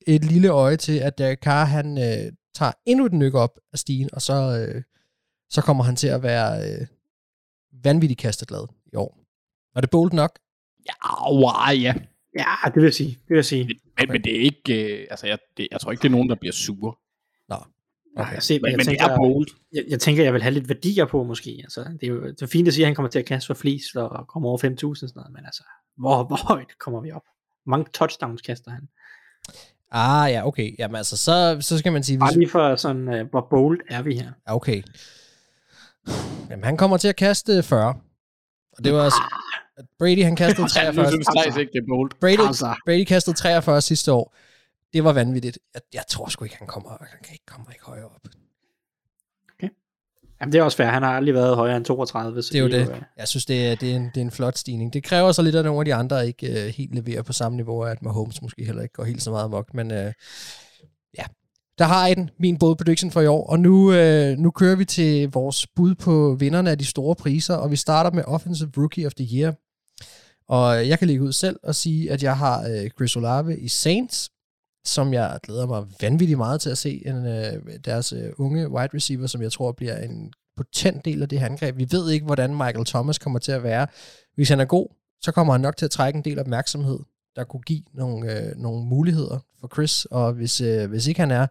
[0.06, 3.78] et lille øje til, at Derek Carr, han øh, tager endnu et nyk op af
[3.78, 4.82] stigen, og så, øh,
[5.50, 6.86] så kommer han til at være øh,
[7.84, 9.18] vanvittigt kasteglad i år.
[9.74, 10.38] Var det bold nok?
[10.86, 11.94] Ja, wow, ja.
[12.38, 13.10] Ja, det vil jeg sige.
[13.10, 13.64] Det vil jeg sige.
[13.64, 14.12] Men, okay.
[14.12, 16.34] men det er ikke, øh, altså jeg, det, jeg tror ikke, det er nogen, der
[16.34, 16.94] bliver sure.
[17.48, 17.56] Nå.
[18.16, 18.34] Okay.
[18.34, 19.46] Jeg, se, men, jeg, men tænker, det er bold.
[19.72, 21.60] Jeg, jeg, tænker, jeg vil have lidt værdier på måske.
[21.62, 23.46] Altså, det er jo det er fint at sige, at han kommer til at kaste
[23.46, 25.64] for flest og komme over 5.000 sådan noget, men altså,
[25.98, 27.22] hvor, hvor højt kommer vi op?
[27.64, 28.88] Hvor mange touchdowns kaster han?
[29.90, 30.74] Ah, ja, okay.
[30.78, 32.18] Jamen altså, så, så skal man sige...
[32.18, 34.32] Bare lige for sådan, uh, hvor bold er vi her?
[34.46, 34.82] Okay.
[36.50, 37.94] Jamen, han kommer til at kaste 40.
[38.72, 39.22] Og det var altså...
[39.98, 41.02] Brady, han kastede 43.
[41.04, 42.10] Jeg synes faktisk ikke, det er bold.
[42.20, 42.74] Brady, Altså.
[42.86, 44.34] Brady kastede 43 sidste år.
[44.92, 45.58] Det var vanvittigt.
[45.74, 48.20] Jeg, jeg tror sgu ikke, han kommer, han kan ikke komme ikke højere op.
[50.42, 50.86] Jamen, det er også fair.
[50.86, 52.42] Han har aldrig været højere end 32.
[52.42, 52.90] Så Det er jo det.
[52.90, 54.92] øh, Jeg synes, det er, det er, en, det er en flot stigning.
[54.92, 57.56] Det kræver så lidt, at nogle af de andre ikke uh, helt leverer på samme
[57.56, 59.74] niveau, at Mahomes måske heller ikke går helt så meget amok.
[59.74, 59.96] Men uh,
[61.18, 61.22] ja,
[61.78, 63.46] der har I den, min bold prediction for i år.
[63.46, 67.54] Og nu, uh, nu kører vi til vores bud på vinderne af de store priser,
[67.54, 69.54] og vi starter med Offensive Rookie of the Year.
[70.48, 73.68] Og jeg kan ligge ud selv og sige, at jeg har uh, Chris Olave i
[73.68, 74.30] Saints,
[74.84, 77.02] som jeg glæder mig vanvittigt meget til at se.
[77.06, 81.28] En, øh, deres øh, unge wide receiver, som jeg tror bliver en potent del af
[81.28, 81.76] det her angreb.
[81.76, 83.86] Vi ved ikke, hvordan Michael Thomas kommer til at være.
[84.34, 84.88] Hvis han er god,
[85.20, 86.98] så kommer han nok til at trække en del opmærksomhed,
[87.36, 90.04] der kunne give nogle, øh, nogle muligheder for Chris.
[90.04, 91.46] Og hvis, øh, hvis ikke han er,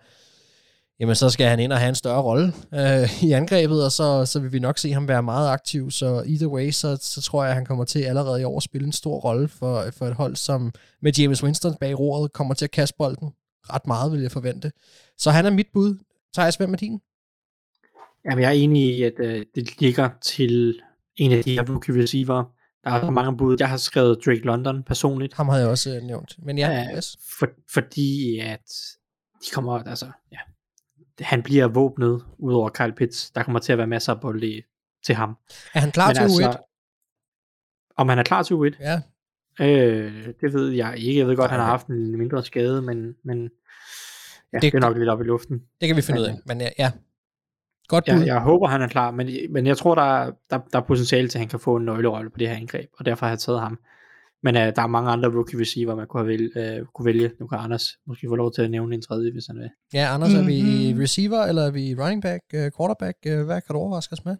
[1.01, 4.25] jamen så skal han ind og have en større rolle øh, i angrebet, og så,
[4.25, 5.91] så vil vi nok se ham være meget aktiv.
[5.91, 8.63] Så either way, så, så tror jeg, at han kommer til allerede i år at
[8.63, 10.71] spille en stor rolle for, for et hold, som
[11.01, 13.33] med James Winston bag roret kommer til at kaste bolden
[13.69, 14.71] ret meget, vil jeg forvente.
[15.17, 15.97] Så han er mit bud.
[16.33, 16.99] Thijs, hvem er din?
[18.25, 20.79] Jamen, jeg er enig i, at øh, det ligger til
[21.17, 22.43] en af de her rookie receiver.
[22.83, 23.57] Der er mange bud.
[23.59, 25.33] Jeg har skrevet Drake London personligt.
[25.33, 26.35] Ham havde jeg også øh, nævnt.
[26.45, 27.17] Men ja, Ja, yes.
[27.39, 28.71] for, fordi at
[29.45, 30.37] de kommer, altså, ja,
[31.19, 33.31] han bliver våbnet ud over Kyle Pitts.
[33.31, 34.61] Der kommer til at være masser af bold i-
[35.05, 35.37] til ham.
[35.73, 37.93] Er han klar Men til altså, U1?
[37.97, 38.79] Om han er klar til U1?
[38.79, 39.01] Ja,
[39.61, 41.19] Øh, det ved jeg ikke.
[41.19, 41.71] Jeg ved godt, Nej, han har okay.
[41.73, 43.37] haft en mindre skade, men, men
[44.53, 45.61] ja, Det- det, er nok lidt op i luften.
[45.81, 46.35] det kan vi finde ud af.
[46.45, 46.91] Men ja, ja.
[47.87, 48.17] Godt bud.
[48.19, 50.83] Jeg, jeg håber, han er klar, men, men jeg tror, der er, der, der er
[50.83, 53.31] potentiale til, at han kan få en nøglerolle på det her angreb, og derfor har
[53.31, 53.79] jeg taget ham.
[54.43, 57.31] Men uh, der er mange andre rookie receiver, man kunne, have vælge, uh, kunne vælge.
[57.39, 59.69] Nu kan Anders måske få lov til at nævne en tredje, hvis han vil.
[59.93, 61.01] Ja, Anders, er vi i Mhm.
[61.01, 63.17] receiver, eller er vi i running back, uh, quarterback?
[63.29, 64.35] Uh, hvad kan du overraske os med?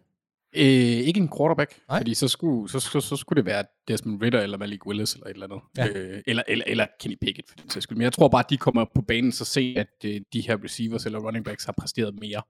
[0.56, 0.64] Øh,
[1.08, 1.98] ikke en quarterback, Nej.
[2.00, 5.26] fordi så skulle, så, så, så skulle det være Desmond Ritter eller Malik Willis eller
[5.26, 5.60] et eller andet.
[5.76, 5.88] Ja.
[6.00, 7.96] Øh, eller, eller, eller Kenny Pickett for den sags skyld.
[7.98, 10.64] Men jeg tror bare, at de kommer på banen så sent, at øh, de her
[10.64, 12.42] receivers eller running backs har præsteret mere.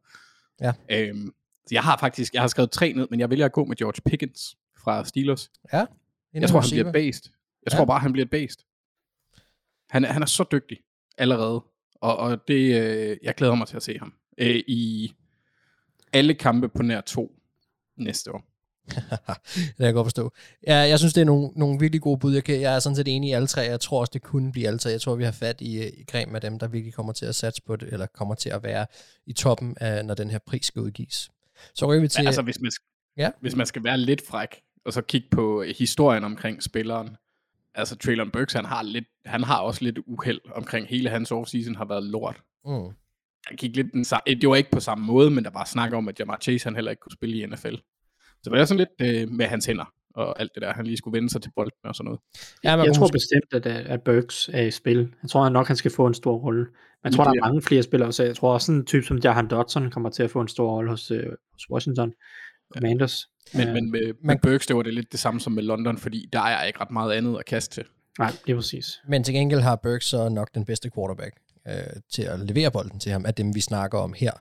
[0.60, 0.72] Ja.
[0.90, 1.26] Øhm,
[1.66, 3.76] så jeg har faktisk, jeg har skrevet tre ned, men jeg vælger at gå med
[3.76, 5.50] George Pickens fra Steelers.
[5.72, 5.84] Ja,
[6.34, 7.32] Jeg tror, han bliver based.
[7.64, 7.76] Jeg Ja.
[7.76, 8.64] tror bare, han bliver et based.
[9.90, 10.78] Han, er- han er så dygtig
[11.18, 11.64] allerede.
[11.94, 14.14] Og, og det, øh, jeg glæder mig til at se ham.
[14.38, 15.12] Øh, I
[16.12, 17.32] alle kampe på nær to
[17.96, 18.44] næste år.
[18.88, 20.32] det kan jeg godt forstå.
[20.66, 22.34] Ja, jeg synes, det er nogle, nogle virkelig gode bud.
[22.34, 23.60] Jeg, kan, jeg er sådan set enig i alle tre.
[23.60, 24.90] Jeg tror også, det kunne blive alle tre.
[24.90, 27.34] Jeg tror, vi har fat i, i Grem af dem, der virkelig kommer til at
[27.34, 28.86] satse på det, eller kommer til at være
[29.26, 31.30] i toppen, af, når den her pris skal udgives.
[31.74, 32.26] Så rykker vi til...
[32.26, 32.84] Altså, hvis man, skal,
[33.16, 33.30] Ja.
[33.40, 37.16] hvis man skal være lidt fræk, og så kigge på historien omkng spilleren,
[37.74, 41.74] altså Traylon Burks, han har, lidt, han har også lidt uheld omkring hele hans offseason
[41.76, 42.42] har været lort.
[42.64, 42.88] Mm.
[43.46, 45.92] Han gik lidt den, sa- det var ikke på samme måde, men der var snak
[45.92, 47.74] om, at Jamar Chase han heller ikke kunne spille i NFL.
[48.42, 50.96] Så det var sådan lidt øh, med hans hænder og alt det der, han lige
[50.96, 52.20] skulle vende sig til bolden og sådan noget.
[52.64, 55.14] Ja, man Jeg tror måske- bestemt, at, at Burks er i spil.
[55.22, 56.60] Jeg tror nok, han skal få en stor rolle.
[56.64, 56.70] Men
[57.04, 59.18] jeg tror, der er mange flere spillere, så jeg tror også sådan en type som
[59.18, 62.12] Jahan Dodson kommer til at få en stor rolle hos, øh, hos Washington
[62.74, 63.28] Commanders.
[63.54, 65.62] Men, Øh, men med, med man- Burks, det var det lidt det samme som med
[65.62, 67.84] London, fordi der er ikke ret meget andet at kaste til.
[68.18, 69.00] Nej, det er præcis.
[69.08, 71.34] Men til gengæld har Burks så nok den bedste quarterback
[71.68, 71.74] øh,
[72.12, 74.32] til at levere bolden til ham, af dem vi snakker om her.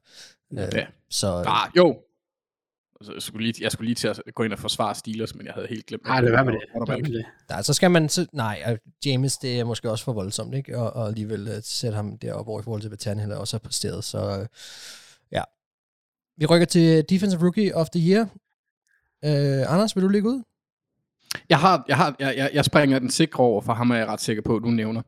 [0.54, 0.86] Øh, Ja.
[1.10, 1.97] Så Ah, jo.
[3.02, 5.45] Altså, jeg, skulle lige, jeg skulle lige til at gå ind og forsvare Steelers, men
[5.45, 6.06] jeg havde helt glemt.
[6.06, 7.12] Nej, det det var med det.
[7.12, 7.26] med det.
[7.49, 8.10] nej, så skal man...
[8.10, 10.78] Så, nej, øh, James, det er måske også for voldsomt, ikke?
[10.78, 13.60] Og, og alligevel uh, sætte ham deroppe over i forhold til, hvad Tannehill også har
[13.60, 14.04] præsteret.
[14.04, 14.45] Så uh,
[15.32, 15.43] ja.
[16.38, 18.28] Vi rykker til Defensive Rookie of the Year.
[19.26, 20.43] Uh, Anders, vil du ligge ud?
[21.49, 24.07] Jeg, har, jeg, har, jeg, jeg, jeg springer den sikre over, for ham er jeg
[24.07, 25.01] ret sikker på, at du nævner.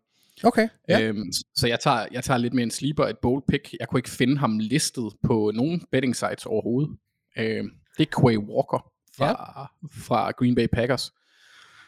[0.44, 1.02] Okay, ja.
[1.02, 3.76] Øhm, så jeg tager, jeg tager lidt mere en sleeper, et bold pick.
[3.80, 6.98] Jeg kunne ikke finde ham listet på nogen betting sites overhovedet.
[7.38, 9.66] Øhm, det er Quay Walker fra, ja.
[10.04, 11.12] fra Green Bay Packers.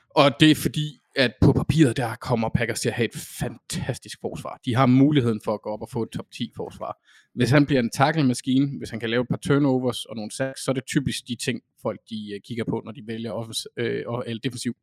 [0.10, 4.18] Og det er fordi, at på papiret, der kommer Packers til at have et fantastisk
[4.22, 4.60] forsvar.
[4.66, 6.98] De har muligheden for at gå op og få et top 10 forsvar.
[7.36, 10.64] Hvis han bliver en tackle-maskine, hvis han kan lave et par turnovers og nogle sacks,
[10.64, 13.66] så er det typisk de ting, folk de øh, kigger på, når de vælger offens-
[13.78, 14.76] øh, og, eller defensiv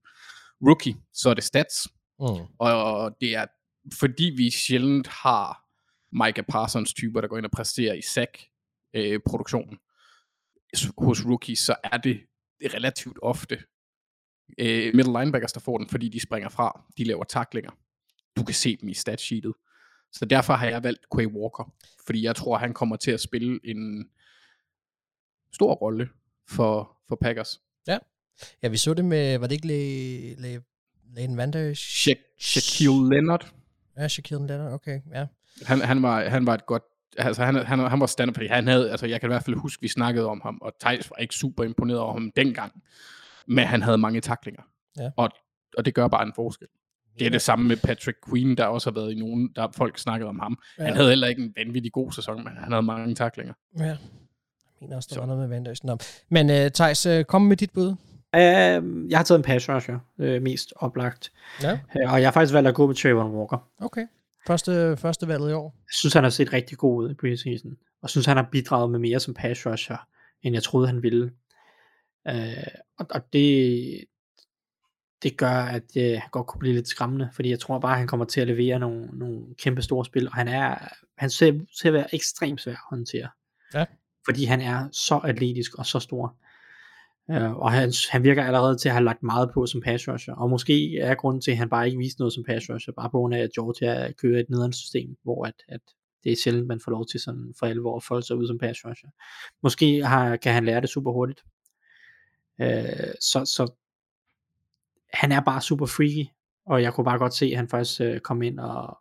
[0.66, 0.94] rookie.
[1.12, 1.88] Så er det stats,
[2.20, 2.26] Mm.
[2.58, 3.46] og det er,
[3.98, 5.64] fordi vi sjældent har
[6.24, 9.78] Micah Parsons typer, der går ind og præsterer i sack-produktionen
[10.98, 12.20] hos rookies, så er det
[12.74, 13.58] relativt ofte
[14.58, 17.70] øh, middle linebackers, der får den, fordi de springer fra, de laver taklinger.
[18.36, 19.52] Du kan se dem i statsheetet.
[20.12, 21.72] Så derfor har jeg valgt Quay Walker,
[22.06, 24.08] fordi jeg tror, han kommer til at spille en
[25.52, 26.08] stor rolle
[26.48, 27.60] for, for Packers.
[28.62, 30.62] Ja, vi så det med, var det ikke Le, Le,
[31.14, 31.72] Leighton Vander?
[31.74, 33.52] Sha- Shaquille Leonard,
[33.96, 35.26] Ja, Shaquille Leonard, okay, ja.
[35.66, 36.82] han, han, var, han var et godt
[37.18, 39.56] altså han, han, han var standard, fordi han havde, altså jeg kan i hvert fald
[39.56, 42.82] huske, vi snakkede om ham, og Thijs var ikke super imponeret over ham dengang,
[43.46, 44.62] men han havde mange taklinger,
[44.98, 45.10] Ja.
[45.16, 45.30] og,
[45.78, 46.66] og det gør bare en forskel.
[47.18, 49.98] Det er det samme med Patrick Queen, der også har været i nogen, der folk
[49.98, 50.58] snakket om ham.
[50.78, 50.84] Ja.
[50.84, 53.54] Han havde heller ikke en vanvittig god sæson, men han havde mange taklinger.
[53.78, 53.84] Ja.
[53.84, 53.96] Jeg
[54.80, 55.20] mener også, der Så.
[55.20, 55.84] var noget med Vanders.
[55.84, 55.98] Nå.
[56.30, 57.88] Men uh, Thijs, uh, kom med dit bud.
[57.88, 61.32] Uh, jeg har taget en pass rusher, uh, mest oplagt.
[61.62, 61.72] Ja.
[61.72, 63.68] Uh, og jeg har faktisk valgt at gå med Trayvon Walker.
[63.80, 64.06] Okay.
[64.46, 65.74] Første, første valget i år.
[65.78, 67.70] Jeg synes, han har set rigtig god ud i preseason.
[67.70, 69.96] Og jeg synes, han har bidraget med mere som pass rusher,
[70.42, 71.30] end jeg troede, han ville.
[72.30, 74.04] Uh, og, og det,
[75.22, 77.98] det gør, at uh, han godt kunne blive lidt skræmmende, fordi jeg tror bare, at
[77.98, 81.52] han kommer til at levere nogle, nogle kæmpe store spil, og han er han ser
[81.80, 83.28] til at være ekstremt svær at håndtere.
[83.74, 83.84] Ja.
[84.24, 86.36] Fordi han er så atletisk og så stor.
[87.28, 90.34] Uh, og han, han virker allerede til at have lagt meget på som pass rusher,
[90.34, 93.10] og måske er grunden til, at han bare ikke viste noget som pass rusher, bare
[93.10, 95.80] på grund af, at Georgia kører et nederen system, hvor at, at
[96.24, 98.58] det er sjældent, man får lov til sådan for alvor at folde sig ud som
[98.58, 99.08] pass rusher.
[99.62, 101.40] Måske har, kan han lære det super hurtigt.
[102.58, 103.72] Uh, så, så
[105.12, 106.26] han er bare super freaky,
[106.66, 108.98] og jeg kunne bare godt se, at han faktisk uh, kom ind og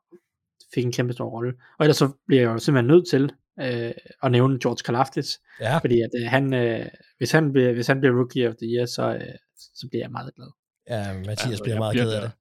[0.73, 1.53] fik en kæmpe stor rolle.
[1.79, 3.23] Og ellers så bliver jeg jo simpelthen nødt til
[3.57, 3.91] uh,
[4.23, 5.77] at nævne George Kalafdis, Ja.
[5.77, 6.85] fordi at uh, han, uh,
[7.17, 9.21] hvis, han bliver, hvis han bliver rookie of the year, så, uh,
[9.55, 10.47] så bliver jeg meget glad.
[10.89, 12.31] Ja, Mathias Altså, bliver jeg meget bliver ked af da- det.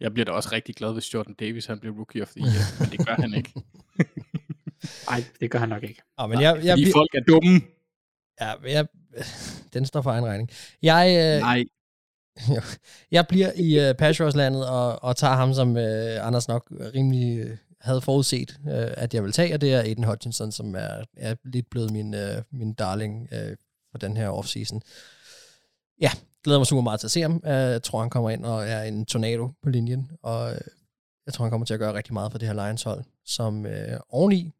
[0.00, 2.80] Jeg bliver da også rigtig glad, hvis Jordan Davis han bliver rookie of the year,
[2.80, 3.52] men det gør han ikke.
[5.10, 6.02] Nej, det gør han nok ikke.
[6.16, 7.60] Oh, men jeg, jeg, Fordi bliver, folk er dumme.
[8.40, 8.86] ja, jeg,
[9.74, 10.50] den står for egen regning.
[10.82, 11.64] Jeg, øh, Nej,
[13.16, 16.72] jeg bliver i uh, pass rush landet og, og tager ham, som uh, Anders nok
[16.94, 17.50] rimelig uh,
[17.80, 21.34] havde forudset, uh, at jeg vil tage, og det er Aiden Hutchinson, som er, er
[21.44, 23.56] lidt blevet min, uh, min darling uh,
[23.90, 24.82] for den her offseason.
[26.00, 26.10] Ja,
[26.44, 27.40] glæder mig super meget til at se ham.
[27.44, 30.58] Uh, jeg tror, han kommer ind og er en tornado på linjen, og uh,
[31.26, 33.72] jeg tror, han kommer til at gøre rigtig meget for det her Lions-hold, som uh,
[34.08, 34.52] oveni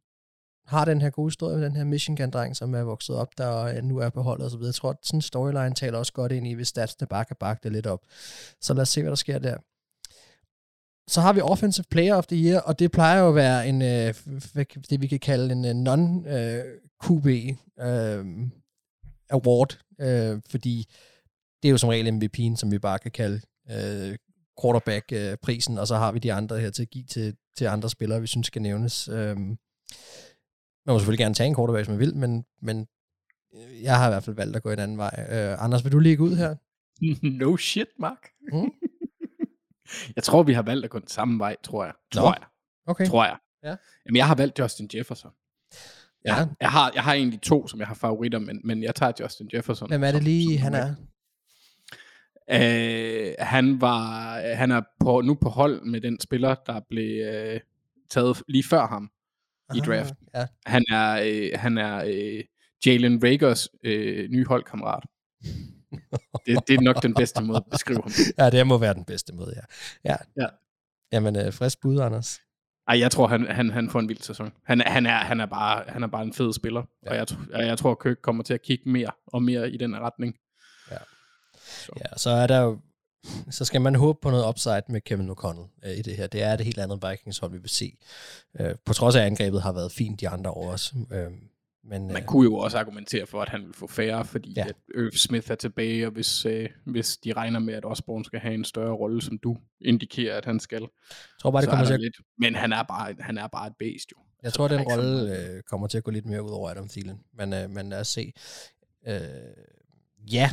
[0.66, 3.98] har den her gode historie med den her Michigan-dreng, som er vokset op, der nu
[3.98, 4.68] er på holdet og så videre.
[4.68, 7.36] Jeg tror, at sådan en storyline taler også godt ind i, hvis statsene bare kan
[7.40, 8.00] bakke det lidt op.
[8.60, 9.56] Så lad os se, hvad der sker der.
[11.08, 13.82] Så har vi Offensive Player of the Year, og det plejer jo at være en,
[13.82, 14.14] øh,
[14.90, 17.28] det vi kan kalde en øh, non-QB
[17.80, 18.24] øh, øh,
[19.30, 20.86] award, øh, fordi
[21.62, 23.40] det er jo som regel MVP'en, som vi bare kan kalde
[23.70, 24.16] øh,
[24.62, 27.90] quarterback-prisen, øh, og så har vi de andre her til at give til, til andre
[27.90, 29.08] spillere, vi synes skal nævnes.
[29.08, 29.36] Øh,
[30.86, 32.86] man må selvfølgelig gerne tage en quarterback, hvis man vil, men, men
[33.82, 35.26] jeg har i hvert fald valgt at gå en anden vej.
[35.30, 36.54] Øh, Anders, vil du lige gå ud her?
[37.44, 38.28] no shit, Mark.
[38.52, 38.70] Mm.
[40.16, 41.94] jeg tror, vi har valgt at gå den samme vej, tror jeg.
[42.14, 42.20] Nå.
[42.20, 42.46] Tror jeg.
[42.86, 43.06] Okay.
[43.06, 43.36] Tror jeg.
[43.64, 43.76] Ja.
[44.06, 45.30] Jamen, jeg har valgt Justin Jefferson.
[46.24, 46.34] Ja.
[46.34, 49.12] Jeg, jeg, har, jeg har egentlig to, som jeg har favoritter, men, men jeg tager
[49.20, 49.88] Justin Jefferson.
[49.88, 50.94] Hvem er det som- lige, som han nummer er?
[52.50, 57.60] Øh, han var han er på, nu på hold med den spiller, der blev øh,
[58.10, 59.10] taget lige før ham
[59.74, 60.14] i Ah, draft.
[60.34, 60.46] Ja.
[60.66, 62.44] Han er, øh, han er øh,
[62.86, 65.02] Jalen Rakers øh, nye holdkammerat.
[66.46, 68.12] det, det er nok den bedste måde at beskrive ham.
[68.38, 69.62] ja, det må være den bedste måde, ja.
[70.10, 70.16] Ja.
[70.42, 70.46] Ja.
[71.12, 72.40] Jamen, øh, frisk bud, Anders.
[72.88, 74.52] Ej, jeg tror, han, han, han får en vild sæson.
[74.64, 77.10] Han, er- han, er, han, er bare, han er bare en fed spiller, ja.
[77.10, 79.96] og jeg, tr- jeg tror, Kirk kommer til at kigge mere og mere i den
[80.00, 80.34] retning.
[82.00, 82.80] Ja, så er der jo,
[83.50, 86.26] så skal man håbe på noget upside med Kevin O'Connell øh, i det her.
[86.26, 87.96] Det er det helt andet Vikings hold, vi vil se.
[88.60, 90.94] Øh, på trods af, at angrebet har været fint de andre år også.
[91.12, 91.30] Øh,
[91.86, 94.66] men Man øh, kunne jo også argumentere for, at han vil få færre, fordi Ja.
[94.68, 98.40] at Irv Smith er tilbage, og hvis, øh, hvis de regner med, at Osborne skal
[98.40, 100.88] have en større rolle, som du indikerer, at han skal, jeg
[101.40, 102.16] tror bare, det kommer er til at, lidt.
[102.38, 104.16] Men han er bare, han er bare et bæst jo.
[104.42, 107.20] jeg tror, den rolle øh, kommer til at gå lidt mere ud over Adam Thielen.
[107.34, 108.32] Men, øh, men lad os se.
[109.06, 109.20] Øh,
[110.32, 110.50] ja,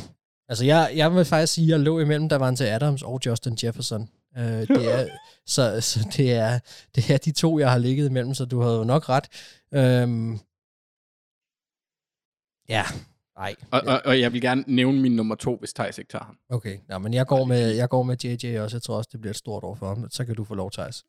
[0.52, 4.08] altså jeg, jeg vil faktisk sige, at jeg lå imellem Davante Adams og Justin Jefferson.
[4.38, 5.06] Øh, det er,
[5.54, 6.58] så så det, er,
[6.94, 9.28] det er de to, jeg har ligget imellem, så du havde jo nok ret.
[9.74, 10.38] Øhm,
[12.68, 12.84] ja,
[13.36, 13.54] nej.
[13.70, 16.36] Og, og, og jeg vil gerne nævne min nummer to, hvis Thijs ikke tager ham.
[16.50, 18.76] Okay, Nå, men jeg går, med, jeg går med JJ også.
[18.76, 20.10] Jeg tror også, det bliver et stort år for ham.
[20.10, 21.04] Så kan du få lov, Thijs.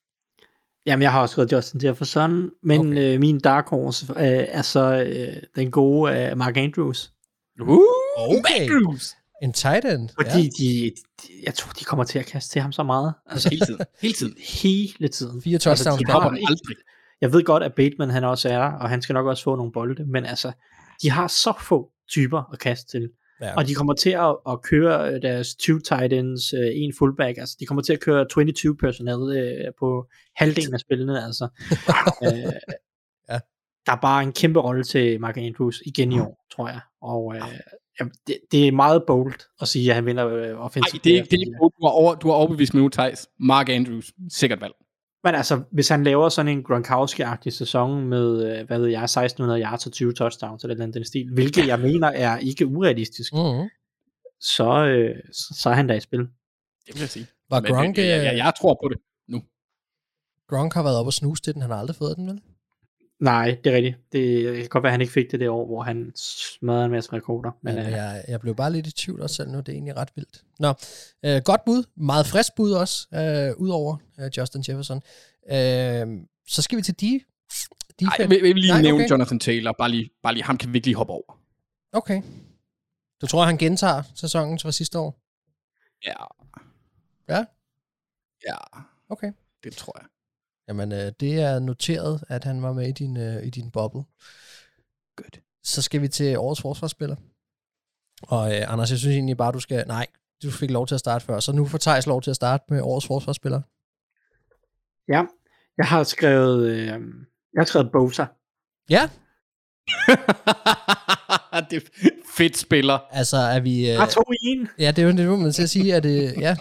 [0.86, 3.14] Jamen, jeg har også skrevet Justin Jefferson, men okay.
[3.14, 7.14] øh, min dark horse øh, er så øh, den gode øh, Mark Andrews.
[7.62, 7.80] Uh,
[8.18, 8.62] Okay.
[8.62, 9.16] Andrews!
[9.41, 10.09] En tight end.
[10.15, 10.49] Fordi ja.
[10.59, 13.13] de, de, jeg tror, de kommer til at kaste til ham så meget.
[13.29, 13.79] Altså hele tiden.
[14.01, 14.34] Hele tiden.
[14.61, 15.41] Hele tiden.
[15.41, 16.36] Fire touchdowns de per har kamp.
[16.38, 16.75] ikke- Aldrig.
[17.21, 19.55] Jeg ved godt, at Bateman han også er der, og han skal nok også få
[19.55, 20.51] nogle bolde, men altså,
[21.01, 23.09] de har så få typer at kaste til.
[23.41, 23.55] Ja.
[23.55, 27.38] Og de kommer til at, at køre øh, deres two tight ends, øh, en fullback,
[27.38, 30.05] altså de kommer til at køre 22 personnel øh, på
[30.36, 31.47] halvdelen af spillene, altså.
[32.25, 32.53] øh,
[33.29, 33.39] Ja.
[33.86, 36.79] Der er bare en kæmpe rolle til Mark Andrews igen i år, tror jeg.
[37.01, 37.41] Og øh,
[38.00, 41.12] ja, det, det er meget bold at sige, at han vinder øh, Nej, offensive det
[41.12, 41.36] er ikke det.
[41.38, 43.28] Er, ikke- du, har over, du har overbevist mig nu, Thijs.
[43.39, 44.14] Mark Andrews.
[44.30, 44.74] Sikkert valg.
[45.24, 49.62] Men altså, hvis han laver sådan en Gronkowski-agtig sæson med, øh, hvad ved jeg, 1600
[49.62, 53.70] yards og 20 touchdowns eller den, den stil, hvilket jeg mener er ikke urealistisk, Mm-hmm.
[54.39, 56.20] så, øh, så, så er han da i spil.
[56.20, 57.28] Det vil jeg sige.
[57.50, 59.41] Var Men, Gronk, jeg, jeg, øh, jeg, jeg tror på det nu.
[60.50, 61.62] Gronk har været oppe og snuse til den.
[61.62, 62.41] Han har aldrig fået den, vel?
[63.24, 63.97] Nej, det er rigtigt.
[64.11, 66.86] Det, det kan godt være, at han ikke fik det det år, hvor han smadrede
[66.86, 67.51] en masse rekorder.
[67.61, 69.57] Men Men øh, jeg, jeg blev bare lidt i tvivl også selv nu.
[69.57, 70.43] Det er egentlig ret vildt.
[70.59, 70.74] Nå,
[71.26, 71.84] øh, godt bud.
[71.95, 75.01] Meget frisk bud også, øh, udover øh, Justin Jefferson.
[75.51, 76.07] Øh,
[76.47, 77.21] så skal vi til de...
[77.99, 79.11] de Ej, jeg vil, jeg vil lige Nej, nævne okay.
[79.11, 79.71] Jonathan Taylor.
[79.71, 81.39] Bare lige, bare lige, ham kan vi ikke lige hoppe over.
[81.91, 82.21] Okay.
[83.21, 85.19] Du tror, han gentager sæsonen fra sidste år?
[86.05, 86.13] Ja.
[87.30, 87.45] Ja?
[88.47, 88.57] Ja,
[89.09, 89.32] Okay.
[89.63, 90.07] det tror jeg.
[90.68, 94.03] Jamen, øh, det er noteret, at han var med i din, øh, i din boble.
[95.16, 95.39] Godt.
[95.64, 97.16] Så skal vi til årets forsvarsspiller.
[98.22, 99.88] Og øh, Anders, jeg synes egentlig bare, du skal...
[99.88, 100.07] Nej,
[100.43, 102.64] du fik lov til at starte før, så nu får Thijs lov til at starte
[102.70, 103.61] med årets forsvarsspiller.
[105.07, 105.24] ja,
[105.78, 106.97] jeg har skrevet, øh, jeg
[107.57, 108.26] har skrevet Bosa.
[108.89, 109.09] Ja,
[111.70, 112.99] det er fedt spiller.
[113.11, 113.91] altså er vi...
[113.91, 114.70] Øh, har to i en.
[114.80, 116.36] ja, det er jo det, må til at sige, at det...
[116.38, 116.57] Ja,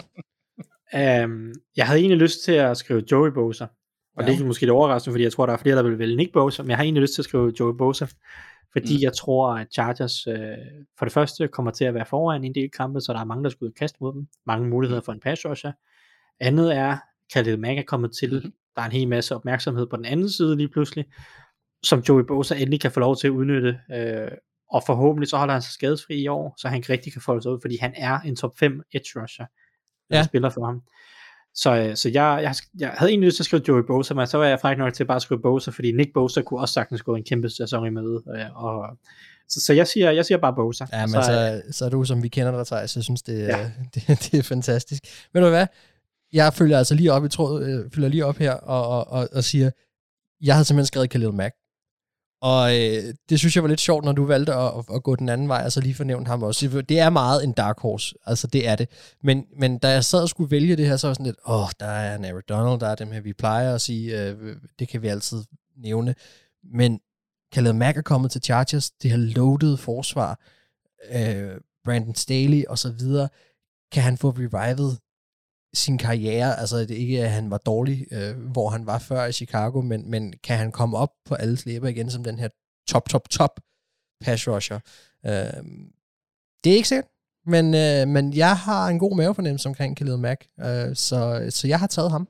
[0.93, 3.65] Um, jeg havde egentlig lyst til at skrive Joey Bosa.
[4.17, 4.31] Og Ja.
[4.31, 6.33] det er måske lidt overraskende, fordi jeg tror, der er flere, der vil vælge Nick
[6.33, 8.05] Bosa, men jeg har egentlig lyst til at skrive Joey Bosa,
[8.71, 8.97] fordi Mm.
[8.99, 9.01] mm.
[9.01, 10.35] jeg tror, at Chargers øh,
[10.97, 13.23] for det første kommer til at være foran i en del kampe, så der er
[13.25, 14.27] mange, der skal ud og kaste mod dem.
[14.45, 15.71] Mange muligheder for en pass rusher.
[16.39, 16.97] Andet er,
[17.33, 18.33] Khalil Mack er kommet til.
[18.43, 18.53] Mhm.
[18.75, 21.05] Der er en hel masse opmærksomhed på den anden side lige pludselig,
[21.83, 23.79] som Joey Bosa endelig kan få lov til at udnytte.
[23.93, 24.31] Øh,
[24.71, 27.51] og forhåbentlig så holder han sig skadesfri i år, så han rigtig kan folde sig
[27.51, 29.45] ud, fordi han er en top 5 edge rusher,
[30.09, 30.23] der Ja.
[30.23, 30.81] spiller for ham.
[31.55, 34.27] Så, øh, så jeg, jeg, jeg havde egentlig lyst til at skrive Joey Bosa, men
[34.27, 36.73] så var jeg faktisk nok til bare at skrive Bosa, fordi Nick Bosa kunne også
[36.73, 38.23] sagtens gå en kæmpe sæson i møde.
[38.35, 38.97] Øh, og,
[39.49, 40.85] så, så jeg, siger, jeg siger bare Bosa.
[40.93, 43.47] ja men så, så, så er du, som vi kender dig, Thijs, jeg synes, det.
[43.47, 43.71] Ja.
[43.95, 45.03] det, det er fantastisk.
[45.33, 45.67] Ved du hvad?
[46.33, 49.29] Jeg følger altså lige op i tråd, øh, følger lige op her og, og, og,
[49.31, 49.71] og siger,
[50.41, 51.55] jeg havde simpelthen skrevet Khalil Mack.
[52.43, 55.29] Og øh, det synes jeg var lidt sjovt, når du valgte at, at, gå den
[55.29, 56.81] anden vej, og så lige fornævnt ham også.
[56.89, 58.89] Det er meget en dark horse, altså det er det.
[59.21, 61.37] Men, men da jeg sad og skulle vælge det her, så var jeg sådan lidt,
[61.47, 64.55] åh, oh, der er en Donald, der er dem her, vi plejer at sige, øh,
[64.79, 65.43] det kan vi altid
[65.77, 66.15] nævne.
[66.73, 66.99] Men
[67.53, 70.39] Khaled Mack er kommet til Chargers, det har loaded forsvar,
[71.11, 71.51] øh,
[71.83, 73.29] Brandon Staley og så videre,
[73.91, 74.99] kan han få revivet
[75.73, 79.25] sin karriere, altså det er ikke, at han var dårlig, øh, hvor han var før
[79.25, 82.49] i Chicago, men, men kan han komme op på alle slæber igen som den her
[82.87, 83.59] top, top, top
[84.21, 84.79] pass rusher?
[85.25, 85.63] Øh,
[86.63, 87.09] det er ikke sikkert,
[87.45, 91.79] men, øh, men jeg har en god mavefornemmelse omkring Khalil Mack, øh, så, så jeg
[91.79, 92.27] har taget ham.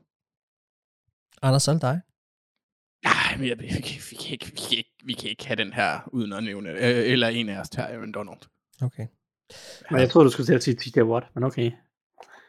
[1.42, 2.00] Anders, så dig.
[3.04, 5.56] Nej, men jeg, vi, kan, vi, kan ikke, vi, kan ikke, vi kan ikke have
[5.56, 8.40] den her uden at nævne, øh, eller en af os tager Aaron Donald.
[8.82, 9.06] Okay.
[9.90, 11.70] Men jeg troede, du skulle til at sige TJ Watt, men okay.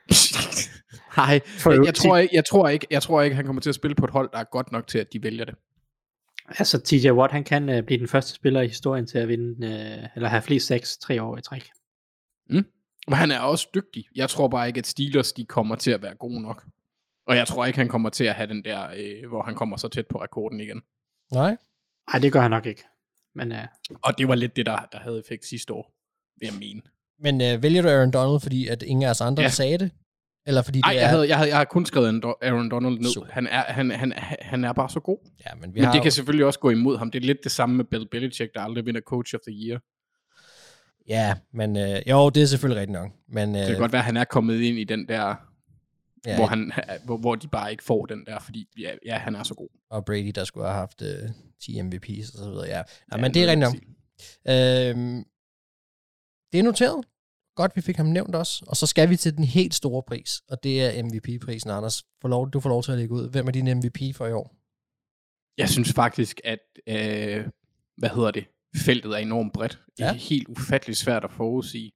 [1.17, 3.75] Nej, jeg, jeg, tror ikke, jeg, tror ikke, jeg tror ikke, han kommer til at
[3.75, 5.55] spille på et hold, der er godt nok til, at de vælger det.
[6.47, 9.67] Altså, TJ Watt, han kan uh, blive den første spiller i historien til at vinde,
[9.67, 11.69] uh, eller have flest seks tre år i træk.
[13.07, 14.05] Og han er også dygtig.
[14.15, 16.65] Jeg tror bare ikke, at Steelers de kommer til at være gode nok.
[17.27, 19.77] Og jeg tror ikke, han kommer til at have den der, øh, hvor han kommer
[19.77, 20.81] så tæt på rekorden igen.
[21.31, 21.57] Nej.
[22.13, 22.83] Nej, det gør han nok ikke.
[23.35, 23.57] Men uh,
[24.01, 25.93] Og det var lidt det, der, der havde effekt sidste år,
[26.39, 26.81] vil jeg mene.
[27.19, 29.49] Men øh, vælger du Aaron Donald, fordi at ingen af os andre ja.
[29.49, 29.91] sagde det?
[30.47, 31.07] Eller fordi det jeg, er...
[31.07, 33.09] havde, jeg, havde, jeg har kun skrevet Aaron Do- Aaron Donald ned.
[33.13, 33.31] Super.
[33.31, 35.17] Han er, han, han, han er bare så god.
[35.45, 37.11] Ja, men vi Men har det jo- kan selvfølgelig også gå imod ham.
[37.11, 39.79] Det er lidt det samme med Bill Belichick, der aldrig vinder Coach of the Year.
[41.07, 43.11] Ja, men øh, jo, det er selvfølgelig rigtigt nok.
[43.27, 45.35] Men, øh, Det kan godt være, at han er kommet ind i den der,
[46.25, 46.71] ja, hvor, han,
[47.05, 49.67] hvor, hvor de bare ikke får den der, fordi ja, ja han er så god.
[49.89, 51.29] og Brady, der skulle have haft øh,
[51.61, 52.65] 10 MVP's og så videre.
[52.67, 53.73] Ja, ja Ja, men det er rigtigt nok.
[54.49, 55.23] Øhm,
[56.53, 57.05] det er noteret.
[57.55, 58.65] Godt, vi fik ham nævnt også.
[58.67, 62.03] Og så skal vi til den helt store pris, og det er MVP-prisen, Anders.
[62.21, 63.29] Får lov, du får lov til at lægge ud.
[63.29, 64.55] Hvem er din MVP for i år?
[65.57, 67.47] Jeg synes faktisk, at, øh,
[67.97, 68.45] hvad hedder det,
[68.75, 69.79] feltet er enormt bredt.
[69.97, 71.91] Det er helt ufatteligt svært at forudsige.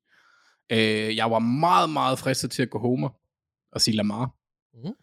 [0.72, 3.10] Øh, jeg var meget, meget fristet til at gå Homer
[3.72, 4.36] og sige Lamar.
[4.74, 4.94] Mhm.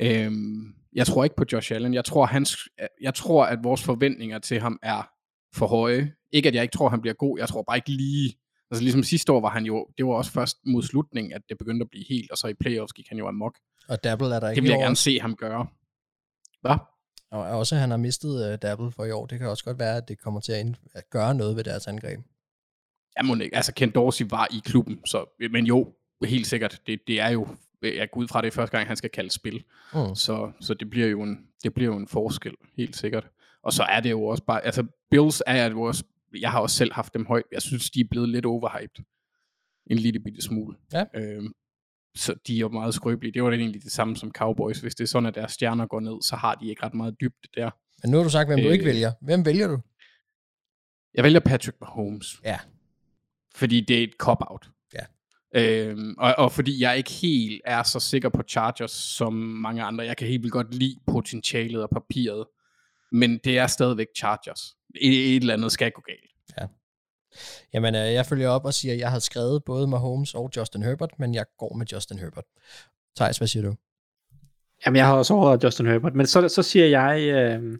[0.00, 1.94] Øhm, jeg tror ikke på Josh Allen.
[1.94, 2.56] Jeg tror, hans,
[3.00, 5.10] jeg tror, at vores forventninger til ham er
[5.54, 6.12] for høje.
[6.32, 7.38] Ikke, at jeg ikke tror, han bliver god.
[7.38, 8.34] Jeg tror bare ikke lige...
[8.70, 9.88] Altså ligesom sidste år var han jo...
[9.98, 12.54] Det var også først mod slutningen, at det begyndte at blive helt, og så i
[12.54, 13.58] playoffs gik han jo amok.
[13.88, 15.66] Og Dabble er der ikke Det vil jeg gerne se ham gøre.
[16.60, 16.76] Hvad?
[17.30, 19.26] Og også, at han har mistet uh, Dabble for i år.
[19.26, 21.64] Det kan også godt være, at det kommer til at, ind- at gøre noget ved
[21.64, 22.20] deres angreb.
[23.16, 23.56] Jeg må ikke.
[23.56, 25.92] Altså, Ken Dorsey var i klubben, så, men jo,
[26.24, 26.80] helt sikkert.
[26.86, 27.48] Det, det er jo,
[27.82, 29.64] jeg går ud fra det første gang, han skal kalde spil.
[29.94, 30.14] Mm.
[30.14, 33.28] Så, så det, bliver jo en, det bliver jo en forskel, helt sikkert.
[33.62, 36.04] Og så er det jo også bare, altså Bills er jo også,
[36.40, 37.44] jeg har også selv haft dem højt.
[37.52, 39.04] Jeg synes, de er blevet lidt overhyped.
[39.86, 40.76] En lille bitte smule.
[40.92, 41.04] Ja.
[41.14, 41.52] Øhm,
[42.16, 43.32] så de er jo meget skrøbelige.
[43.32, 44.80] Det var da egentlig det samme som Cowboys.
[44.80, 47.20] Hvis det er sådan, at deres stjerner går ned, så har de ikke ret meget
[47.20, 47.70] dybde der.
[48.02, 48.72] Men nu har du sagt, hvem du Øh.
[48.72, 49.12] ikke vælger.
[49.22, 49.78] Hvem vælger du?
[51.14, 52.40] Jeg vælger Patrick Mahomes.
[52.44, 52.58] Ja.
[53.54, 54.68] Fordi det er et cop-out.
[54.94, 55.04] Ja.
[55.54, 60.04] Øhm, og, og fordi jeg ikke helt er så sikker på Chargers som mange andre.
[60.04, 62.46] Jeg kan helt vildt godt lide potentialet og papiret.
[63.12, 64.76] Men det er stadigvæk Chargers.
[65.00, 66.20] Et, et eller andet skal gå galt.
[67.74, 70.82] Jamen, øh, jeg følger op og siger, at jeg har skrevet både Mahomes og Justin
[70.82, 72.44] Herbert, men jeg går med Justin Herbert.
[73.16, 73.74] Thijs, hvad siger du?
[74.86, 77.78] Jamen, jeg har også overvejet Justin Herbert, men så, så siger jeg, øh,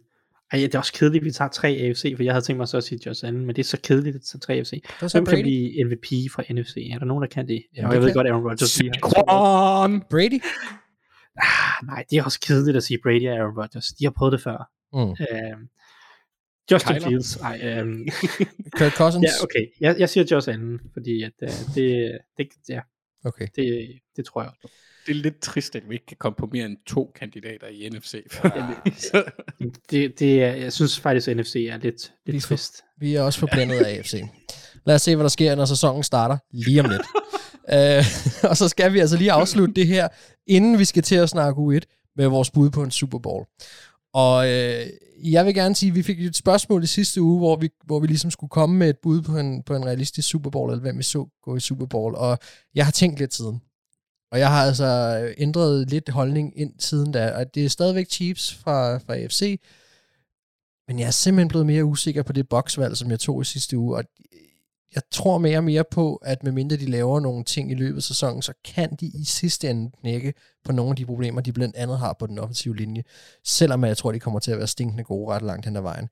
[0.53, 2.69] ej, det er også kedeligt, at vi tager tre AFC, for jeg havde tænkt mig
[2.69, 4.71] så at sige Josh Allen, men det er så kedeligt at tage tre AFC.
[5.01, 5.43] Hvem kan Brady.
[5.43, 6.77] blive MVP fra NFC?
[6.93, 7.63] Er der nogen, der kan det?
[7.77, 10.01] Jamen, og jeg ved kan- godt, Aaron Rodgers lige har- Saquon!
[10.11, 10.41] Brady?
[11.39, 13.87] Ah, nej, det er også kedeligt at sige Brady og Aaron Rodgers.
[13.87, 14.71] De har prøvet det før.
[14.93, 15.11] Mm.
[15.11, 15.57] Øh,
[16.73, 17.09] Justin Kyler?
[17.09, 17.37] Fields.
[17.37, 18.09] Ej, øhm,
[18.79, 19.25] Kirk Cousins?
[19.25, 19.67] ja, okay.
[19.81, 22.81] Jeg, jeg siger Josh Allen, fordi at, øh, det, det, ja,
[23.25, 23.47] okay.
[23.57, 24.51] det, det tror jeg.
[25.07, 27.89] Det er lidt trist, at vi ikke kan komme på mere end to kandidater i
[27.89, 28.15] NFC.
[28.99, 29.25] Så-
[29.91, 32.83] Det, det er, jeg synes faktisk, at NFC er lidt, Vi lidt får- trist.
[32.99, 34.23] Vi er også forblændet af AFC.
[34.87, 37.03] Lad os se, hvad der sker, når sæsonen starter lige om lidt.
[37.73, 38.05] øh,
[38.51, 40.09] og så skal vi altså lige afslutte det her,
[40.47, 43.45] inden vi skal til at snakke U1 med vores bud på en Super Bowl.
[44.17, 44.87] Og øh,
[45.23, 48.01] jeg vil gerne sige, at vi fik et spørgsmål i sidste uge, hvor vi, hvor
[48.01, 50.81] vi ligesom skulle komme med et bud på en, på en realistisk Super Bowl, eller
[50.81, 52.15] hvem vi så gå i Super Bowl.
[52.15, 52.39] Og
[52.75, 53.61] jeg har tænkt lidt siden.
[54.33, 57.31] Og jeg har altså ændret lidt holdning ind siden da.
[57.31, 59.61] Og det er stadigvæk Chiefs fra, fra AFC,
[60.89, 63.79] men jeg er simpelthen blevet mere usikker på det boksvalg, som jeg tog i sidste
[63.79, 64.05] uge, og
[64.95, 68.03] jeg tror mere og mere på, at medmindre de laver nogle ting i løbet af
[68.03, 70.35] sæsonen, så kan de i sidste ende knække
[70.65, 73.03] på nogle af de problemer, de blandt andet har på den offensive linje,
[73.45, 76.09] selvom jeg tror, de kommer til at være stinkende gode ret langt hen ad vejen.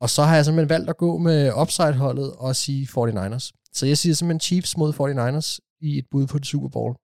[0.00, 3.50] Og så har jeg simpelthen valgt at gå med upside-holdet og sige 49ers.
[3.72, 6.94] Så jeg siger simpelthen Chiefs mod 49ers i et bud på det Super Bowl.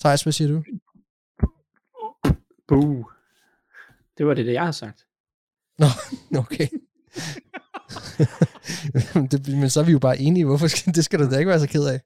[0.00, 0.64] Thijs, hvad siger du?
[2.68, 3.04] Boo.
[4.18, 5.06] Det var det, det jeg har sagt.
[6.42, 6.68] Okay.
[9.38, 10.44] Det, men så er vi jo bare enige.
[10.44, 12.00] Hvorfor skal, det skal du da ikke være så ked af.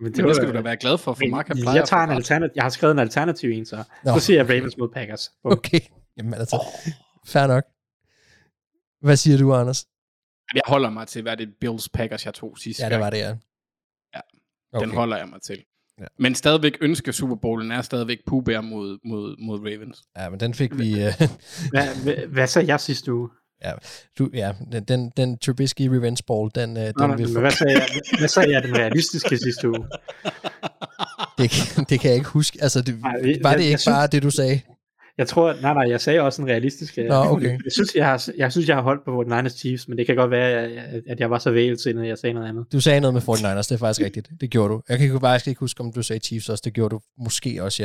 [0.00, 1.88] Men Men det skal du da være glad for, for Men Mark han plejer jeg
[1.88, 2.52] tager en alternativ.
[2.56, 3.84] Jeg har skrevet en alternativ en, så.
[4.04, 4.14] Nå.
[4.14, 5.30] Så siger jeg Ravens mod Packers.
[5.44, 5.80] Okay.
[6.16, 6.62] Jamen altså,
[7.26, 7.64] fair nok.
[9.00, 9.86] Hvad siger du, Anders?
[10.54, 13.18] Jeg holder mig til, hvad det Bills Packers, jeg tog sidste Ja, det var det,
[13.18, 13.36] ja.
[14.14, 14.20] Ja,
[14.72, 14.86] okay.
[14.86, 15.64] Den holder jeg mig til.
[16.00, 16.06] Ja.
[16.18, 20.02] Men stadigvæk ønsker Super Bowlen er stadigvæk Pooh Bear mod, mod, mod Ravens.
[20.16, 20.92] Ja, men den fik vi...
[20.92, 21.12] Uh,
[21.70, 23.28] Hvad, hvad, hvad sagde jeg sidste uge?
[23.64, 23.72] Ja,
[24.18, 24.52] du, ja
[24.88, 27.88] den, den, Trubisky revenge ball, den, øh, Nå, den nej, vil men hvad sagde jeg,
[28.18, 29.84] hvad sagde jeg den realistiske sidste uge?
[31.38, 31.50] det,
[31.88, 32.58] det kan jeg ikke huske.
[32.62, 33.18] Altså, det, Nej, var
[33.50, 34.60] jeg- det jeg ikke synes- bare det, du sagde?
[35.18, 36.96] Jeg tror, nej, nej, jeg sagde også en realistisk.
[37.08, 37.58] Nå, okay.
[37.64, 40.16] Jeg synes, jeg har, jeg synes, jeg har holdt på 49ers Chiefs, men det kan
[40.16, 40.62] godt være,
[41.08, 42.66] at- jeg var så vælsindet, at jeg sagde noget andet.
[42.72, 44.30] Du sagde noget med 49ers, det er faktisk rigtigt.
[44.40, 44.82] Det gjorde du.
[44.88, 46.62] Jeg kan faktisk ikke huske, om du sagde Chiefs også.
[46.64, 47.82] Det gjorde du måske også,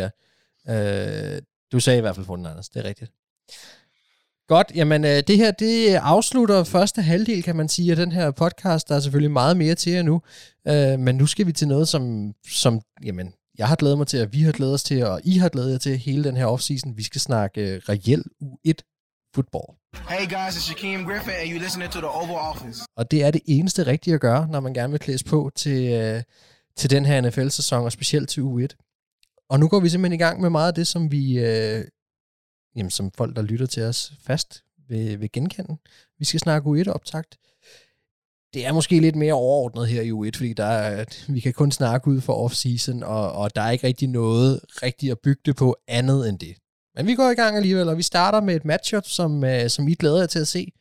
[0.68, 1.36] ja.
[1.36, 1.42] Øh,
[1.72, 3.12] du sagde i hvert fald 49ers, det er rigtigt.
[4.48, 8.32] Godt, jamen øh, det her, det afslutter første halvdel, kan man sige, af den her
[8.32, 8.90] podcast.
[8.90, 10.22] Der er selvfølgelig meget mere til jer nu,
[10.68, 14.22] øh, men nu skal vi til noget, som, som jamen, jeg har glædet mig til,
[14.22, 16.46] og vi har glædet os til, og I har glædet jer til hele den her
[16.46, 16.98] offseason.
[16.98, 18.80] Vi skal snakke øh, reel U1
[19.36, 19.68] football.
[20.10, 22.82] Hey guys, it's Shaquem Griffin, and you're listening to the Oval Office.
[22.98, 25.94] Og det er det eneste rigtige at gøre, når man gerne vil klædes på til,
[25.94, 26.24] øh,
[26.78, 28.68] til den her NFL-sæson, og specielt til U1.
[29.50, 31.86] Og nu går vi simpelthen i gang med meget af det, som vi, øh,
[32.76, 35.78] jamen, som folk, der lytter til os fast, vil, vil genkende.
[36.20, 37.38] Vi skal snakke U1-optakt.
[38.54, 41.72] Det er måske lidt mere overordnet her i U1, fordi der er, vi kan kun
[41.72, 45.56] snakke ud for off-season, og, og der er ikke rigtig noget rigtigt at bygge det
[45.56, 46.56] på andet end det.
[46.96, 49.88] Men vi går i gang alligevel, og vi starter med et matchup, som, øh, som
[49.88, 50.72] I glæder jer til at se.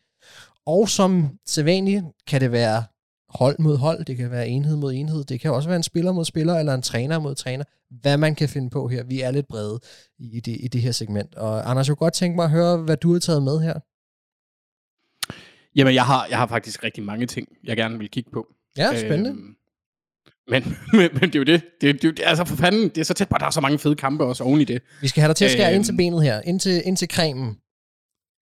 [0.66, 2.84] Og som sædvanligt kan det være
[3.28, 6.12] hold mod hold, det kan være enhed mod enhed, det kan også være en spiller
[6.12, 7.64] mod spiller, eller en træner mod træner,
[8.00, 9.04] hvad man kan finde på her.
[9.04, 9.80] Vi er lidt brede
[10.18, 11.34] i det, i det her segment.
[11.34, 13.74] Og Anders, jeg kunne godt tænke mig at høre, hvad du har taget med her.
[15.76, 18.46] Jamen, jeg har, jeg har faktisk rigtig mange ting, jeg gerne vil kigge på.
[18.76, 19.30] Ja, spændende.
[19.30, 19.56] Øhm,
[20.48, 20.62] men,
[20.98, 21.62] men, men det er jo det.
[21.80, 22.22] Det, det, det.
[22.26, 24.44] Altså for fanden, det er så tæt på, der er så mange fede kampe også
[24.44, 24.82] oven i det.
[25.00, 26.96] Vi skal have dig til at skære øhm, ind til benet her, ind til, ind
[26.96, 27.56] til cremen.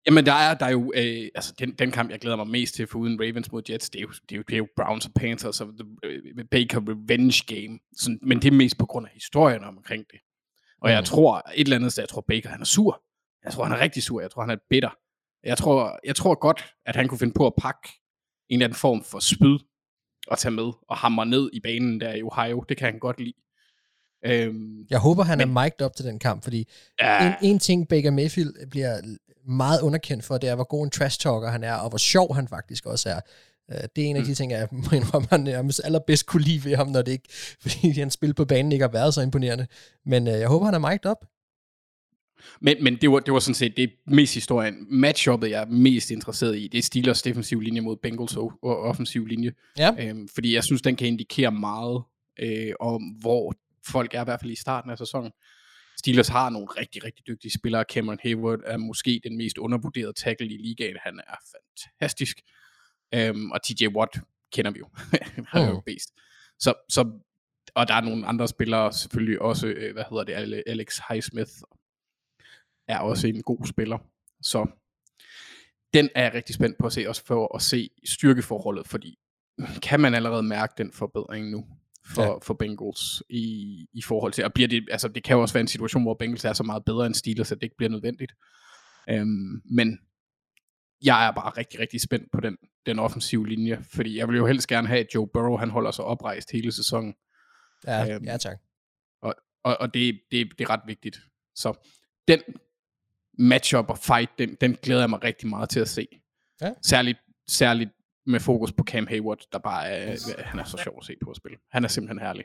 [0.07, 2.75] Jamen, der er, der er jo, øh, altså den, den kamp, jeg glæder mig mest
[2.75, 4.69] til, for uden Ravens mod Jets, det er jo, det er jo, det er jo
[4.77, 7.79] Browns og Panthers og the øh, Baker Revenge Game.
[7.99, 10.21] Sådan, men det er mest på grund af historien omkring det.
[10.83, 11.05] Og jeg Mm.
[11.05, 13.03] tror, et eller andet sted, jeg tror Baker, han er sur.
[13.45, 14.21] Jeg tror, han er rigtig sur.
[14.21, 14.91] Jeg tror, han er bitter.
[15.45, 17.89] Jeg tror, jeg tror godt, at han kunne finde på at pakke
[18.49, 19.59] en eller anden form for spyd
[20.27, 22.65] og tage med og hamre ned i banen der i Ohio.
[22.69, 23.33] Det kan han godt lide.
[24.25, 26.69] Øhm, Jeg håber, han Men- er mic'd op til den kamp, fordi
[27.01, 29.01] ja, en, en ting, Baker Mayfield bliver
[29.49, 32.35] meget underkendt for, det er, hvor god en trash talker han er, og hvor sjov
[32.35, 33.21] han faktisk også er.
[33.71, 36.65] Øh, Det er en af de ting, jeg må indrømme, han nærmest allerbedst kunne lide
[36.65, 37.29] ved ham, når det ikke,
[37.63, 39.67] fordi hans spil på banen ikke har været så imponerende.
[40.07, 41.25] Men øh, jeg håber, han er mic'd op.
[42.61, 44.75] Men, men det, var, det var sådan set det mest historien.
[44.91, 49.27] Matchuppet, jeg er mest interesseret i, det er Steelers defensiv linje mod Bengals og offensiv
[49.27, 49.53] linje.
[49.79, 49.91] Ja.
[49.99, 52.03] Øhm, fordi jeg synes, den kan indikere meget
[52.39, 53.55] øh, om, hvor
[53.89, 55.33] folk er i hvert fald i starten af sæsonen.
[55.99, 57.85] Steelers har nogle rigtig, rigtig dygtige spillere.
[57.93, 60.97] Cameron Hayward er måske den mest undervurderede tackle i ligaen.
[61.03, 62.41] Han er fantastisk.
[63.15, 64.13] Øhm, og TJ Watt
[64.53, 64.89] kender vi jo.
[65.53, 66.11] Han er jo bedst.
[66.59, 67.21] Så, så,
[67.75, 71.53] og der er nogle andre spillere selvfølgelig også, øh, hvad hedder det, Ale- Alex Highsmith
[72.89, 73.99] er også en god spiller.
[74.43, 74.67] Så
[75.95, 79.19] den er jeg rigtig spændt på at se, også for at se styrkeforholdet, fordi
[79.83, 81.67] kan man allerede mærke den forbedring nu
[82.15, 82.39] for, Ja.
[82.43, 83.43] for Bengals i,
[83.93, 86.15] i forhold til, og bliver det, altså det kan jo også være en situation, hvor
[86.15, 88.33] Bengals er så meget bedre end Steelers, at det ikke bliver nødvendigt.
[89.11, 89.99] Øhm, men
[91.05, 92.57] jeg er bare rigtig, rigtig spændt på den,
[92.87, 95.91] den offensive linje, fordi jeg vil jo helst gerne have, at Joe Burrow, han holder
[95.91, 97.15] sig oprejst hele sæsonen,
[97.87, 98.59] Ja, Øhm, ja tak.
[99.63, 101.21] og, og det, det, det er ret vigtigt.
[101.55, 101.87] Så
[102.29, 102.41] den
[103.39, 106.07] matchup og fight, den, den glæder jeg mig rigtig meget til at se.
[106.61, 106.73] Ja.
[106.83, 107.19] Særligt,
[107.49, 107.91] særligt
[108.27, 111.31] med fokus på Cam Hayward, der bare er, han er så sjov at se på
[111.31, 111.59] at spille.
[111.71, 112.45] Han er simpelthen herlig.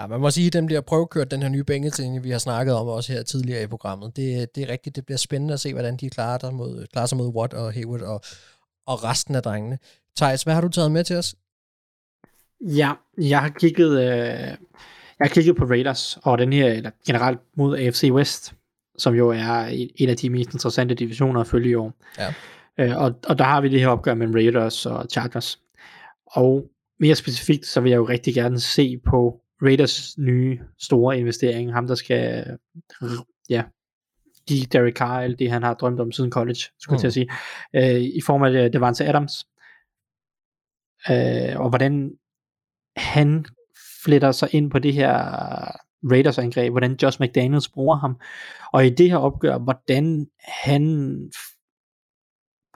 [0.00, 2.74] Ja, man må sige, at den bliver prøvekørt, den her nye Bengals-linje, vi har snakket
[2.74, 4.16] om også her tidligere i programmet.
[4.16, 7.06] Det, det er rigtigt, det bliver spændende at se, hvordan de klarer, der mod, klarer
[7.06, 8.20] sig mod Watt og Hayward og,
[8.86, 9.78] og resten af drengene.
[10.16, 11.34] Thijs, hvad har du taget med til os?
[12.60, 14.56] Ja, jeg har kigget, øh, jeg
[15.20, 18.54] har kigget på Raiders, og den her, eller generelt mod AFC West,
[18.98, 21.92] som jo er en- en af de mest interessante divisioner at følge i år.
[22.18, 22.34] Ja.
[22.78, 25.60] Øh, og, og der har vi det her opgør mellem Raiders og Chargers.
[26.26, 31.72] Og mere specifikt, så vil jeg jo rigtig gerne se på Raiders nye store investering,
[31.72, 32.46] ham der skal
[33.48, 33.62] ja,
[34.48, 37.12] give Derek Carr alt det, han har drømt om siden college, skulle jeg til at
[37.12, 37.30] sige,
[37.76, 39.46] øh, i form af Devante Adams.
[41.10, 42.12] Øh, og hvordan
[42.96, 43.44] han
[44.04, 45.14] fletter sig ind på det her
[46.10, 48.16] Raiders angreb, hvordan Josh McDaniels bruger ham,
[48.72, 51.22] og i det her opgør, hvordan han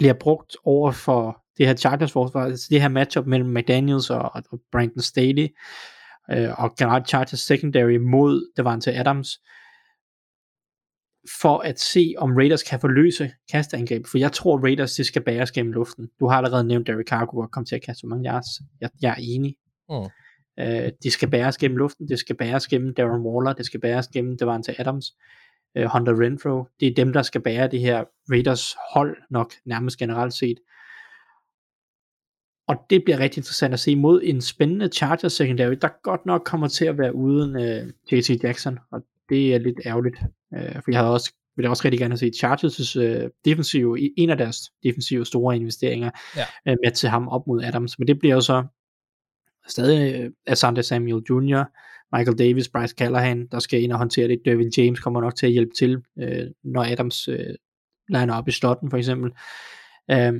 [0.02, 4.30] bliver brugt over for det her Chargers forsvar, altså det her matchup mellem McDaniels og,
[4.34, 5.48] og Brandon Staley,
[6.30, 9.28] øh, og generelt Chargers secondary mod Devante Adams,
[11.40, 15.50] for at se, om Raiders kan forløse kasteangreb, for jeg tror, Raiders det skal bæres
[15.50, 16.08] gennem luften.
[16.20, 18.46] Du har allerede nævnt Derek Carr kunne komme til at kaste mange yards.
[18.80, 19.56] Jeg, jeg er enig.
[19.88, 19.94] Mm.
[20.58, 24.08] Øh, det skal bæres gennem luften, det skal bæres gennem Darren Waller, det skal bæres
[24.08, 25.06] gennem Devante Adams.
[25.76, 26.64] Øh, Hunter Renfro.
[26.80, 30.58] Det er dem, der skal bære det her Raiders hold nok nærmest generelt set.
[32.68, 36.42] Og det bliver rigtig interessant at se mod en spændende Chargers secondary, der godt nok
[36.44, 40.16] kommer til at være uden øh, JC Jackson, og det er lidt ærgerligt,
[40.54, 44.30] øh, for jeg havde også vil jeg også rigtig gerne se Chargers' øh, defensive, en
[44.30, 46.44] af deres defensive store investeringer, Ja.
[46.72, 48.64] øh, med til ham op mod Adams, men det bliver jo så
[49.68, 51.64] stadig øh, Asante Samuel Jr.,
[52.12, 54.42] Michael Davis, Bryce Callahan, der skal ind og håndtere det.
[54.44, 57.54] Dervin James kommer nok til at hjælpe til, øh, når Adams øh,
[58.08, 59.30] liner op i slotten for eksempel.
[60.10, 60.32] Øh,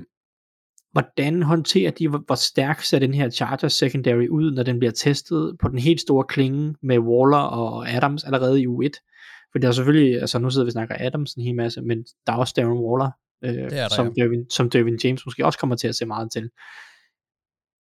[0.92, 5.56] hvordan håndterer de, hvor, stærk ser den her Chargers secondary ud, når den bliver testet
[5.60, 9.08] på den helt store klinge med Waller og Adams allerede i U1?
[9.52, 12.04] For der er selvfølgelig, altså nu sidder vi og snakker Adams en hel masse, men
[12.26, 13.10] der er også Darren Waller,
[13.44, 16.50] øh, der, som, Dervin, som Dervin James måske også kommer til at se meget til.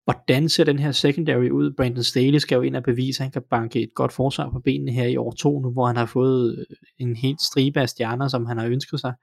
[0.04, 1.72] Hvordan ser den her secondary ud?
[1.76, 4.60] Brandon Staley skal jo ind og bevise, at han kan banke et godt forsvar på
[4.60, 6.66] benene her i år to, nu hvor han har fået
[6.98, 9.14] en helt stribe af stjerner, som han har ønsket sig.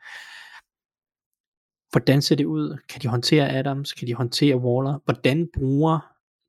[1.92, 2.78] Hvordan ser det ud?
[2.90, 3.94] Kan de håndtere Adams?
[3.94, 5.00] Kan de håndtere Waller?
[5.06, 6.00] Hvordan bruger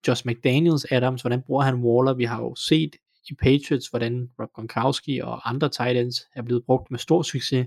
[0.08, 1.22] Josh McDaniels Adams?
[1.22, 2.14] Hvordan bruger han Waller?
[2.14, 2.96] Vi har jo set
[3.30, 7.66] i Patriots, hvordan Rob Gronkowski og andre tight ends er blevet brugt med stor succes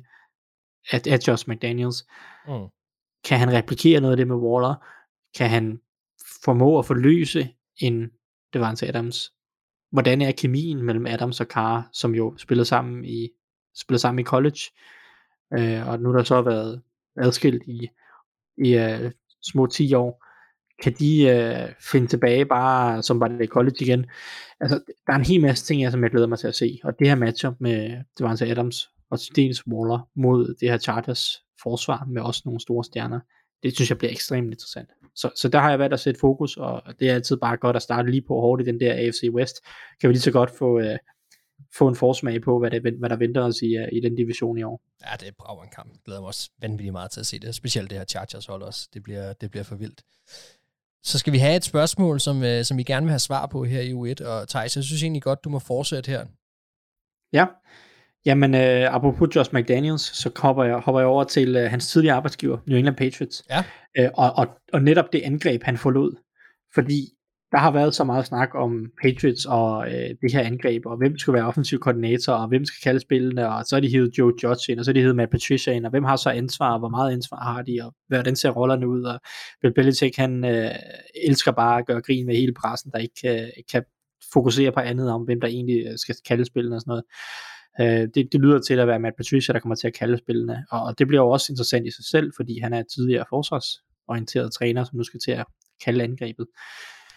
[0.92, 2.06] af, af Josh McDaniels.
[2.48, 2.68] Mm.
[3.24, 4.76] Kan han replikere noget af det med Waller?
[5.38, 5.80] Kan han
[6.46, 8.10] formå at forløse en
[8.54, 9.32] Devante Adams?
[9.92, 13.30] Hvordan er kemien mellem Adams og Carr, som jo spillede sammen i,
[13.76, 14.60] spillede sammen i college?
[15.54, 16.82] Øh, og nu der så har været
[17.18, 17.90] adskilt i,
[18.58, 19.12] i uh,
[19.44, 20.26] små 10 år.
[20.84, 24.06] Kan de øh, finde tilbage bare, som var det i college igen?
[24.60, 26.80] Altså, der er en hel masse ting, jeg, som jeg glæder mig til at se.
[26.84, 32.06] Og det her matchup med Devante Adams og Steens Waller mod det her Chargers forsvar
[32.08, 33.20] med også nogle store stjerner,
[33.64, 34.90] det synes jeg bliver ekstremt interessant.
[35.16, 37.76] Så, så der har jeg valgt at sætte fokus, og det er altid bare godt
[37.76, 39.56] at starte lige på hårdt i den der AFC West.
[40.02, 40.96] Kan vi lige så godt få, uh,
[41.76, 44.58] få en forsmag på, hvad, det, hvad der venter os i, uh, i den division
[44.58, 44.82] i år.
[45.06, 45.90] Ja, det er brav en kamp.
[45.92, 47.56] Jeg glæder mig også vanvittigt meget til at se det.
[47.56, 48.90] Specielt det her Chargers hold også.
[48.94, 50.02] Det bliver, det bliver for vildt.
[51.04, 53.64] Så skal vi have et spørgsmål, som, øh, som vi gerne vil have svar på
[53.64, 54.26] her i U1.
[54.28, 56.26] Og Thijs, jeg synes egentlig godt, du må fortsætte her.
[57.34, 57.46] Ja,
[58.26, 62.16] jamen øh, apropos Josh McDaniels, så hopper jeg, hopper jeg over til øh, hans tidligere
[62.16, 63.44] arbejdsgiver, New England Patriots.
[63.50, 63.64] Ja.
[63.98, 66.16] Øh, og, og, og netop det angreb, han forlod.
[66.74, 67.02] Fordi
[67.52, 71.18] der har været så meget snak om Patriots og øh, det her angreb, og hvem
[71.18, 74.34] skal være offensiv koordinator, og hvem skal kalde spillene, og så er de hivet Joe
[74.44, 76.74] Judge ind, og så er de hivet Matt Patricia ind, og hvem har så ansvar,
[76.74, 79.20] og hvor meget ansvar har de, og hvordan ser rollerne ud, og
[79.62, 80.72] Bill Belichick, han øh,
[81.28, 83.84] elsker bare at gøre grin med hele pressen, der ikke kan, kan
[84.34, 87.04] fokusere på andet om, hvem der egentlig skal kalde spillene og sådan noget.
[87.82, 90.66] Øh, det, det lyder til at være Matt Patricia, der kommer til at kalde spillene,
[90.72, 94.54] og, og det bliver jo også interessant i sig selv, fordi han er tidligere forsvarsorienteret
[94.54, 95.46] træner, som nu skal til at
[95.86, 96.48] kalde angrebet.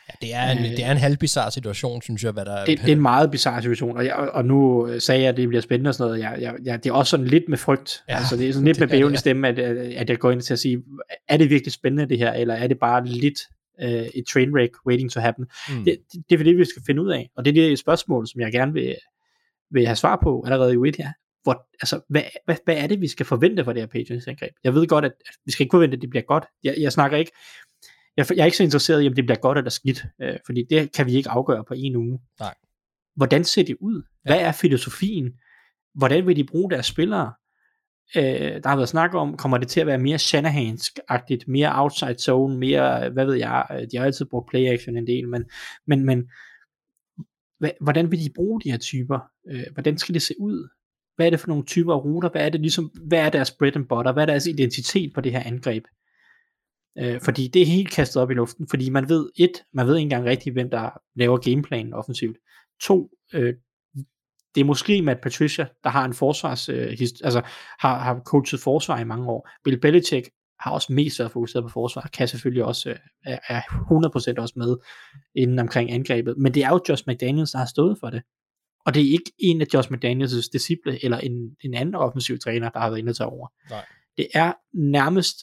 [0.09, 2.89] Ja, det er en, det er en halvbizarre situation, synes jeg, hvad der det, det
[2.89, 5.89] er en meget bizarre situation, og, jeg, og nu sagde jeg, at det bliver spændende
[5.89, 6.23] og sådan noget.
[6.23, 8.03] Jeg, jeg, jeg, det er også sådan lidt med frygt.
[8.09, 9.19] Ja, altså, det er sådan lidt det med bævende ja.
[9.19, 10.83] stemme, at, at jeg går ind til at sige,
[11.29, 13.39] er det virkelig spændende det her, eller er det bare lidt
[13.83, 15.47] uh, et train wreck waiting to happen?
[15.69, 15.85] Mm.
[15.85, 18.27] Det, det, det er det, vi skal finde ud af, og det er det spørgsmål,
[18.27, 18.95] som jeg gerne vil,
[19.71, 21.13] vil have svar på allerede i UIT her.
[21.43, 24.53] Hvor, altså, hvad, hvad, hvad er det, vi skal forvente for det her Patriots angreb?
[24.65, 25.13] Jeg ved godt, at
[25.45, 26.45] vi skal ikke forvente, at det bliver godt.
[26.65, 27.33] Jeg, jeg snakker ikke,
[28.17, 30.65] jeg, jeg er ikke så interesseret i, om det bliver godt eller skidt, øh, fordi
[30.71, 32.19] det kan vi ikke afgøre på en uge.
[32.41, 32.55] Nej.
[33.17, 34.03] Hvordan ser det ud?
[34.23, 35.33] Hvad er filosofien?
[35.95, 37.33] Hvordan vil de bruge deres spillere?
[38.17, 42.19] Øh, der har været snak om, kommer det til at være mere Shanahansk-agtigt, mere outside
[42.19, 45.45] zone, mere, hvad ved jeg, øh, de har altid brugt play action en del, men,
[45.87, 46.31] men, men
[47.81, 49.19] hvordan vil de bruge de her typer?
[49.51, 50.69] Øh, hvordan skal det se ud?
[51.17, 52.29] Hvad er det for nogle typer af ruter?
[52.29, 54.13] Hvad er det ligesom, hvad er deres bread and butter?
[54.13, 55.85] Hvad er deres identitet på det her angreb?
[56.99, 59.97] Øh, fordi det er helt kastet op i luften, fordi man ved, et, man ved
[59.97, 62.37] ikke engang rigtigt, hvem der laver gameplanen offensivt.
[62.83, 63.55] To, øh,
[64.55, 67.43] det er måske Matt Patricia, der har en forsvars, øh, hist- altså
[67.79, 69.49] har, har coachet forsvar i mange år.
[69.65, 70.29] Bill Belichick
[70.61, 74.55] har også mest været fokuseret på forsvar, kan selvfølgelig også, øh, er, er 100% også
[74.57, 74.77] med
[75.35, 78.23] inden omkring angrebet, men det er jo Josh McDaniels, der har stået for det.
[78.87, 82.69] Og det er ikke en af Josh McDaniels disciple, eller en, en anden offensiv træner,
[82.71, 83.49] der har været inde og tage over.
[83.71, 83.85] Nej.
[84.17, 85.37] Det er nærmest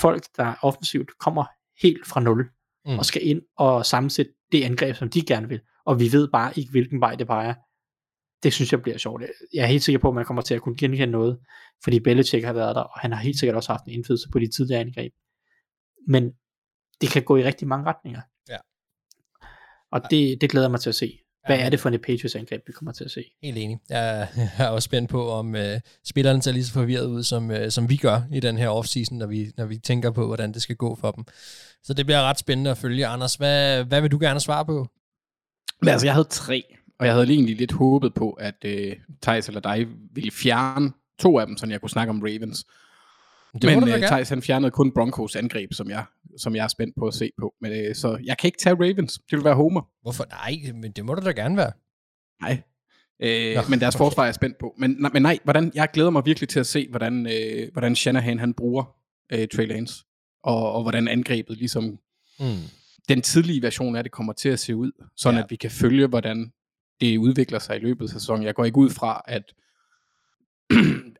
[0.00, 1.44] folk, der offensivt kommer
[1.82, 2.50] helt fra nul,
[2.86, 2.98] Mm.
[2.98, 5.60] og skal ind og sammensætte det angreb, som de gerne vil.
[5.84, 7.54] Og vi ved bare ikke, hvilken vej det peger.
[8.42, 9.22] Det synes jeg bliver sjovt.
[9.52, 11.38] Jeg er helt sikker på, at man kommer til at kunne genkende noget,
[11.84, 14.38] fordi Belichick har været der, og han har helt sikkert også haft en indflydelse på
[14.38, 15.12] de tidligere angreb.
[16.08, 16.32] Men
[17.00, 18.20] det kan gå i rigtig mange retninger.
[18.48, 18.58] Ja.
[19.92, 21.18] Og det, det glæder jeg mig til at se.
[21.46, 23.24] Hvad er det for en Patriots angreb, vi kommer til at se?
[23.42, 23.78] Helt enig.
[23.90, 27.70] Jeg er også spændt på, om øh, spillerne ser lige så forvirret ud, som, øh,
[27.70, 30.62] som vi gør i den her offseason, når vi, når vi tænker på, hvordan det
[30.62, 31.24] skal gå for dem.
[31.82, 33.06] Så det bliver ret spændende at følge.
[33.06, 34.86] Anders, hvad, hvad vil du gerne svare på?
[35.80, 36.62] Men altså, jeg havde tre.
[36.98, 41.38] og jeg havde egentlig lidt håbet på, at øh, Thijs eller dig ville fjerne to
[41.38, 42.66] af dem, så jeg kunne snakke om Ravens.
[43.62, 44.06] Det må Men øh.
[44.06, 46.04] Thijs han fjernede kun Broncos angreb, som jeg,
[46.38, 47.54] som jeg er spændt på at se på.
[47.60, 49.20] Men, øh, så jeg kan ikke tage Ravens.
[49.30, 49.82] Det vil være Homer.
[50.02, 50.24] Hvorfor?
[50.30, 51.72] Nej, men det må du da gerne være.
[52.42, 52.62] Nej.
[53.20, 54.74] Øh, Nå, men deres forsvar er jeg spændt på.
[54.78, 57.96] Men, nej, men nej, hvordan, jeg glæder mig virkelig til at se, hvordan, øh, hvordan
[57.96, 58.96] Shanahan han bruger
[59.32, 60.04] øh, Trey Lance.
[60.42, 61.98] Og, og hvordan angrebet ligesom
[62.40, 62.46] Mm.
[63.08, 65.44] den tidlige version af det kommer til at se ud, sådan ja.
[65.44, 66.52] at vi kan følge, hvordan
[67.00, 68.44] det udvikler sig i løbet af sæsonen.
[68.44, 69.42] Jeg går ikke ud fra, at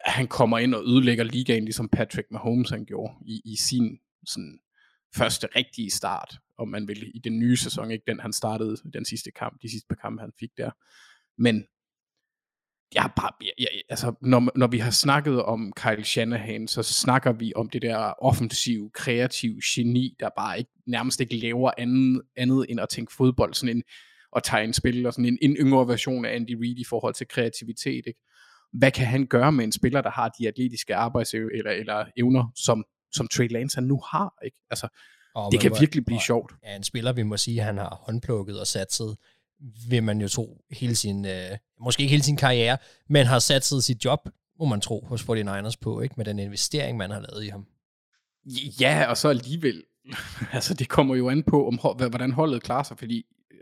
[0.04, 4.58] han kommer ind og ødelægger ligaen, ligesom Patrick Mahomes han gjorde i, i sin sådan,
[5.16, 9.04] første rigtige start, om man vil, i den nye sæson, ikke den han startede den
[9.04, 10.70] sidste kamp, de sidste par kampe han fik der.
[11.38, 11.64] Men
[12.94, 17.32] jeg bare, jeg, jeg, altså, når, når vi har snakket om Kyle Shanahan, så snakker
[17.32, 22.66] vi om det der offensiv, kreativ geni, der bare ikke, nærmest ikke laver andet, andet
[22.68, 23.82] end at tænke fodbold, sådan en,
[24.32, 27.28] og tegne spil, og sådan en, en yngre version af Andy Reid i forhold til
[27.28, 28.04] kreativitet.
[28.06, 28.20] Ikke?
[28.78, 32.52] Hvad kan han gøre med en spiller, der har de atletiske arbejds eller, eller evner,
[32.56, 34.34] som, som Trey Lance han nu har?
[34.44, 34.56] Ikke?
[34.70, 34.88] Altså,
[35.34, 36.52] Og det kan må- virkelig blive og- sjovt.
[36.64, 39.16] Ja, en spiller, vi må sige, han har håndplukket og satset,
[39.88, 42.78] vil man jo tro hele sin, øh, måske ikke hele sin karriere,
[43.08, 44.18] men har satset sit job,
[44.58, 47.66] må man tro, hos 49ers på, ikke med den investering, man har lavet i ham.
[48.80, 49.82] Ja, og så alligevel,
[50.52, 51.74] altså det kommer jo an på, om,
[52.08, 53.58] hvordan holdet klarer sig, fordi øh,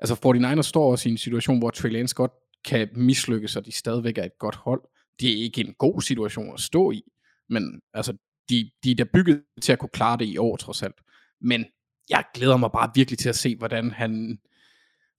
[0.00, 2.32] altså 49ers står også i en situation, hvor Trey Lance godt
[2.64, 4.82] kan mislykkes, og de stadigvæk er et godt hold.
[5.20, 7.02] Det er ikke en god situation at stå i,
[7.48, 8.16] men altså,
[8.48, 11.00] de, de er da bygget til at kunne klare det i år, trods alt.
[11.40, 11.64] Men
[12.10, 14.38] jeg glæder mig bare virkelig til at se, hvordan han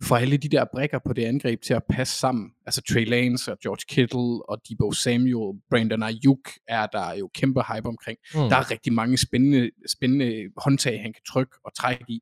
[0.04, 2.52] får alle de der brækker på det angreb til at passe sammen.
[2.66, 7.62] Altså Trey Lance og George Kittle og Debo Samuel, Brandon Ayuk er der jo kæmpe
[7.74, 8.18] hype omkring.
[8.34, 8.40] Mm.
[8.40, 12.20] Der er rigtig mange spændende, spændende håndtag, han kan trykke og trække i.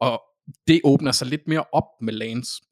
[0.00, 0.22] Og
[0.68, 2.62] det åbner sig lidt mere op med Lance,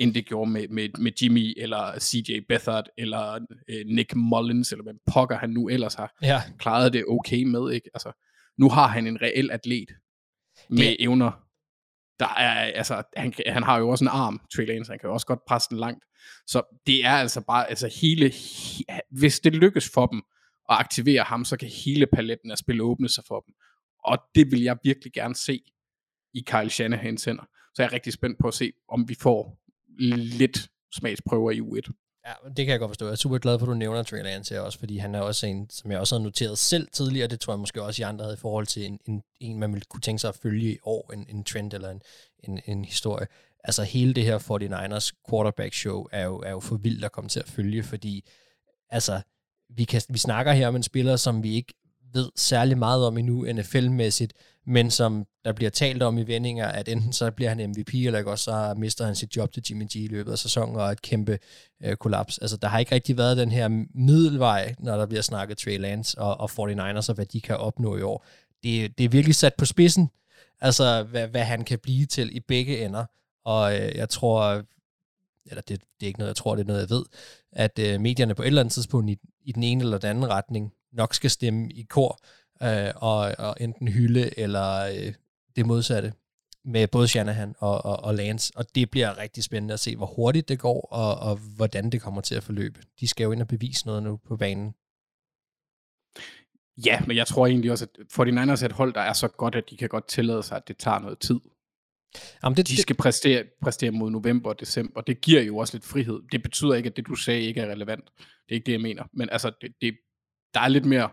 [0.00, 4.82] end det gjorde med, med, med Jimmy, eller CJ Beathard, eller øh, Nick Mullins, eller
[4.82, 7.72] hvad pokker han nu ellers har Ja, klaret det okay med.
[7.72, 7.90] Ikke?
[7.94, 8.12] Altså,
[8.58, 9.88] nu har han en reel atlet
[10.68, 11.30] med Det- evner.
[12.18, 15.12] Der er, altså, han, han har jo også en arm, Trey Lance, han kan jo
[15.14, 16.04] også godt presse den langt.
[16.46, 20.22] Så det er altså bare, altså hele, he, hvis det lykkes for dem
[20.70, 23.54] at aktivere ham, så kan hele paletten af spil åbne sig for dem.
[24.04, 25.60] Og det vil jeg virkelig gerne se
[26.34, 27.44] i Kyle Shanahans hænder.
[27.74, 29.59] Så jeg er rigtig spændt på at se, om vi får
[30.08, 31.92] lidt smagsprøver i U1.
[32.26, 33.06] Ja, det kan jeg godt forstå.
[33.06, 35.20] Jeg er super glad for, at du nævner Trey Lance her også, fordi han er
[35.20, 38.04] også en, som jeg også havde noteret selv tidligere, det tror jeg måske også I
[38.04, 40.72] andre havde i forhold til en, en, en man ville kunne tænke sig at følge
[40.72, 42.02] i år, en, en trend eller en,
[42.44, 43.26] en, en historie.
[43.64, 47.28] Altså hele det her 49ers quarterback show er jo, er jo for vildt at komme
[47.28, 48.28] til at følge, fordi
[48.90, 49.20] altså,
[49.76, 51.74] vi, kan, vi snakker her om en spiller, som vi ikke
[52.12, 54.32] ved særlig meget om endnu NFL-mæssigt,
[54.66, 58.18] men som der bliver talt om i vendinger, at enten så bliver han MVP, eller
[58.18, 60.92] ikke også så mister han sit job til Jimmy G i løbet af sæsonen, og
[60.92, 61.38] et kæmpe
[61.84, 62.38] øh, kollaps.
[62.38, 66.18] Altså, der har ikke rigtig været den her middelvej, når der bliver snakket Trey Lance
[66.18, 68.26] og, og 49ers, og hvad de kan opnå i år.
[68.62, 70.10] Det, det er virkelig sat på spidsen,
[70.60, 73.04] altså hvad, hvad han kan blive til i begge ender.
[73.44, 74.64] Og øh, jeg tror,
[75.46, 77.04] eller det, det er ikke noget, jeg tror, det er noget, jeg ved,
[77.52, 80.28] at øh, medierne på et eller andet tidspunkt i, i den ene eller den anden
[80.28, 82.20] retning nok skal stemme i kor,
[82.62, 85.14] øh, og, og enten hylde eller øh,
[85.56, 86.12] det modsatte
[86.64, 90.06] med både Shanahan og, og, og Lance, og det bliver rigtig spændende at se, hvor
[90.06, 92.80] hurtigt det går, og, og hvordan det kommer til at forløbe.
[93.00, 94.74] De skal jo ind og bevise noget nu på banen.
[96.86, 99.54] Ja, men jeg tror egentlig også, at 49ers er et hold, der er så godt,
[99.54, 101.40] at de kan godt tillade sig, at det tager noget tid.
[102.44, 105.00] Jamen, det, De skal præstere, præstere mod november og december.
[105.00, 106.20] Det giver jo også lidt frihed.
[106.32, 108.04] Det betyder ikke, at det, du sagde, ikke er relevant.
[108.18, 109.04] Det er ikke det, jeg mener.
[109.12, 109.94] Men altså, det, det,
[110.54, 111.10] der er lidt mere...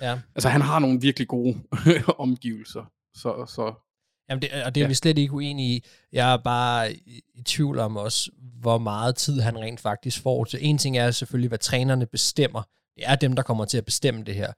[0.00, 0.20] Ja.
[0.34, 1.62] Altså, han har nogle virkelig gode
[2.18, 2.84] omgivelser.
[3.14, 3.74] Så, så
[4.28, 4.88] Jamen det, og det er Ja.
[4.88, 5.84] vi slet ikke uenige i.
[6.12, 8.30] Jeg er bare i, tvivl om også,
[8.60, 10.44] hvor meget tid han rent faktisk får.
[10.44, 12.62] Så en ting er selvfølgelig, hvad trænerne bestemmer.
[12.96, 14.52] Det er dem, der kommer til at bestemme det her.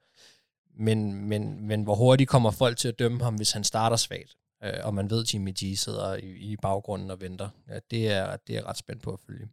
[0.83, 4.37] Men, men, men hvor hurtigt kommer folk til at dømme ham, hvis han starter svagt?
[4.65, 7.49] Øh, og man ved, at Jimmy G sidder i, i baggrunden og venter.
[7.69, 9.49] Ja, det, er, det er ret spændt på at følge.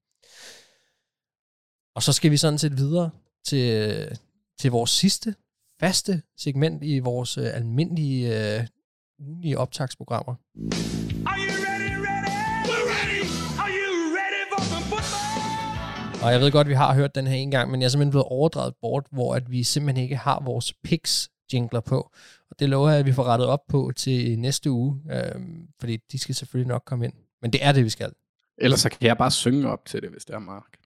[1.95, 3.09] Og så skal vi sådan set videre
[3.45, 4.17] til,
[4.61, 5.35] til vores sidste
[5.79, 8.67] faste segment i vores øh, almindelige øh,
[9.19, 10.33] ugenlige optagsprogrammer.
[10.33, 12.31] Are you ready, ready?
[12.69, 13.23] We're ready.
[13.63, 16.23] Are you ready for some football?
[16.23, 17.89] Og jeg ved godt, at vi har hørt den her en gang, men jeg er
[17.89, 22.11] simpelthen blevet overdraget bort, hvor at vi simpelthen ikke har vores picks jingler på.
[22.49, 25.97] Og det lover jeg, at vi får rettet op på til næste uge, øhm, fordi
[26.11, 27.13] de skal selvfølgelig nok komme ind.
[27.41, 28.11] Men det er det, vi skal.
[28.57, 30.80] ellers så kan jeg bare synge op til det, hvis det er Mark.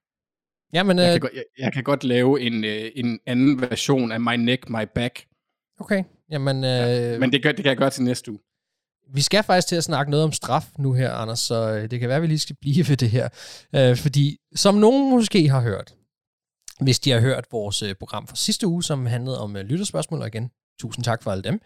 [0.74, 4.12] Jamen, Jeg øh, kan, godt, jeg, jeg kan godt lave en, øh, en anden version
[4.12, 5.26] af My Neck, My Back.
[5.80, 6.04] okay.
[6.32, 8.40] Jamen, øh, Men det, gør, det kan jeg gøre til næste uge.
[9.14, 12.00] vi skal faktisk til at snakke noget om straf nu her, Anders, så øh, det
[12.00, 13.30] kan være, at vi lige skal blive ved det her.
[13.76, 15.94] Øh, fordi som nogen måske har hørt,
[16.82, 20.22] hvis de har hørt vores øh, program fra sidste uge, som handlede om øh, lytterspørgsmål,
[20.22, 21.60] og igen, tusind tak for alle dem,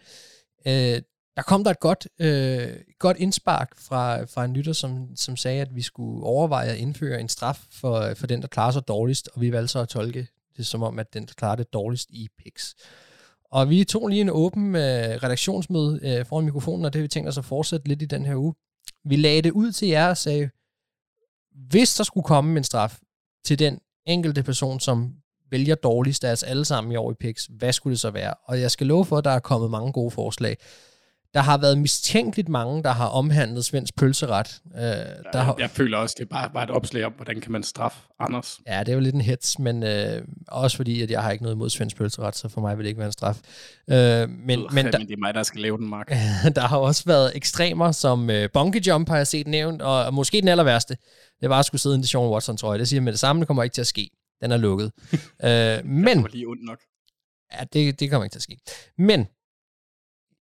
[0.66, 1.02] øh,
[1.36, 5.60] der kom der et godt, øh, godt indspark fra, fra en lytter, som, som sagde,
[5.60, 9.28] at vi skulle overveje at indføre en straf for, for den, der klarer sig dårligst,
[9.34, 12.10] og vi valgte så at tolke det som om, at den, der klarer det dårligst
[12.10, 12.74] i PIX.
[13.44, 14.82] Og vi tog lige en åben øh,
[15.22, 18.26] redaktionsmøde øh, foran mikrofonen, og det har vi tænkt os at fortsætte lidt i den
[18.26, 18.54] her uge.
[19.04, 20.50] Vi lagde det ud til jer og sagde,
[21.68, 22.98] hvis der skulle komme en straf
[23.44, 25.14] til den enkelte person, som
[25.50, 28.34] vælger dårligst af os alle sammen i år i PIX, hvad skulle det så være?
[28.44, 30.56] Og jeg skal love for, at der er kommet mange gode forslag.
[31.34, 34.60] Der har været mistænkeligt mange, der har omhandlet svensk pølseret.
[34.74, 34.80] Øh,
[35.32, 37.62] der har, Jeg føler også, det er bare, bare et opslag om, hvordan kan man
[37.62, 38.60] straffe Anders.
[38.66, 41.42] Ja, det er jo lidt en hets, men øh, også fordi, at jeg har ikke
[41.44, 43.40] noget imod svensk pølseret, så for mig vil det ikke være en straf.
[43.90, 46.08] Øh, men, men, men der, det er mig, der skal lave den, Mark.
[46.56, 50.14] der har også været ekstremer, som øh, bungee jump har jeg set nævnt, og, og
[50.14, 50.96] måske den aller værste,
[51.40, 52.78] det var at skulle sidde i en Sean Watson, tror jeg.
[52.78, 54.10] Det siger jeg med det samme, det kommer ikke til at ske.
[54.42, 54.92] Den er lukket.
[55.44, 56.78] øh, men, Det var lige ondt nok.
[57.52, 58.56] ja, det, det kommer ikke til at ske.
[58.98, 59.26] Men,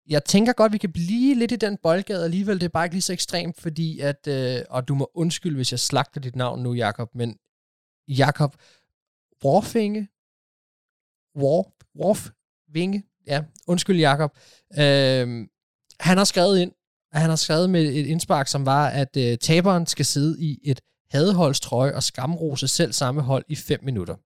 [0.09, 2.61] jeg tænker godt, vi kan blive lidt i den boldgade alligevel.
[2.61, 5.73] Det er bare ikke lige så ekstremt, fordi at, øh, og du må undskylde, hvis
[5.73, 7.39] jeg slagter dit navn nu, Jakob, men
[8.09, 8.57] Jakob
[9.45, 10.09] Warfinge,
[11.37, 11.67] Warf,
[12.01, 14.37] Warfinge, ja, undskyld Jakob,
[14.73, 15.47] øh,
[16.01, 16.73] han har skrevet ind,
[17.13, 20.81] han har skrevet med et indspark, som var, at øh, taberen skal sidde i et
[21.11, 24.17] hadeholdstrøje og skamrose selv samme hold i 5 minutter.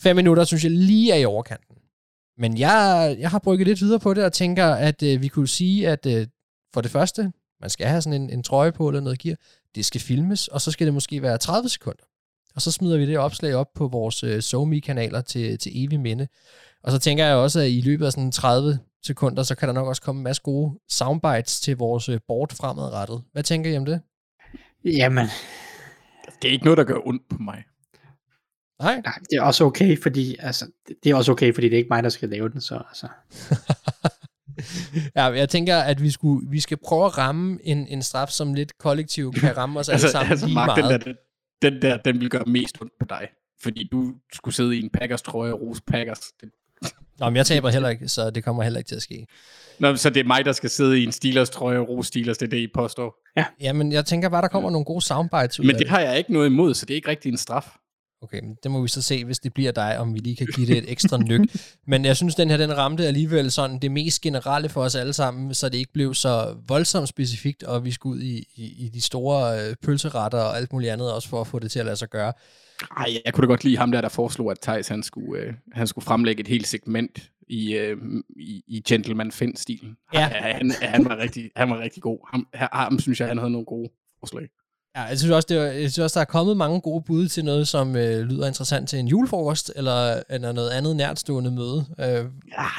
[0.00, 1.73] 5 minutter, synes jeg lige er i overkanten.
[2.38, 5.48] Men jeg, jeg har brygget lidt videre på det, og tænker, at øh, vi kunne
[5.48, 6.26] sige, at øh,
[6.74, 9.36] for det første, man skal have sådan en, en trøje på eller noget gear,
[9.74, 12.04] det skal filmes, og så skal det måske være 30 sekunder.
[12.54, 16.28] Og så smider vi det opslag op på vores øh, SoMe-kanaler til, til evig minde.
[16.82, 19.74] Og så tænker jeg også, at i løbet af sådan 30 sekunder, så kan der
[19.74, 23.22] nok også komme en masse gode soundbites til vores øh, board fremadrettet.
[23.32, 24.00] Hvad tænker I om det?
[24.84, 25.26] Jamen,
[26.42, 27.64] Det er ikke noget, der gør ondt på mig.
[28.82, 29.00] Nej?
[29.04, 31.78] nej, det er også okay, fordi, altså, det- det er også okay, fordi det er
[31.78, 33.08] ikke mig, der skal lave den, så altså.
[35.16, 38.54] ja, jeg tænker, at vi, skulle, vi skal prøve at ramme en, en straf, som
[38.54, 41.04] lidt kollektivt kan ramme os alle Altså, sammen altså lige Mark, den meget.
[41.04, 41.12] der,
[41.62, 43.28] den, den der, den vil gøre mest ondt på dig.
[43.62, 46.20] Fordi du skulle sidde i en Packers trøje og rose Packers.
[46.40, 46.48] Det,
[47.20, 49.26] Nå, men jeg taber heller ikke, så det kommer heller ikke til at ske.
[49.78, 52.38] Nå, så det er mig, der skal sidde i en Steelers trøje og rose Steelers,
[52.38, 53.14] det er det, I påstår.
[53.60, 56.18] Jamen, jeg tænker bare, der kommer nogle gode soundbites ud Men af det har jeg
[56.18, 57.76] ikke noget imod, så det er ikke rigtig en straf.
[58.24, 60.46] Okay, men det må vi så se, hvis det bliver dig, om vi lige kan
[60.54, 61.40] give det et ekstra nyk.
[61.86, 65.12] Men jeg synes, den her, den ramte alligevel sådan det mest generelle for os alle
[65.12, 68.88] sammen, så det ikke blev så voldsomt specifikt, og vi skulle ud i, i, i
[68.88, 71.84] de store øh, pølseretter og alt muligt andet, også for at få det til at
[71.84, 72.32] lade sig gøre.
[72.96, 75.52] Ej, jeg kunne da godt lide ham der, der foreslog, at Thijs han skulle, øh,
[75.72, 77.96] han skulle fremlægge et helt segment i, øh,
[78.36, 79.96] i, i Gentleman Finn-stilen.
[80.14, 80.26] Ja.
[80.26, 82.18] Han, han, var rigtig, han var rigtig god.
[82.30, 83.88] Ham, ham synes jeg, han havde nogle gode
[84.20, 84.48] forslag.
[84.96, 87.28] Ja, jeg synes også, det var, jeg synes også, der er kommet mange gode bud
[87.28, 91.86] til noget, som øh, lyder interessant til en julefrokost, eller, eller noget andet nærtstående møde.
[91.98, 92.22] Øh, Ja,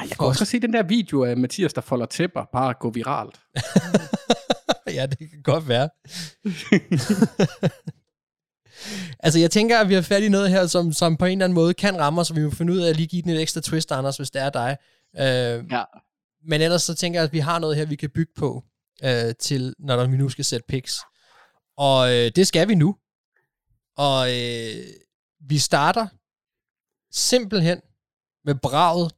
[0.00, 3.40] jeg kan også se den der video af Mathias, der folder tæpper, bare gå viralt.
[4.96, 5.88] ja, det kan godt være.
[9.24, 11.44] altså, jeg tænker, at vi har fat i noget her, som, som på en eller
[11.44, 13.30] anden måde kan ramme os, og vi må finde ud af at lige give den
[13.30, 14.76] et ekstra twist, Anders, hvis det er dig.
[15.18, 15.82] Øh, Ja.
[16.48, 18.64] Men ellers så tænker jeg, at vi har noget her, vi kan bygge på,
[19.04, 20.98] øh, til når vi nu skal sætte picks.
[21.76, 22.96] Og øh, det skal vi nu.
[23.96, 24.84] Og øh,
[25.40, 26.06] vi starter
[27.10, 27.80] simpelthen
[28.44, 29.14] med braget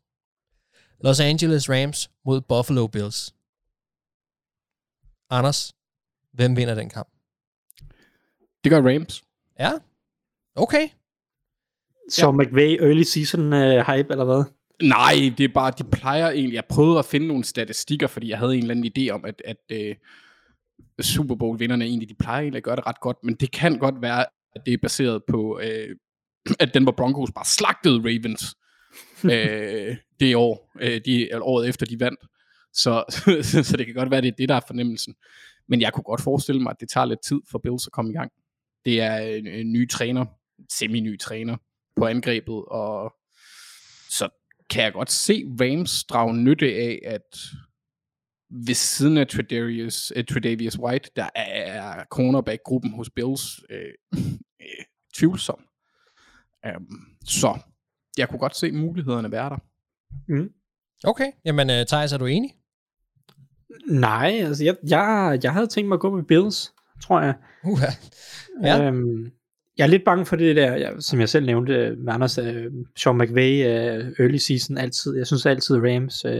[1.01, 3.35] Los Angeles Rams mod Buffalo Bills.
[5.31, 5.75] Anders,
[6.33, 7.09] hvem vinder den kamp?
[8.65, 9.25] Det gør Rams.
[9.59, 9.73] Ja,
[10.55, 10.89] okay.
[12.11, 12.33] Så ja.
[12.33, 14.45] McVay early season uh, hype, eller hvad?
[14.83, 18.39] Nej, det er bare, de plejer egentlig, jeg prøvede at finde nogle statistikker, fordi jeg
[18.39, 19.97] havde en eller anden idé om, at, at uh,
[21.01, 24.03] Super Bowl-vinderne egentlig, de plejer egentlig at gøre det ret godt, men det kan godt
[24.03, 25.97] være, at det er baseret på, uh,
[26.61, 28.57] at Denver Broncos bare slagtede Ravens
[29.25, 32.21] uh, det år, uh, de, året efter de vandt.
[32.73, 33.05] Så,
[33.69, 35.15] så det kan godt være, det er det, der er fornemmelsen.
[35.69, 38.11] Men jeg kunne godt forestille mig, at det tager lidt tid for Bills at komme
[38.11, 38.31] i gang.
[38.85, 40.25] Det er en, en ny træner,
[40.73, 41.57] semi-ny træner
[41.97, 43.13] på angrebet, og
[44.11, 44.29] så
[44.71, 47.39] kan jeg godt se Rams drage nytte af, at
[48.51, 53.93] ved siden af Tredavious, uh, Tredavious White, der er cornerback-gruppen hos Bills øh,
[54.61, 54.85] øh,
[55.15, 55.61] tvivlsom.
[56.77, 57.59] Um, så
[58.19, 59.59] jeg kunne godt se mulighederne være der.
[60.29, 60.51] Mm.
[61.05, 62.55] Okay, jamen uh, Thijs, er du enig?
[63.87, 66.73] Nej, altså jeg, jeg, jeg havde tænkt mig at gå med Bills,
[67.03, 67.35] tror jeg.
[67.65, 67.81] Uh,
[68.63, 68.85] Ja.
[68.85, 69.31] Øhm,
[69.79, 72.47] jeg er lidt bange for det der, jeg, som jeg selv nævnte med Anders, uh,
[72.97, 75.17] Sean McVay uh, early season altid.
[75.17, 76.33] Jeg synes altid Rams uh,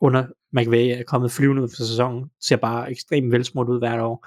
[0.00, 4.26] under McVay er kommet flyvende ud for sæsonen, ser bare ekstremt velsmurt ud hvert år.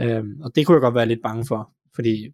[0.00, 2.24] Øhm, og det kunne jeg godt være lidt bange for, fordi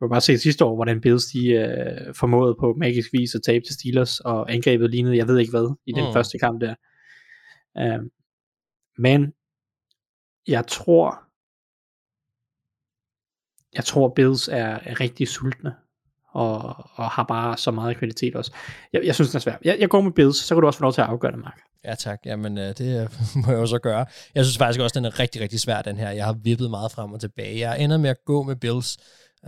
[0.00, 3.42] du kan bare se sidste år, hvordan Bills de øh, formåede på magisk vis at
[3.42, 6.12] tabe til Steelers, og angrebet lignede, jeg ved ikke hvad, i den Mm.
[6.12, 6.74] første kamp der.
[7.78, 8.10] Øhm,
[8.98, 9.32] men
[10.48, 11.20] jeg tror,
[13.74, 15.74] jeg tror Bills er, er rigtig sultne,
[16.28, 16.58] og,
[16.94, 18.54] og har bare så meget kvalitet også.
[18.92, 19.58] Jeg, jeg synes, det er svært.
[19.64, 21.40] Jeg, jeg går med Bills, så kan du også få lov til at afgøre det,
[21.40, 21.60] Mark.
[21.84, 23.08] Ja tak, jamen øh, det øh,
[23.46, 24.06] må jeg jo så gøre.
[24.34, 26.10] Jeg synes faktisk også, den er rigtig, rigtig svær, den her.
[26.10, 27.58] Jeg har vippet meget frem og tilbage.
[27.58, 28.98] Jeg ender med at gå med Bills.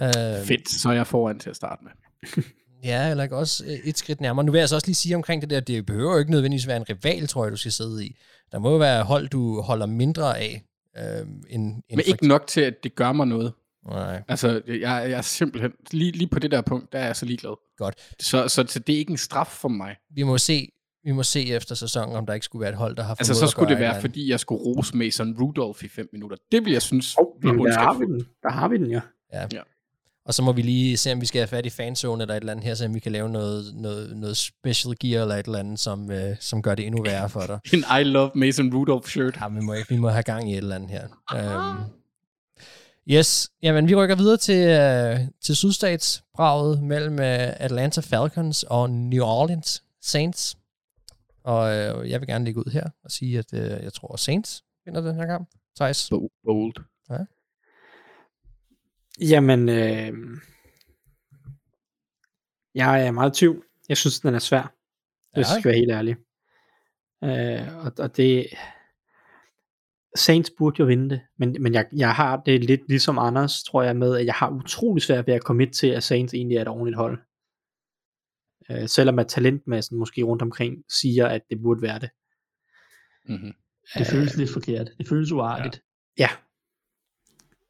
[0.01, 0.05] Øh,
[0.45, 1.91] Fedt, så er jeg foran til at starte med.
[2.85, 4.45] Ja, eller ikke også øh, et skridt nærmere.
[4.45, 6.67] Nu vil jeg så også lige sige omkring det der, det behøver jo ikke nødvendigvis
[6.67, 8.17] være en rival, tror jeg, du skal sidde i.
[8.53, 10.63] Der må jo være hold, du holder mindre af.
[10.99, 13.53] Øh, end, end Men ikke nok til, at det gør mig noget.
[13.91, 17.17] Nej, Altså, jeg, jeg er simpelthen, lige, lige på det der punkt, der er jeg
[17.17, 17.55] så ligeglad.
[17.77, 17.95] godt.
[18.21, 19.97] Så, så, så det er ikke en straf for mig.
[20.15, 20.69] Vi må se,
[21.07, 23.35] vi må se efter sæsonen, om der ikke skulle være et hold, der har Altså,
[23.35, 26.37] så skulle det være, fordi jeg skulle rose Mason Rudolph i fem minutter.
[26.53, 28.27] Det vil jeg synes Oh, jamen, der har vi den.
[28.43, 29.01] Der har vi den, ja.
[30.25, 32.41] Og så må vi lige se, om vi skal have fat i fanzone eller et
[32.41, 35.47] eller andet her, så om vi kan lave noget, noget, noget special gear eller et
[35.47, 37.59] eller andet, som, øh, som gør det endnu værre for dig.
[37.75, 39.37] En I love Mason Rudolph shirt.
[39.41, 41.07] Ja, vi må, vi må have gang i et eller andet her.
[41.57, 41.85] Um,
[43.11, 49.25] yes, jamen vi rykker videre til, uh, til sydstatsbraget mellem uh, Atlanta Falcons og New
[49.25, 50.57] Orleans Saints.
[51.47, 51.65] Og
[51.99, 55.01] uh, jeg vil gerne lægge ud her og sige, at uh, jeg tror, Saints vinder
[55.01, 55.49] den her kamp.
[55.77, 56.09] Thijs?
[56.11, 56.75] Bo- Bold.
[59.21, 60.13] Jamen, øh,
[62.75, 63.65] jeg er meget i tvivl.
[63.89, 64.75] Jeg synes, den er svær.
[65.35, 65.53] Hvis Ja.
[65.53, 66.17] jeg skal være helt ærlig.
[67.25, 68.47] Øh, og, og det...
[70.17, 73.83] Saints burde jo vinde det, men, men jeg, jeg har det lidt ligesom Anders, tror
[73.83, 76.63] jeg, med, at jeg har utrolig svært ved at komme til, at Saints egentlig er
[76.63, 77.19] et ordentligt hold.
[78.71, 82.11] Øh, selvom at talentmassen måske rundt omkring siger, at det burde være det.
[83.29, 83.53] Mm-hmm.
[83.99, 84.89] Det føles lidt forkert.
[84.99, 85.83] Det føles uartigt.
[86.19, 86.23] Ja.
[86.23, 86.29] ja.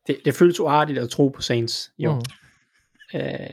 [0.06, 1.92] Det, det føles uartigt at tro på Saints.
[1.98, 2.14] Jo.
[2.14, 3.18] Mm.
[3.20, 3.50] Øh,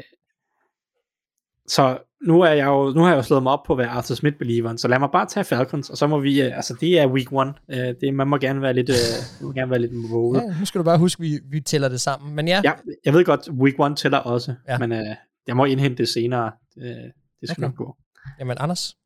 [1.67, 3.87] så nu, er jeg jo, nu har jeg jo slået mig op på at være
[3.87, 6.99] Arthur Smith-believeren, så lad mig bare tage Falcons, og så må vi, øh, altså det
[6.99, 8.95] er week one, øh, det, man må gerne være lidt, øh,
[9.41, 10.41] man må gerne være lidt våget.
[10.41, 12.35] Ja, nu skal du bare huske, at vi, vi tæller det sammen.
[12.35, 12.71] Men ja, Ja,
[13.05, 14.73] jeg ved godt, week one tæller også, Ja.
[14.73, 14.79] ja.
[14.79, 15.15] men øh,
[15.47, 16.51] jeg må indhente det senere.
[16.81, 16.95] Øh,
[17.43, 17.69] det skal Okay.
[17.71, 17.97] nok gå.
[18.39, 18.97] jamen Anders?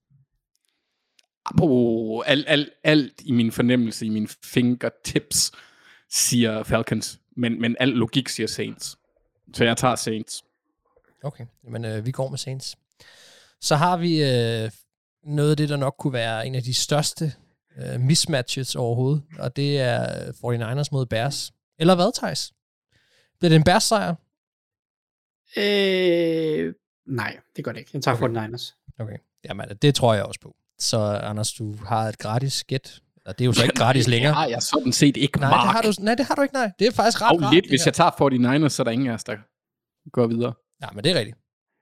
[1.62, 5.52] Oh, alt, alt, alt i min fornemmelse, i mine fingertips,
[6.10, 7.20] siger Falcons.
[7.36, 8.98] Men, men al logik siger Saints.
[9.54, 10.44] Så jeg tager Saints.
[11.24, 12.76] Okay, jamen øh, vi går med Saints.
[13.62, 14.72] Så har vi øh,
[15.24, 17.34] noget af det, der nok kunne være en af de største
[17.78, 21.52] øh, mismatches overhovedet, og det er 49ers mod Bears.
[21.80, 22.54] Eller hvad, Thijs?
[23.40, 24.16] Bliver det en Bears sejr?
[25.58, 26.74] Øh,
[27.08, 27.92] nej, det gør det ikke.
[27.94, 28.26] Jeg tager Okay.
[28.30, 28.48] okay.
[28.48, 28.94] 49ers.
[29.00, 30.56] Okay, jamen det tror jeg også på.
[30.80, 33.02] Så Anders, du har et gratis gæt.
[33.26, 34.32] Eller det er jo så ikke gratis længere.
[34.32, 35.64] Nej, jeg sådan set ikke, Nej, Mark.
[35.64, 36.72] det har du, nej, det har du ikke, nej.
[36.80, 38.12] Det er faktisk ret Og rart, lidt, hvis jeg tager
[38.66, 39.38] 49ers, så er der ingen af os, der
[40.10, 40.54] går videre.
[40.82, 41.38] Nej, men det er rigtigt.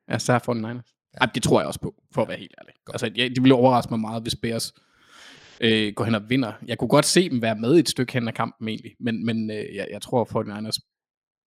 [0.08, 1.12] Jeg tager 49ers.
[1.14, 1.20] Ja.
[1.26, 2.74] Ej, det tror jeg også på, for at være helt ærlig.
[2.90, 4.74] Altså, jeg, det ville overraske mig meget, hvis Bears
[5.60, 6.54] øh, går hen og vinder.
[6.66, 9.52] Jeg kunne godt se dem være med et stykke hen ad kampen egentlig, men, men
[9.52, 10.80] øh, jeg, jeg tror, at 49ers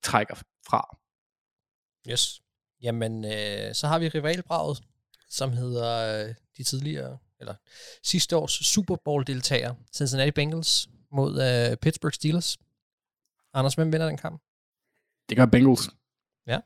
[0.02, 0.34] trækker
[0.68, 0.96] fra.
[2.10, 2.40] Yes.
[2.82, 4.78] Jamen, øh, så har vi rivalbraget,
[5.28, 7.54] som hedder øh, de tidligere, eller
[8.02, 12.58] sidste års Super Bowl-deltager, Cincinnati Bengals mod øh, Pittsburgh Steelers.
[13.54, 14.42] Anders, hvem vinder den kamp?
[15.28, 15.88] Det gør Bengals.
[16.46, 16.58] Ja.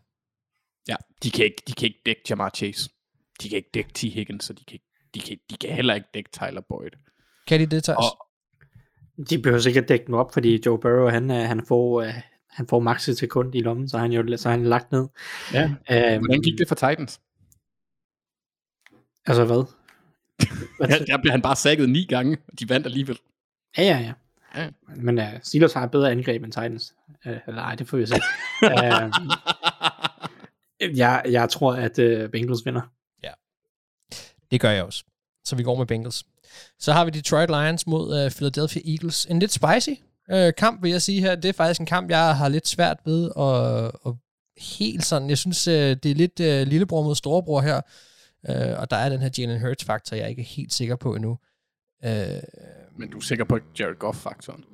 [0.88, 2.90] Ja, de kan ikke, de kan ikke dække Jamar Chase.
[3.42, 4.00] De kan ikke dække T.
[4.00, 6.90] Higgins, og de kan, ikke, de kan, de kan heller ikke dække Tyler Boyd.
[7.46, 7.96] Kan de det, Thijs?
[7.98, 8.26] Og-
[9.30, 12.14] De behøver sikkert dække dem op, fordi Joe Burrow, han, øh, han får, øh,
[12.52, 15.08] han får max et sekund i lommen, så han jo så han lagt ned.
[15.52, 15.64] Ja.
[15.64, 17.20] Øhm, Hvordan gik det for Titans?
[19.26, 19.64] Altså hvad?
[20.80, 23.18] Ja, der blev han bare sækket ni gange, og de vandt alligevel.
[23.78, 24.12] Ja, ja, ja.
[24.56, 24.70] Ja.
[24.96, 26.94] Men uh, Steelers har et bedre angreb end Titans.
[27.26, 28.14] Uh, eller nej, det får vi se.
[28.62, 29.10] uh,
[30.98, 32.82] jeg, jeg tror, at uh, Bengals vinder.
[34.52, 35.04] Det gør jeg også.
[35.44, 36.24] Så vi går med Bengals.
[36.78, 39.26] Så har vi Detroit Lions mod uh, Philadelphia Eagles.
[39.26, 40.00] En lidt spicy
[40.34, 41.34] uh, kamp, vil jeg sige her.
[41.34, 44.14] Det er faktisk en kamp, jeg har lidt svært ved at, at
[44.76, 45.28] helt sådan.
[45.28, 47.80] Jeg synes, uh, det er lidt uh, lillebror mod storebror her.
[48.48, 51.38] Uh, og der er den her Jalen Hurts-faktor, jeg er ikke helt sikker på endnu.
[52.04, 52.10] Uh,
[52.98, 54.64] Men du er sikker på Jared Goff-faktoren?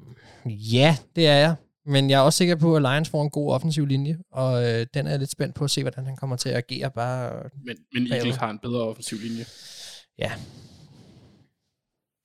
[0.47, 1.55] ja, det er jeg.
[1.87, 4.87] Men jeg er også sikker på, at Lions får en god offensiv linje, og øh,
[4.95, 6.91] den er jeg lidt spændt på at se, hvordan han kommer til at agere.
[6.91, 8.13] Bare, Men, men.
[8.13, 9.45] Eagles har en bedre offensiv linje.
[10.19, 10.33] ja.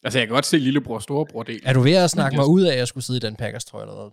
[0.03, 1.61] Altså, jeg kan godt se lillebror og storebror del.
[1.65, 3.65] Er du ved at snakke mig ud af, at jeg skulle sidde i den Packers,
[3.65, 4.11] tror jeg, eller hvad?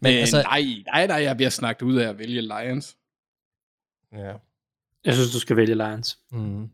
[0.00, 2.96] Men øh, altså, nej, nej, nej, jeg bliver snakket ud af at vælge Lions.
[4.12, 4.32] ja.
[5.04, 6.18] Jeg synes, du skal vælge Lions.
[6.32, 6.68] Mm.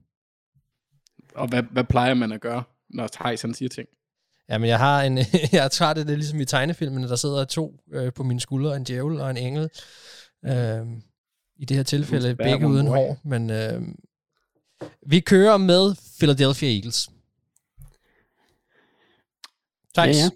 [1.34, 2.62] Og hvad, hvad plejer man at gøre?
[2.94, 3.88] når Thijs han siger ting.
[4.48, 5.18] Ja, men jeg har en,
[5.52, 8.76] jeg tager det, det er ligesom i tegnefilmene, der sidder to øh, på mine skuldre,
[8.76, 9.70] en djævel og en engel.
[10.44, 10.86] Øh,
[11.56, 13.82] I det her tilfælde begge uden hår, men øh,
[15.06, 17.10] vi kører med Philadelphia Eagles.
[19.94, 20.08] Tak.
[20.08, 20.30] Ja, ja.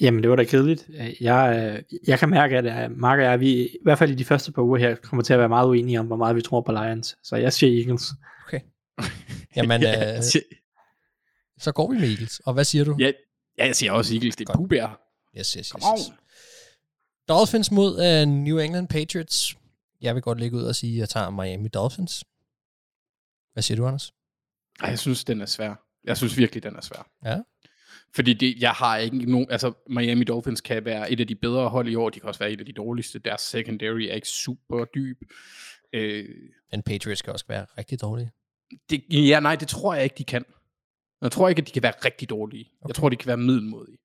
[0.00, 0.88] Jamen, det var da kedeligt.
[1.20, 4.52] Jeg, jeg kan mærke, at Mark og jeg, vi, i hvert fald i de første
[4.52, 6.72] par uger her, kommer til at være meget uenige om, hvor meget vi tror på
[6.72, 7.16] Lions.
[7.22, 8.02] Så jeg siger Eagles.
[9.56, 10.22] Jamen, Ja, øh,
[11.58, 12.40] så går vi med Eagles.
[12.40, 12.96] Og hvad siger du?
[12.98, 13.12] ja,
[13.58, 14.36] ja, jeg siger også Eagles.
[14.36, 15.00] Det er Pubær.
[15.38, 16.12] Yes, yes, yes, Come yes.
[17.28, 19.56] Dolphins mod uh, New England Patriots.
[20.00, 22.24] Jeg vil godt lægge ud og sige, at jeg tager Miami Dolphins.
[23.52, 24.12] Hvad siger du, Anders?
[24.82, 25.74] Ej, jeg synes, den er svær.
[26.04, 27.08] Jeg synes virkelig, den er svær.
[27.24, 27.38] Ja.
[28.14, 29.46] Fordi det, jeg har ikke nogen...
[29.50, 32.10] Altså, Miami Dolphins kan være et af de bedre hold i år.
[32.10, 33.18] De kan også være et af de dårligste.
[33.18, 35.22] Deres secondary er ikke super dyb.
[35.92, 36.24] Øh,
[36.72, 38.30] Men Patriots kan også være rigtig dårlige.
[38.90, 40.44] det, ja, nej, det tror jeg ikke, de kan.
[41.22, 42.70] Jeg tror ikke, at de kan være rigtig dårlige.
[42.80, 42.88] Okay.
[42.88, 43.96] Jeg tror, de kan være middelmodige.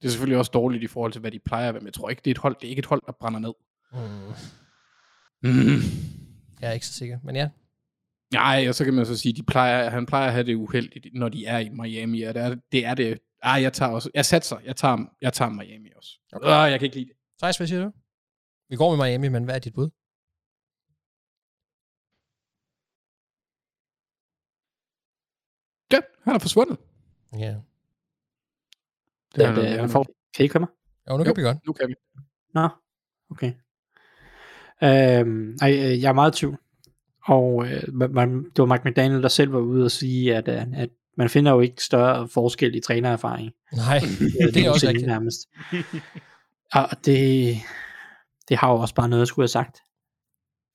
[0.00, 1.94] Det er selvfølgelig også dårligt i forhold til, hvad de plejer at være, men jeg
[1.94, 3.52] tror ikke, det er et hold, det er ikke et hold, der brænder ned.
[3.92, 5.50] Mm.
[5.50, 5.80] Mm.
[6.60, 7.48] Jeg er ikke så sikker, men ja.
[8.32, 11.06] Nej, og så kan man så sige, de plejer, han plejer at have det uheldigt,
[11.14, 12.86] når de er i Miami, og det er det.
[12.86, 16.10] Er det ah, jeg tager også, jeg satser, jeg tager, jeg tager Miami også.
[16.32, 16.46] Okay.
[16.46, 17.16] Uh, jeg kan ikke lide det.
[17.42, 17.92] Thijs, hvad siger du?
[18.68, 19.90] Vi går med Miami, men hvad er dit bud?
[25.92, 26.78] Ja, han er forsvundet.
[27.32, 27.54] Ja.
[29.34, 30.04] Det Ja, er, det, det, man får,
[30.34, 30.68] kan I ikke høre mig?
[31.10, 31.66] Jo, nu kan vi godt.
[31.66, 31.94] nu kan vi.
[32.54, 32.68] Nå,
[33.30, 33.52] okay.
[34.82, 36.58] Øhm, ej, øh, jeg er meget i tvivl.
[37.24, 40.78] Og øh, man, det var Mike McDaniel, der selv var ude og sige, at, øh,
[40.80, 43.52] at man finder jo ikke større forskel i trænererfaring.
[43.72, 44.00] Nej,
[44.54, 45.06] det er også rigtigt.
[45.06, 45.38] Nærmest.
[46.74, 47.56] Og det,
[48.48, 49.80] det har jo også bare noget, jeg skulle have sagt.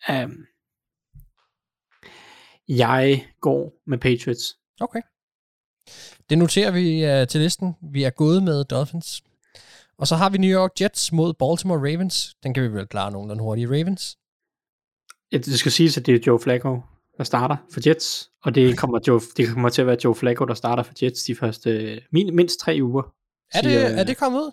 [0.09, 0.45] Um,
[2.67, 4.57] jeg går med Patriots.
[4.81, 5.01] Okay.
[6.29, 7.75] Det noterer vi uh, til listen.
[7.93, 9.23] Vi er gået med Dolphins.
[9.97, 12.35] Og så har vi New York Jets mod Baltimore Ravens.
[12.43, 13.69] Den kan vi vel klare nogenlunde hurtigt.
[13.69, 14.17] Ravens.
[15.31, 16.81] Ja, Det skal siges, at det er Joe Flacco,
[17.17, 20.45] der starter for Jets, og det kommer, Joe, det kommer til at være Joe Flacco,
[20.45, 23.03] der starter for Jets de første min, mindst tre uger.
[23.53, 24.51] Er det, siger- er det kommet ud?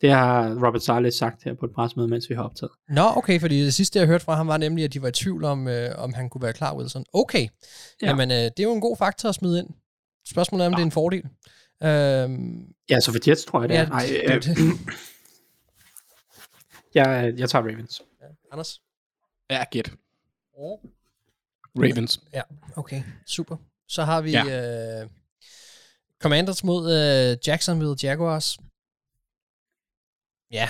[0.00, 2.72] Det har Robert Saleh sagt her på et pressemøde, mens vi har optaget.
[2.88, 5.12] Nå, okay, fordi det sidste, jeg hørte fra ham, var nemlig, at de var i
[5.12, 7.04] tvivl om, øh, om han kunne være klar, Wilson.
[7.12, 7.48] Okay, ja.
[8.02, 8.08] Ja.
[8.08, 9.68] jamen øh, det er jo en god faktor at smide ind.
[10.28, 10.76] Spørgsmålet er, om ja.
[10.76, 11.22] det er en fordel.
[11.82, 13.88] Øhm, Ja, så for Jets tror jeg det Ja, er.
[13.88, 14.58] Nej, det- øh, det-
[16.94, 18.02] jeg, jeg tager Ravens.
[18.52, 18.80] Anders?
[19.50, 19.92] Ja, gæt.
[21.76, 22.20] Ravens.
[22.32, 22.42] Ja,
[22.76, 23.56] okay, super.
[23.88, 25.02] Så har vi Ja.
[25.02, 25.10] øh,
[26.22, 28.58] Commanders mod øh, Jacksonville Jaguars.
[30.50, 30.68] Ja.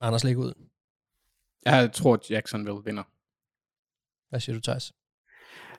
[0.00, 0.52] Anders, læg ud.
[1.64, 3.02] Jeg tror, at Jacksonville vinder.
[4.30, 4.92] Hvad siger du, Thijs?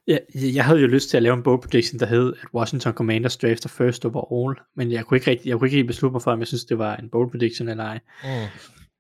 [0.07, 0.17] Ja,
[0.55, 3.37] jeg havde jo lyst til at lave en bold prediction, der hed, at Washington Commanders
[3.37, 6.31] drafter first overall, men jeg kunne ikke rigtig, jeg kunne ikke helt beslutte mig for,
[6.31, 7.99] om jeg synes, det var en bold prediction eller ej.
[8.23, 8.47] Mm.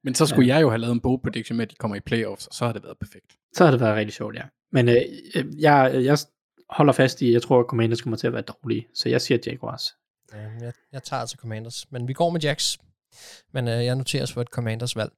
[0.03, 0.53] Men så skulle ja.
[0.53, 2.65] jeg jo have lavet en bold prediction med, at de kommer i playoffs, og så
[2.65, 3.37] har det været perfekt.
[3.53, 4.43] Så har det været rigtig sjovt, ja.
[4.71, 4.95] Men øh,
[5.35, 6.17] øh, jeg, jeg
[6.69, 9.37] holder fast i, jeg tror, at Commanders kommer til at være dårlige, så jeg siger
[9.45, 9.95] Jaguars.
[10.33, 11.91] Ja, jeg, jeg tager altså Commanders.
[11.91, 12.77] Men vi går med Jacks.
[13.53, 15.11] Men øh, jeg noterer os for et Commanders valg.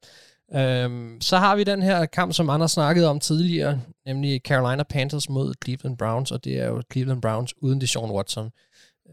[0.54, 5.28] Øhm, så har vi den her kamp, som Anders snakkede om tidligere, nemlig Carolina Panthers
[5.28, 8.50] mod Cleveland Browns, og det er jo Cleveland Browns uden Deshaun Watson.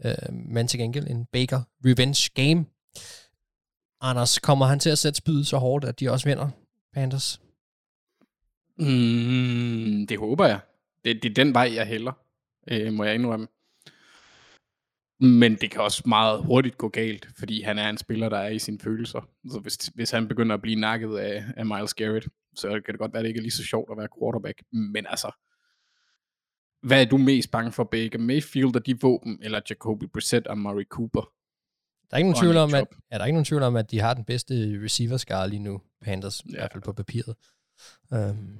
[0.04, 2.64] Øh, men til gengæld en Baker revenge game.
[4.04, 6.48] Anders, kommer han til at sætte spydet så hårdt, at de også vinder
[6.94, 7.40] Panthers?
[8.78, 10.60] Mm, det håber jeg.
[11.04, 12.12] Det, det er den vej, jeg hælder,
[12.70, 13.48] øh, må jeg indrømme.
[15.20, 18.48] Men det kan også meget hurtigt gå galt, fordi han er en spiller, der er
[18.48, 19.28] i sine følelser.
[19.50, 22.98] Så hvis, hvis han begynder at blive nakket af, af Miles Garrett, så kan det
[22.98, 24.62] godt være, at det ikke er lige så sjovt at være quarterback.
[24.72, 25.30] Men altså,
[26.82, 30.58] hvad er du mest bange for, Baker Mayfield og de våben, eller Jacoby Brissett og
[30.58, 31.32] Murray Cooper?
[32.12, 33.76] Der er ikke nogen Og tvivl om, at, ja, der er ikke nogen tvivl om,
[33.76, 36.50] at de har den bedste receiver lige nu, Panthers, ja.
[36.50, 36.58] i Ja.
[36.58, 37.36] hvert fald på papiret.
[38.10, 38.58] Um,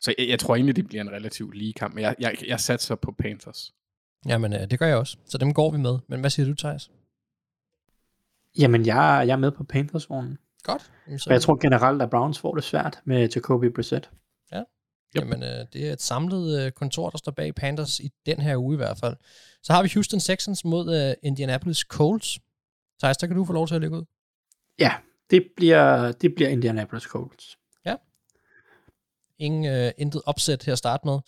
[0.00, 2.60] Så jeg, jeg tror egentlig, det bliver en relativt lige kamp, men jeg, jeg, jeg
[2.60, 3.72] satser på Panthers.
[4.26, 5.16] jamen, øh, det gør jeg også.
[5.26, 5.98] Så dem går vi med.
[6.08, 6.90] Men hvad siger du, Thijs?
[8.58, 10.38] Jamen, jeg, jeg er med på Panthers-vognen.
[10.62, 10.92] Godt.
[11.06, 14.10] Jamen, så, Og jeg tror generelt, at Browns får det svært med Jacoby Brissett.
[15.14, 18.56] Jamen, øh, det er et samlet øh, kontor, der står bag Panthers i den her
[18.56, 19.16] uge i hvert fald.
[19.62, 22.38] Så har vi Houston Texans mod øh, Indianapolis Colts.
[22.98, 24.04] Thijs, der kan du få lov til at lægge ud.
[24.78, 24.94] Ja,
[25.30, 27.58] det bliver, det bliver Indianapolis Colts.
[29.38, 31.18] Ingen, øh, intet opsæt her at starte med.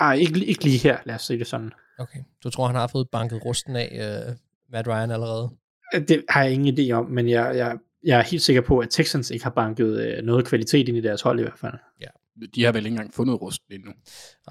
[0.00, 1.72] Ej, ikke, ikke lige her, lad os se det sådan.
[1.98, 2.18] Okay.
[2.44, 4.36] Du tror, han har fået banket rusten af øh,
[4.68, 5.50] Matt Ryan allerede?
[6.08, 8.88] Det har jeg ingen idé om, men jeg, jeg, jeg er helt sikker på, at
[8.90, 11.74] Texans ikke har banket øh, noget kvalitet ind i deres hold i hvert fald.
[12.54, 13.92] De har vel ikke engang fundet rust endnu.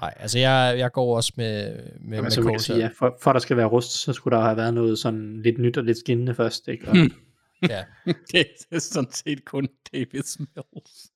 [0.00, 2.78] Nej, altså jeg, jeg går også med, med, Men med så kan jeg Colts sige,
[2.78, 5.58] ja, for, for der skal være rust, så skulle der have været noget sådan lidt
[5.58, 6.68] nyt og lidt skinnende først.
[6.68, 6.88] Ikke?
[6.88, 7.12] Og, Hmm.
[7.70, 7.84] Ja.
[8.32, 11.10] det er sådan set kun Davis Mills.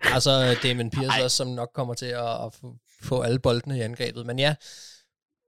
[0.00, 2.60] Altså Damon Pierce også, som nok kommer til at, at
[3.02, 4.26] få, alle boldene i angrebet.
[4.26, 4.54] Men ja,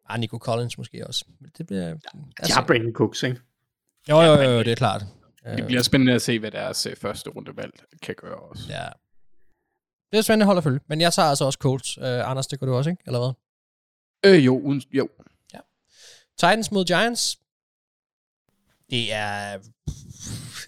[0.09, 1.25] ah, Nico Collins måske også.
[1.41, 1.95] Men Det bliver...
[2.47, 3.41] de har Brandon Cooks, ikke?
[4.09, 5.03] Jo, jo, jo, det er klart.
[5.57, 7.73] Det bliver spændende at se, hvad deres øh, første rundevalg
[8.03, 8.63] kan gøre også.
[8.69, 8.87] Ja.
[10.13, 10.81] Det er spændende hold at følge.
[10.89, 11.99] Men jeg tager altså også Colts.
[11.99, 13.03] Uh, Anders, det gør du også, ikke?
[13.07, 13.33] Eller hvad?
[14.35, 15.09] Øh, jo, uden, jo.
[16.39, 17.39] Titans mod Giants.
[18.91, 19.59] Det er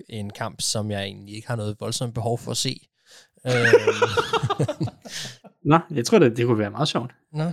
[0.09, 2.89] en kamp, som jeg egentlig ikke har noget voldsomt behov for at se.
[3.47, 3.55] øhm,
[5.70, 7.10] Nå, jeg tror, det, det kunne være meget sjovt.
[7.32, 7.52] Nå,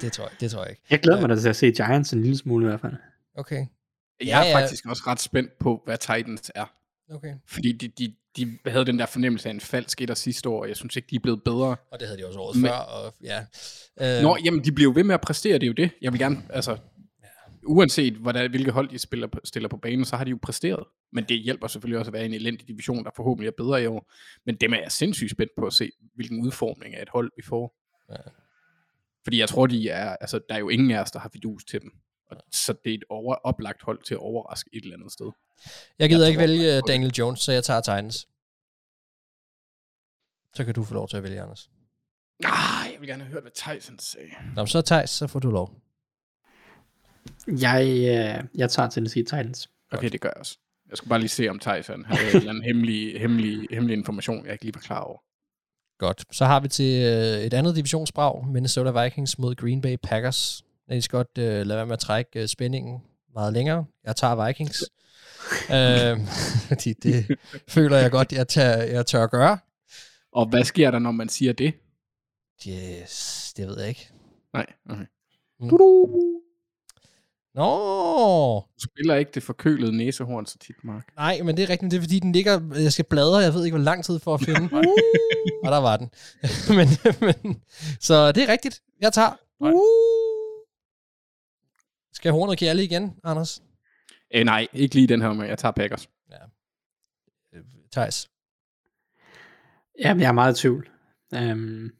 [0.00, 0.82] det tror jeg, det tror jeg ikke.
[0.90, 2.92] Jeg glæder mig da til at se Giants en lille smule i hvert fald.
[3.34, 3.66] Okay,
[4.20, 4.56] Jeg er Ja, ja.
[4.62, 6.72] faktisk også ret spændt på, hvad Titans er.
[7.10, 7.34] Okay.
[7.46, 10.68] Fordi de, de, de havde den der fornemmelse af en falsk etter sidste år, og
[10.68, 11.76] jeg synes ikke, de er blevet bedre.
[11.90, 13.40] Og det havde de også året Men- før, og ja.
[14.00, 15.90] Øh, Nå, jamen, de bliver jo ved med at præstere, det er jo det.
[16.02, 16.78] Jeg vil gerne, altså,
[17.66, 20.84] uanset hvordan, hvilke hold de spiller stiller på banen, så har de jo præsteret.
[21.12, 23.82] Men det hjælper selvfølgelig også at være i en elendig division, der forhåbentlig er bedre
[23.82, 24.12] i år.
[24.46, 27.42] Men dem er jeg sindssygt spændt på at se, hvilken udformning af et hold vi
[27.42, 27.76] får.
[28.10, 28.16] Ja.
[29.24, 31.64] Fordi jeg tror, de er, altså, der er jo ingen af os, der har fidus
[31.64, 31.90] til dem.
[32.30, 35.30] Og, så det er et over, oplagt hold til at overraske et eller andet sted.
[35.98, 36.86] jeg gider jeg ikke vælge det.
[36.88, 38.28] Daniel Jones, så jeg tager Titans.
[40.54, 41.70] Så kan du få lov til at vælge, Anders.
[42.44, 44.30] Ah, jeg vil gerne have hørt, hvad Tyson sagde.
[44.56, 45.74] Nå, så Thijs, så får du lov.
[47.46, 49.70] Jeg, øh, jeg tager Tennessee Titans.
[49.92, 50.58] Okay, det gør jeg også.
[50.90, 54.44] Jeg skulle bare lige se, om Tyson havde en eller anden hemmelig, hemmelig, hemmelig information,
[54.44, 55.18] jeg ikke lige var klar over.
[55.98, 56.24] Godt.
[56.32, 60.64] Så har vi til øh, et andet divisionsbrag, Minnesota Vikings mod Green Bay Packers.
[60.90, 63.02] Jeg skal godt øh, lade være med at trække øh, spændingen
[63.34, 63.84] meget længere.
[64.04, 64.84] Jeg tager Vikings.
[65.76, 66.26] øh,
[66.68, 67.38] fordi det
[67.68, 69.58] føler jeg godt, jeg, tager, jeg tør at gøre.
[70.32, 71.74] Og hvad sker der, når man siger det?
[72.68, 74.08] Yes, det ved jeg ikke.
[74.54, 75.06] Nej, okay.
[77.54, 81.12] Nå, Du spiller ikke det forkølede næsehorn så tit, Mark.
[81.16, 81.90] nej, men det er rigtigt.
[81.90, 82.60] Det er fordi, den ligger...
[82.74, 84.68] Jeg skal bladre, jeg ved ikke, hvor lang tid for at finde.
[85.64, 86.10] Og der var den.
[86.78, 86.88] men,
[87.20, 87.62] men,
[88.00, 88.82] så det er rigtigt.
[89.00, 89.30] Jeg tager...
[89.60, 90.19] Uh.
[92.20, 93.62] Skal hornet kærlig igen, Anders?
[94.34, 96.08] Øh, nej, ikke lige den her, men jeg tager Packers.
[97.54, 98.30] Øh, Thijs.
[99.98, 100.90] Jamen, jeg er meget i tvivl.
[101.36, 101.90] Um,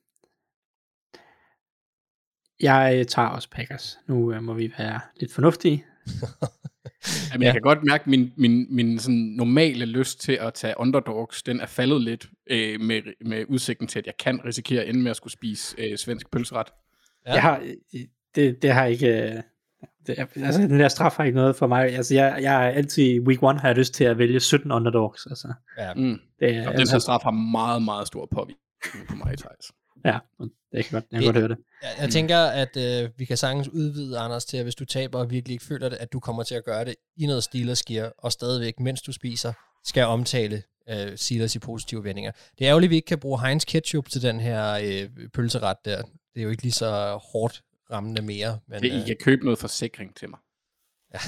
[2.61, 3.99] jeg tager også Packers.
[4.07, 5.85] Nu uh, må vi være lidt fornuftige.
[7.33, 7.47] Jamen, Ja.
[7.47, 11.43] jeg kan godt mærke, at min, min, min sådan normale lyst til at tage underdogs,
[11.43, 15.01] den er faldet lidt øh, med, med udsigten til, at jeg kan risikere at ende
[15.01, 16.67] med at skulle spise øh, svensk pølseret.
[17.27, 17.31] Ja.
[17.31, 17.35] Ja.
[17.35, 17.61] Jeg har,
[17.95, 18.01] øh,
[18.35, 19.43] det, det har ikke...
[20.07, 21.97] Det, er- altså, den der straf har ikke noget for mig.
[21.97, 24.73] Altså, jeg, jeg er altid i week one har jeg lyst til at vælge 17
[24.73, 25.27] underdogs.
[25.27, 25.95] Altså, Ja.
[25.95, 26.19] Mm.
[26.41, 29.73] det, er, Og den her altså, straf har meget, meget stor påvirkning på mig, Thijs.
[30.05, 30.19] ja,
[30.73, 31.57] det kan godt, jeg kan Det- godt høre det.
[31.83, 35.19] Jeg, jeg tænker, at øh, vi kan sagtens udvide, Anders, til at hvis du taber
[35.19, 37.83] og virkelig ikke føler det, at du kommer til at gøre det i noget Steelers
[37.83, 39.53] gear, og stadigvæk, mens du spiser,
[39.85, 42.31] skal omtale øh, Steelers i positive vendinger.
[42.59, 45.77] Det er ærgerligt, at vi ikke kan bruge Heinz ketchup til den her øh, pølseret
[45.85, 46.03] der.
[46.35, 49.45] Det er jo ikke lige så hårdt rammende mere, men Det, I øh, kan købe
[49.45, 50.39] noget forsikring til mig.
[51.15, 51.19] ja,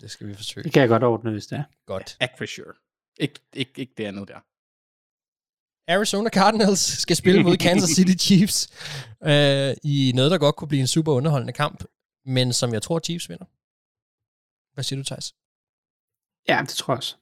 [0.00, 0.64] det skal vi forsøge.
[0.64, 1.64] Det kan jeg godt ordne, hvis det er.
[1.86, 2.16] Godt.
[2.20, 2.74] Acrisure.
[3.20, 4.40] Ikke, ikke, ikke det andet der.
[5.92, 8.68] Arizona Cardinals skal spille mod Kansas City Chiefs
[9.30, 11.84] øh, i noget, der godt kunne blive en super underholdende kamp,
[12.24, 13.44] men som jeg tror, Chiefs vinder.
[14.74, 15.34] Hvad siger du, Thijs?
[16.48, 17.16] Ja, det tror jeg også.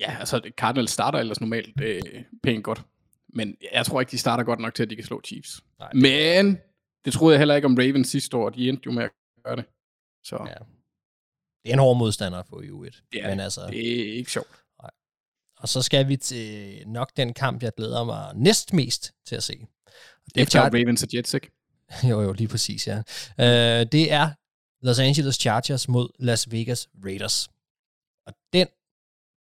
[0.00, 2.02] Ja, altså Cardinals starter ellers normalt øh,
[2.42, 2.82] pænt godt.
[3.28, 5.60] Men jeg tror ikke, de starter godt nok til, at de kan slå Chiefs.
[5.78, 5.90] Nej.
[5.92, 6.58] Men
[7.06, 8.50] det troede jeg heller ikke om Ravens sidste år.
[8.50, 9.10] De endte jo med at
[9.44, 9.64] gøre det.
[10.24, 10.54] Så Ja.
[11.64, 13.08] Det er en hård modstander i U1.
[13.12, 14.48] det, er, men altså, det er ikke sjovt.
[15.58, 19.42] Og så skal vi til nok den kamp, jeg glæder mig næst mest til at
[19.42, 19.66] se.
[19.86, 21.50] Og det Efter er Ravens og Jets, ikke?
[22.10, 22.98] jo, jo, lige præcis, ja.
[23.40, 24.30] Øh, det er
[24.86, 27.48] Los Angeles Chargers mod Las Vegas Raiders.
[28.26, 28.68] Og den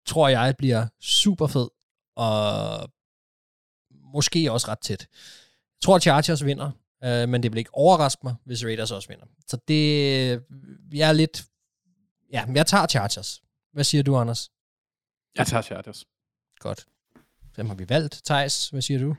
[0.06, 1.68] tror jeg bliver super fed,
[2.16, 2.90] og
[3.90, 5.00] måske også ret tæt.
[5.00, 6.70] Jeg tror, Chargers vinder,
[7.04, 9.24] øh, men det vil ikke overraske mig, hvis Raiders også vinder.
[9.46, 10.30] Så det,
[10.92, 11.44] jeg er lidt,
[12.32, 13.42] ja, jeg tager Chargers.
[13.72, 14.50] Hvad siger du, Anders?
[15.38, 16.04] Jeg tager Chargers.
[16.58, 16.86] Godt.
[17.54, 18.20] Hvem har vi valgt?
[18.24, 19.16] Thijs, hvad siger du?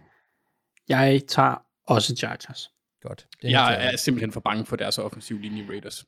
[0.90, 1.56] Jeg tager
[1.88, 2.72] også Chargers.
[3.02, 3.28] Godt.
[3.42, 6.06] Det Jeg noterer er simpelthen for bange for deres offensive linje Raiders.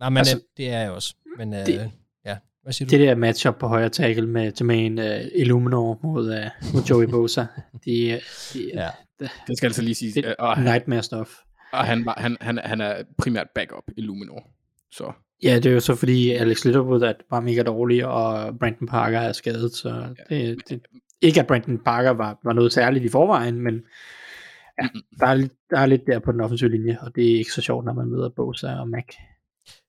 [0.00, 1.14] Nej, men Altså- altså, det er jeg også.
[1.38, 1.92] Men øh, Det-
[2.24, 2.90] ja, hvad siger du?
[2.90, 7.46] Det der matchup på højre tackle med Jermaine uh, Illuminor mod, uh, mod Joey Bosa,
[7.84, 8.20] de, øh,
[8.52, 8.90] de Ja.
[9.20, 10.12] Det skal altså lige sige.
[10.12, 11.30] det Og, nightmare stuff.
[11.72, 14.50] og han, var, han, han, han er primært backup i Luminor.
[14.92, 15.12] Så
[15.42, 19.18] Ja, det er jo så fordi Alex Litterwood er bare mega dårlig, og Brandon Parker
[19.20, 20.80] er skadet, så det, det,
[21.22, 23.74] ikke at Brandon Parker var, var noget særligt i forvejen, men
[25.20, 27.52] Der er, lidt- der er lidt der på den offensive linje, og det er ikke
[27.52, 29.04] så sjovt, når man møder Bosa og Mac.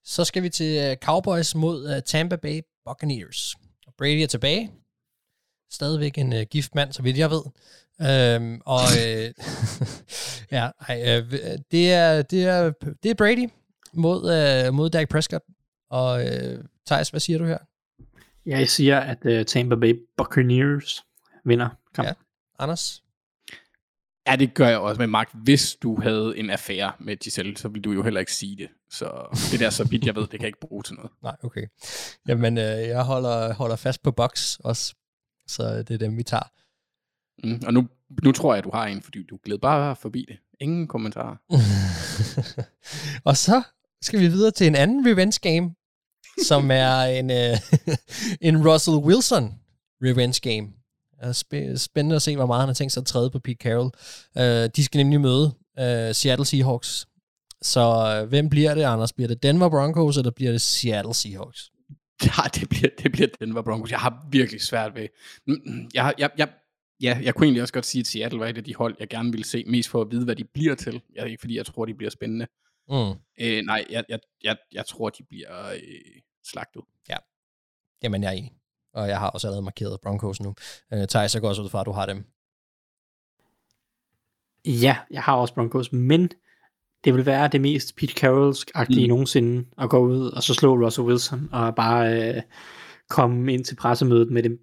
[0.04, 3.56] Så skal vi til øh, Cowboys mod øh, Tampa Bay Buccaneers.
[3.98, 4.70] Brady er tilbage.
[5.72, 7.42] Stadigvæk en uh, gift mand, så vidt jeg ved.
[8.00, 9.32] Øhm, og øh,
[10.56, 11.32] ja, ej, øh,
[11.70, 13.48] det, er, det, er, det er Brady
[13.92, 15.44] mod, øh, mod Dak Prescott.
[15.90, 17.58] Og øh, Thijs, hvad siger du her?
[18.46, 21.04] Jeg siger, at uh, Tampa Bay Buccaneers
[21.44, 22.08] vinder kampen.
[22.08, 22.62] Ja.
[22.64, 23.02] Anders?
[24.26, 25.00] Ja, det gør jeg også.
[25.00, 28.32] Men Mark, hvis du havde en affære med Giselle, så ville du jo heller ikke
[28.32, 28.68] sige det.
[28.90, 31.10] Så det der, så vidt jeg ved, det kan jeg ikke bruge til noget.
[31.22, 31.66] Nej, okay.
[32.28, 34.94] Jamen, øh, jeg holder, holder fast på box også.
[35.46, 36.50] Så det er dem, vi tager.
[37.44, 37.60] Mm.
[37.66, 37.88] Og nu,
[38.22, 40.36] nu tror jeg, at du har en, fordi du gled bare forbi det.
[40.60, 41.36] Ingen kommentarer.
[43.28, 43.62] og så
[44.02, 45.74] skal vi videre til en anden revenge game,
[46.46, 47.56] som er en, øh,
[48.48, 49.54] en Russell Wilson
[50.02, 50.66] revenge game.
[51.20, 53.38] Det er spæ- spændende at se, hvor meget han har tænkt sig at træde på
[53.38, 53.90] Pete Carroll.
[54.36, 55.44] Uh, de skal nemlig møde
[55.80, 57.06] uh, Seattle Seahawks.
[57.62, 59.12] Så uh, hvem bliver det, Anders?
[59.12, 61.70] Bliver det Denver Broncos, eller bliver det Seattle Seahawks?
[62.24, 63.90] Ja, det bliver, det bliver Denver Broncos.
[63.90, 65.08] Jeg har virkelig svært ved...
[65.46, 66.48] Mm, Jeg, jeg, jeg,
[67.00, 69.08] ja, jeg kunne egentlig også godt sige, at Seattle var et af de hold, jeg
[69.08, 71.02] gerne ville se, mest for at vide, hvad de bliver til.
[71.14, 72.46] Jeg, ikke fordi jeg tror, de bliver spændende.
[72.88, 73.14] Mm.
[73.40, 75.80] Øh, nej, jeg, jeg, jeg, jeg tror, de bliver øh,
[76.44, 76.82] slagtet.
[78.02, 78.52] Jamen, jeg er enig.
[78.94, 80.54] Og jeg har også allerede markeret Broncos nu.
[80.92, 82.24] Uh, Thijs, jeg går også ud fra, at du har dem.
[84.64, 86.30] Ja, jeg har også Broncos, men
[87.04, 89.02] det vil være det mest Pete Carrollsk-agtige.
[89.02, 89.08] Mm.
[89.08, 92.42] nogensinde at gå ud og så slå Russell Wilson og bare øh,
[93.08, 94.58] komme ind til pressemødet med det,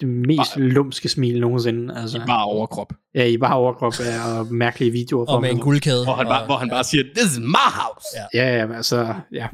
[0.00, 1.94] det mest Bare- lumske smil nogensinde.
[2.00, 2.92] Altså, I bare overkrop.
[3.14, 5.26] Ja, i bare overkrop ja, og mærkelige videoer.
[5.26, 6.04] Og med en guldkæde.
[6.04, 8.06] Hvor han, bare, hvor han bare siger, this is my house.
[8.34, 8.42] Ja.
[8.42, 9.48] Ja, ja, altså, ja.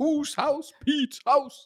[0.00, 0.68] Whose house?
[0.88, 1.56] Pete's house.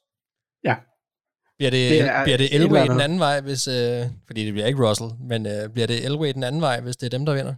[1.58, 4.66] Bliver det, Det er bliver det Elway den anden vej, hvis, øh, fordi det bliver
[4.66, 7.34] ikke Russell, men øh, bliver det Elway den anden vej, hvis det er dem, der
[7.34, 7.54] vinder?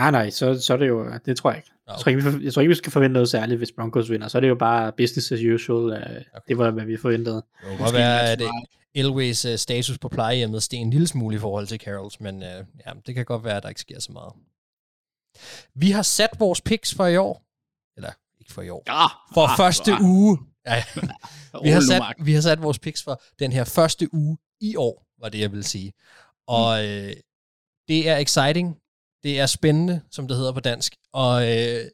[0.00, 1.70] Nej, nej, så, så er det jo, det tror jeg ikke.
[1.86, 4.10] Nå, Jeg tror ikke, vi, jeg tror ikke, vi skal forvente noget særligt, hvis Broncos
[4.10, 4.28] vinder.
[4.28, 5.92] Så er det jo bare business as usual.
[5.92, 7.34] Øh, Det var, hvad vi forventede.
[7.36, 8.40] Det kan godt være, at
[8.94, 12.64] Elways øh, status på plejehjemmet steg en lille smule i forhold til Carols, men øh,
[12.86, 14.32] ja, det kan godt være, at der ikke sker så meget.
[15.74, 17.42] Vi har sat vores picks for i år.
[17.96, 18.10] Eller
[18.40, 18.82] ikke for i år.
[18.86, 20.38] Ja, For ah, første ah, uge.
[20.66, 20.84] Ja,
[21.64, 25.06] vi, har sat, vi har sat vores picks for den her første uge i år,
[25.20, 25.92] var det, jeg vil sige.
[26.46, 27.12] Og øh,
[27.88, 28.76] det er exciting.
[29.22, 30.96] Det er spændende, som det hedder på dansk.
[31.12, 31.84] Og øh,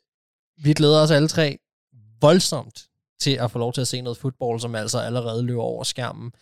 [0.57, 1.59] vi glæder os alle tre
[2.21, 2.89] voldsomt
[3.21, 6.33] til at få lov til at se noget fodbold, som altså allerede løber over skærmen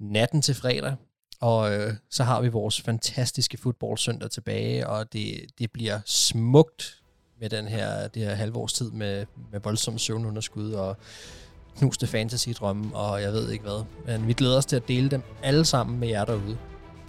[0.00, 0.96] natten til fredag.
[1.40, 7.02] Og øh, så har vi vores fantastiske fodboldsøndag tilbage, og det, det bliver smukt
[7.40, 10.96] med den her, det her halvårs tid med, med voldsomme søvnunderskud og
[11.76, 13.84] knuste fantasy-drømme, og jeg ved ikke hvad.
[14.06, 16.58] Men vi glæder os til at dele dem alle sammen med jer derude.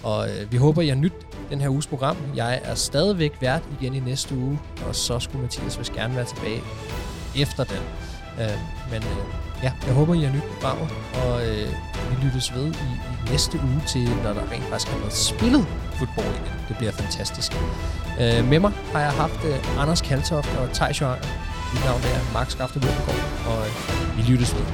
[0.03, 1.13] Og øh, vi håber, I har nyt
[1.49, 2.17] den her uges program.
[2.35, 6.25] Jeg er stadigvæk vært igen i næste uge, og så skulle Mathias vist gerne være
[6.25, 6.61] tilbage
[7.37, 7.83] efter den.
[8.41, 8.59] Øh,
[8.91, 10.89] men øh, ja, jeg håber, I har nyt programmet,
[11.23, 11.67] og øh,
[12.09, 12.91] vi lyttes ved i,
[13.27, 16.55] i næste uge til, når der rent faktisk har været spillet fodbold igen.
[16.67, 17.51] Det bliver fantastisk.
[18.21, 21.27] Øh, med mig har jeg haft øh, Anders Kaltoft og Thijs Johanger.
[21.73, 22.79] Mit navn er Max Skafte
[23.49, 24.65] og øh, vi lyttes ved.